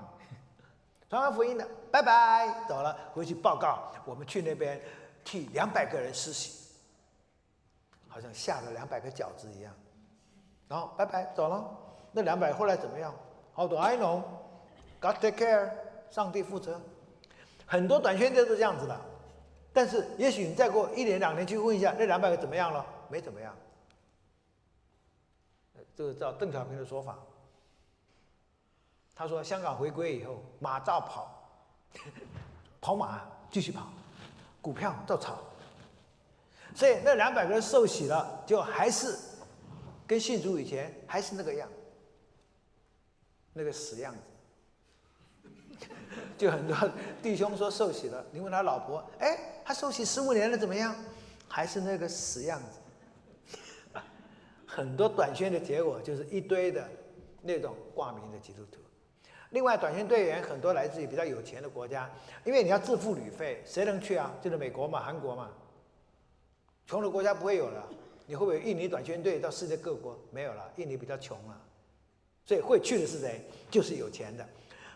[1.11, 4.81] 传完福音的，拜拜，走了，回去报告，我们去那边
[5.25, 6.66] 替两百个人施洗，
[8.17, 9.71] 好像下了两百个饺子一样。
[10.67, 11.71] 然后拜拜，走了。
[12.13, 13.15] 那两百后来怎么样
[13.55, 14.23] ？How do I know?
[14.99, 15.71] God take care，
[16.11, 16.81] 上帝负责。
[17.67, 18.99] 很多短宣队都是这样子的，
[19.71, 22.87] 但是也许你再过一年两年去问一下，那两百个怎么样了？
[23.11, 23.55] 没怎么样。
[25.95, 27.19] 这个照邓小平的说法，
[29.15, 31.39] 他说香港回归以后，马照跑，
[32.81, 33.21] 跑马
[33.51, 33.89] 继续跑，
[34.63, 35.37] 股票照炒。
[36.77, 39.17] 所以那两百个人受洗了，就还是
[40.07, 41.67] 跟信主以前还是那个样，
[43.55, 44.21] 那个死样子。
[46.37, 46.77] 就很多
[47.23, 50.95] 弟兄说受洗了，你问他老婆，哎，他受洗十五年了怎么样？
[51.49, 52.79] 还是那个死样子。
[54.69, 56.87] 很多短宣的结果就是一堆的
[57.41, 58.81] 那种挂名的基督徒。
[59.51, 62.11] 另外，短宣队员很多来自于比较有钱的国家，
[62.45, 64.35] 因为你要自付旅费，谁能去啊？
[64.43, 65.51] 就是美国嘛，韩国嘛。
[66.87, 67.89] 穷的国家不会有了。
[68.29, 70.19] 你会不会印尼短宣队到世界各国？
[70.31, 71.61] 没有了，印尼比较穷了。
[72.45, 73.41] 所以会去的是谁？
[73.71, 74.45] 就是有钱的。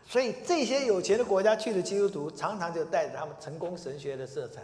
[0.07, 4.63] 所以这些有钱的国家去的基督徒，常常就带着他们成功神学的色彩，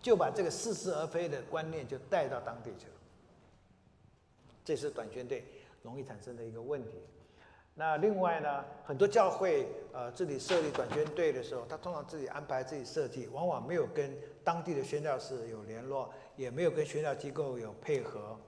[0.00, 2.92] 就把这个似是而非的观念就带到当地去了。
[4.64, 5.44] 这是短宣队
[5.82, 6.98] 容易产生的一个问题。
[7.74, 18.38] 那另外呢，很多教会呃自己设立短宣队的时候，他通常自己安排自己设计，往往没有跟当地的宣教士有联络，也没有跟宣教机构有配合。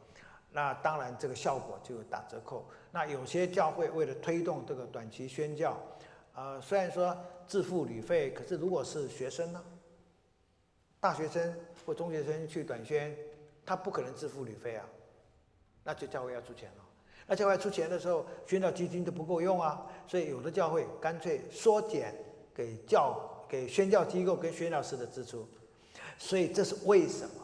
[0.53, 2.69] 那当然这个效果就打折扣。
[2.93, 5.77] 那有些教会为了推动这个短期宣教。
[6.35, 9.65] 呃，虽然说自付旅费，可是如果是学生呢，
[11.01, 11.57] 大学生
[11.87, 13.17] 或中学生去短宣，
[13.65, 14.85] 他不可能自付旅费啊，
[15.83, 16.84] 那就教会要出钱了。
[17.27, 22.15] 那教会出钱的时候，宣教基金都不够用啊，所以有的教会干脆缩减
[22.55, 23.19] 给教
[23.49, 25.47] 给宣教机构跟宣教师的支出。
[26.19, 27.35] 所以这是为什么？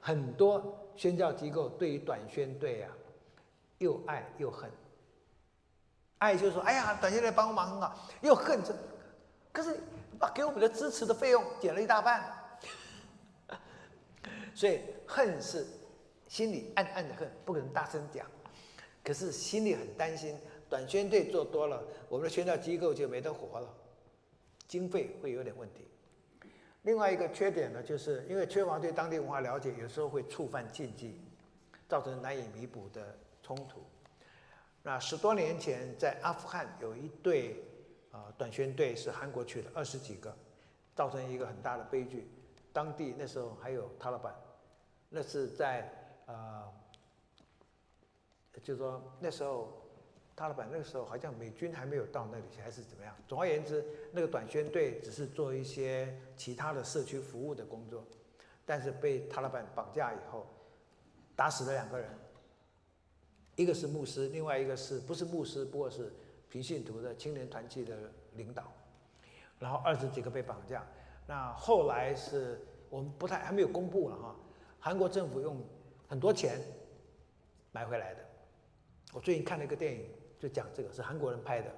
[0.00, 2.92] 很多宣教机构对于短宣队啊，
[3.78, 4.70] 又爱又恨。
[6.18, 8.74] 爱就是说，哎呀，短宣队帮忙啊，又恨着，
[9.52, 9.78] 可是
[10.18, 12.24] 把给我们的支持的费用减了一大半，
[14.54, 15.66] 所以恨是
[16.28, 18.26] 心里暗暗的恨，不可能大声讲，
[19.06, 20.36] 可是心里很担心，
[20.68, 23.72] 短宣队做多了，我们的宣教机构就没得活了，
[24.66, 25.86] 经费会有点问题。
[26.82, 31.20] 另外一个缺点呢，就是因为缺乏对当地文化了解，有时候会触犯禁忌，
[31.88, 33.80] 造成难以弥补的冲突。
[34.82, 37.62] 那十多年前，在阿富汗有一队
[38.10, 40.36] 啊短宣队是韩国去的，二十几个，
[40.96, 42.28] 造成一个很大的悲剧。
[42.72, 44.34] 当地那时候还有塔利班，
[45.08, 45.88] 那是在
[46.26, 46.72] 啊，
[48.66, 49.72] 就是说那时候
[50.34, 53.14] 塔利班那个时候好像美军还没有到那里去，还是怎么样？
[53.28, 58.04] 总而言之，那个短宣队只是做一些其他的社区服务的工作，
[58.64, 60.48] 但是被他老板绑架以后，
[61.36, 62.10] 打死了两个人。
[63.54, 66.12] 一个是牧师，另外一个是不是牧师，不过是
[66.48, 67.96] 平信徒的青年团体的
[68.32, 68.64] 领导，
[69.60, 70.84] 然后二十几个被绑架。
[71.24, 72.60] 那后来是
[72.90, 74.36] 我们不太还没有公布了哈，
[74.80, 75.64] 韩国政府用
[76.08, 76.60] 很多钱
[77.70, 78.25] 买回来的。
[79.16, 81.72] 我最近看了一个电影，就讲这个是韩国人拍的。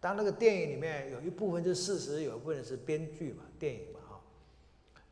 [0.00, 4.18] 当那个电影里面有一部分是事实，有一部分是编剧嘛，电影嘛哈。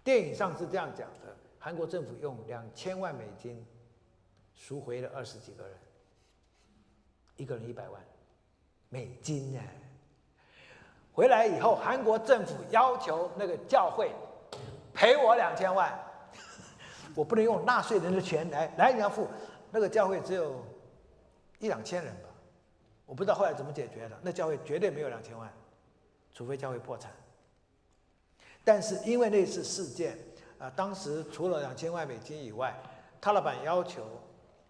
[0.03, 3.62] 电影上是这样讲的：韩国政府用两千万美金
[4.55, 5.77] 赎回了二十几个人，
[7.36, 8.03] 一个人一百万
[8.89, 9.61] 美金呢。
[11.12, 14.11] 回来以后，韩国政府要求那个教会
[14.94, 15.93] 赔我两千万，
[17.15, 19.28] 我不能用纳税人的钱来来你要付。
[19.70, 20.65] 那个教会只有
[21.59, 22.28] 一两千人吧，
[23.05, 24.19] 我不知道后来怎么解决的。
[24.23, 25.53] 那教会绝对没有两千万，
[26.33, 27.11] 除非教会破产。
[28.65, 30.19] 但是因为那次事件，
[30.59, 32.77] 啊，当时除了两千万美金以外，
[33.20, 34.07] 塔利班要求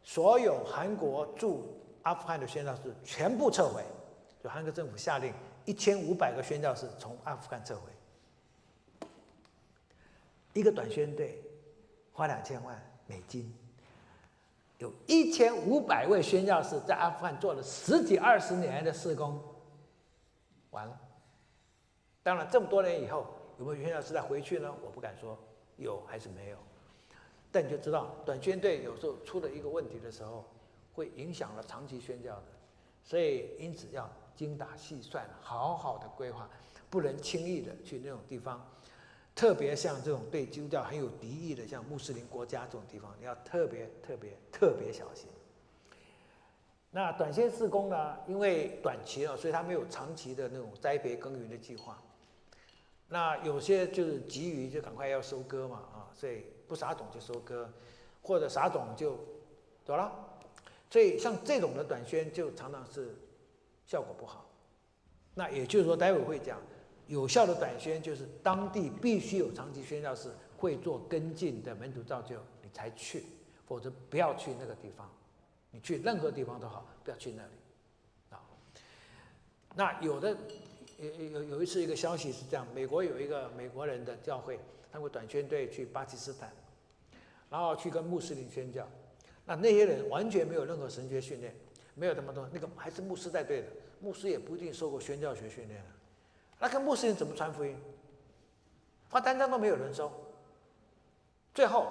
[0.02, 3.82] 所有韩国驻阿富汗的宣教士全部撤回，
[4.42, 5.32] 就韩国政府下令
[5.64, 7.90] 一千五百个宣教士从阿富汗撤回。
[10.52, 11.42] 一个短宣队
[12.12, 13.52] 花两千万美金，
[14.78, 19.40] 有一千五百位宣教士在阿富汗做了十几二十年的施工，
[20.70, 21.00] 完了。
[22.22, 23.26] 当然，这么多年以后。
[23.58, 24.70] 有没有宣教士再回去呢？
[24.84, 25.34] 我不敢说
[25.78, 26.58] 有还是没有，
[27.50, 30.44] 但你就知道短宣队有时候出了一个问题的时候，
[30.92, 32.42] 会影响了长期宣教的，
[33.02, 36.46] 所以因此要精打细算，好好的规划，
[36.90, 38.62] 不能轻易的去那种地方，
[39.36, 45.28] 特别像这种对基督教很有敌意的，像穆斯林国家这种地方，你要特别特别特别小心。
[46.90, 48.16] 那短线施工呢？
[48.26, 52.02] 因为短期啊，所以它没有长期的那种栽培耕耘的计划。
[53.08, 57.70] 那有些就是急于就赶快要收割嘛，啊，所以不撒种就收割，
[58.22, 59.18] 或者撒种就
[59.84, 60.10] 走了，
[60.88, 63.14] 所以像这种的短宣就常常是
[63.84, 64.48] 效果不好。
[65.34, 66.58] 那也就是说，待会会讲
[67.06, 73.24] 有效的短宣就是当地必须有长期宣教士会做跟进的门徒造就，你才去，
[73.66, 75.10] 否则不要去那个地方。
[75.70, 77.50] 你去任何地方都好，不要去那里，
[78.30, 78.40] 啊。
[79.74, 80.36] 那有的。
[80.98, 84.58] 有有有一次，一个消息是这样：美国有一个美国人的教会，
[84.90, 86.50] 他们短宣队去巴基斯坦，
[87.50, 88.88] 然后去跟穆斯林宣教。
[89.44, 91.54] 那那些人完全没有任何神学训练，
[91.94, 93.66] 没有那么多，那个还是牧师带队的，
[94.00, 95.84] 牧师也不一定受过宣教学训练
[96.58, 97.76] 那跟穆斯林怎么传福音？
[99.08, 100.10] 发单张都没有人收。
[101.54, 101.86] 最后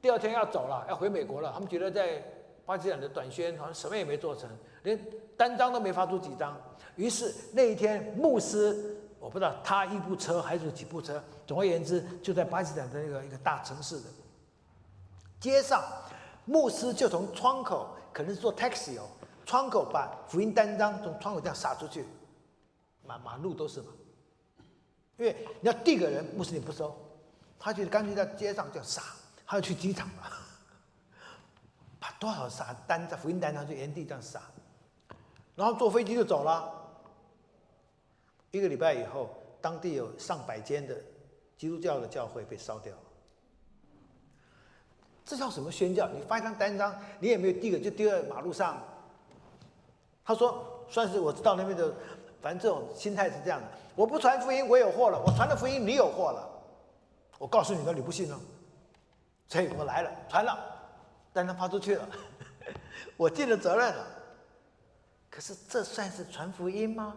[0.00, 2.22] 第二天要走了，要回美国了，他们觉得在
[2.64, 4.48] 巴基斯坦的短宣好像什么也没做成，
[4.82, 4.98] 连
[5.36, 6.56] 单张都没发出几张。
[6.96, 14.06] 于是那一天，牧师我不知道他一部车还是几部车，总而言之，就在巴基斯坦的那个一个大城市的
[15.40, 15.82] 街上，
[16.44, 19.04] 牧师就从窗口，可能是坐 taxi 哦，
[19.46, 22.04] 窗口把福音单张从窗口这样撒出去，
[23.06, 23.88] 马马路都是嘛。
[25.18, 26.96] 因为你要递给人，牧师你不收，
[27.58, 29.02] 他就干脆在街上就撒，
[29.46, 30.30] 他要去机场了，
[32.00, 34.40] 把多少撒单在福音单上就原地这样撒，
[35.54, 36.80] 然后坐飞机就走了。
[38.50, 39.30] 一个礼拜以后，
[39.60, 40.96] 当地有上百间的
[41.56, 43.02] 基督教的教会被烧掉了。
[45.24, 46.08] 这叫什么宣教？
[46.08, 48.82] 你发一张单张，你也没有递给，就丢在马路上。
[50.24, 51.94] 他说：“算是我知道那边的，
[52.42, 53.66] 反正这种心态是这样的。
[53.94, 56.48] 我不传福音，我有祸了；我传了福音，你有祸了。
[57.38, 58.40] 我告诉你的，你不信呢？
[59.48, 60.58] 所以我来了，传了，
[61.32, 62.08] 单张发出去了，
[63.16, 64.06] 我尽了责任了。
[65.30, 67.16] 可是这算是传福音吗？”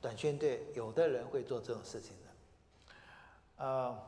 [0.00, 3.98] 短宣队有的人会做这种事情的，呃，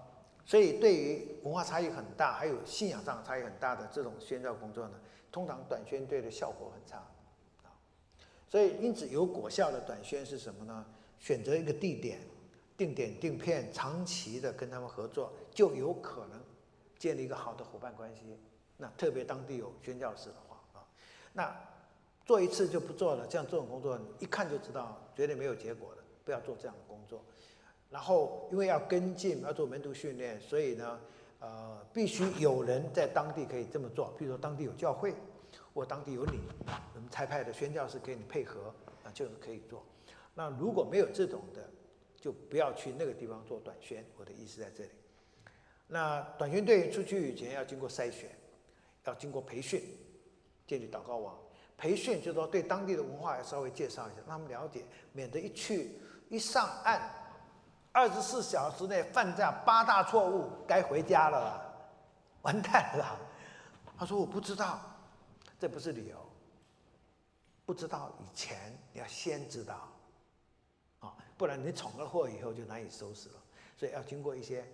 [0.47, 4.95] 所以对于文化差异很大，还有信仰上差异很大的这种宣教工作呢，
[5.31, 7.05] 通常短宣队的效果很差，
[8.53, 10.85] 所以因此有果效的短宣是什么呢？
[11.19, 12.19] 选择一个地点，
[12.77, 16.39] 定点定片，长期的跟他们合作，就有可能
[16.99, 18.37] 建立一个好的伙伴关系。
[18.77, 20.85] 那特别当地有宣教士的话啊，
[21.33, 21.57] 那。
[22.25, 27.21] 做一次就不做了，像这种工作一看就知道绝对没有结果的，不要做这样的工作。
[27.91, 31.01] 然后因为要跟进，要做门徒训练，所以呢，
[31.41, 34.15] 呃，必须有人在当地可以这么做。
[34.17, 35.13] 比如说当地有教会，
[35.75, 36.41] 或当地有你，
[36.95, 38.75] 我们差派的宣教士给你配合，
[39.05, 39.85] 啊，就是可以做。
[40.35, 41.69] 那如果没有这种的，
[42.17, 44.05] 就不要去那个地方做短宣。
[44.17, 44.91] 我的意思在这里。
[45.87, 48.31] 那短宣队出去以前要经过筛选，
[49.05, 49.83] 要经过培训，
[50.67, 51.37] 建立祷告网。
[51.77, 57.11] 培训就是说对当地的文化要稍微介绍一下，让他们了解，免得一去一上岸，
[57.91, 61.61] 二十四小时内犯这样八大错误，该回家了，
[62.43, 63.19] 完蛋了。
[63.99, 64.81] 他说我不知道，
[65.63, 66.17] 这不是理由。
[67.65, 69.89] 不知道以前你要先知道，
[70.99, 73.37] 啊，不然你闯了祸以后就难以收拾了。
[73.77, 74.67] 所以要经过一些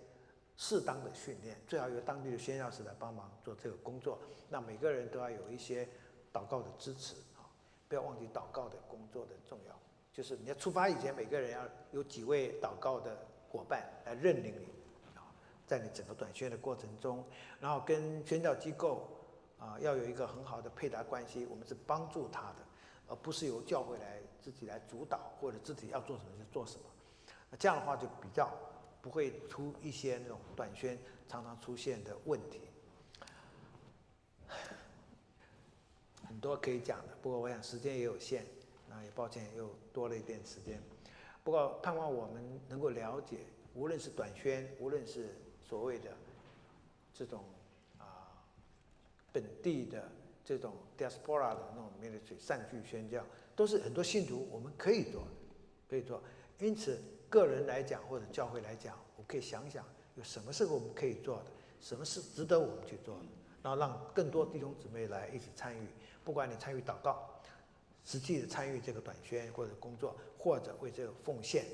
[0.57, 4.17] 适当的训练，最好由当地的宣教士来帮忙做这个工作。
[4.49, 5.87] 那每个人都要有一些。
[6.31, 7.41] 祷告的支持啊，
[7.87, 9.75] 不要忘记祷告的工作的重要。
[10.13, 13.17] 就是你要出发以前，每个人要有几位祷告的
[13.49, 14.65] 伙伴来认领你，
[15.17, 15.25] 啊，
[15.65, 17.25] 在你整个短宣的过程中，
[17.59, 19.09] 然后跟宣教机构
[19.59, 22.55] 啊要有一个很好的配搭关系，我们是帮助他的，
[23.07, 26.83] 而不是由教会来自己来主导或者自己要做什么就做什么。
[27.51, 28.49] 那这样的话就比较
[29.01, 32.61] 不会出一些那种短宣常常出现的问题。
[36.27, 38.45] 很多可以讲的，不过我想时间也有限，
[38.87, 40.81] 那也抱歉又多了一点时间。
[41.43, 43.39] 不过盼望我们能够了解，
[43.73, 46.15] 无论是短宣，无论是所谓的
[47.13, 47.43] 这种
[49.31, 50.09] 本地的
[50.43, 53.23] 这种 diaspora 的那种 ministry 善聚宣教，
[53.55, 55.27] 都是很多信徒我们可以做的，
[55.89, 56.21] 可以做。
[56.59, 56.99] 因此，
[57.29, 59.85] 个人来讲或者教会来讲，我可以想想
[60.15, 63.25] 有什么是我们可以做的，什么是值得我们去做的，
[63.63, 65.87] 然后让更多弟兄姊妹来一起参与。
[66.23, 67.39] 不管你参与祷告，
[68.03, 71.65] 实际的参与这个短宣或者工作，或者为这个奉献，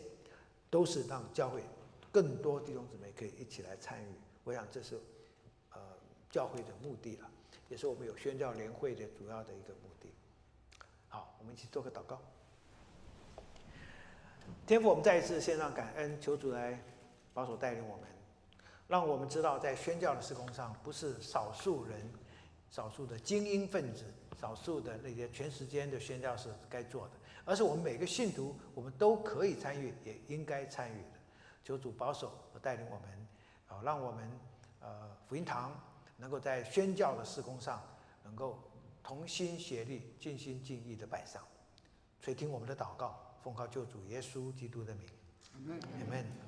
[0.69, 1.63] 都是让教会
[2.11, 4.07] 更多弟兄姊妹可以一起来参与。
[4.43, 4.99] 我想这是
[5.73, 5.79] 呃
[6.29, 7.29] 教会的目的了，
[7.69, 10.13] 也是我们有宣教联会的主要的一个目的。
[11.07, 12.19] 好，我们一起做个祷告。
[14.65, 16.79] 天父，我们再一次献上感恩，求主来
[17.33, 18.07] 保守带领我们，
[18.87, 22.09] 让我们知道在宣教的施工上，不是少数人、
[22.69, 24.05] 少数的精英分子。
[24.37, 27.13] 少数的那些全时间的宣教是该做的，
[27.45, 31.19] 而是我们每个信徒，我们都可以参与，也应该参与的。
[31.63, 33.27] 求主保守和带领我们，
[33.69, 34.29] 啊，让我们
[34.81, 35.71] 呃福音堂
[36.17, 37.81] 能够在宣教的施工上，
[38.23, 38.59] 能够
[39.03, 41.41] 同心协力、尽心尽意的摆上。
[42.21, 45.07] 垂听我们的祷告，奉靠救主耶稣基督的名，
[45.53, 46.44] 阿门。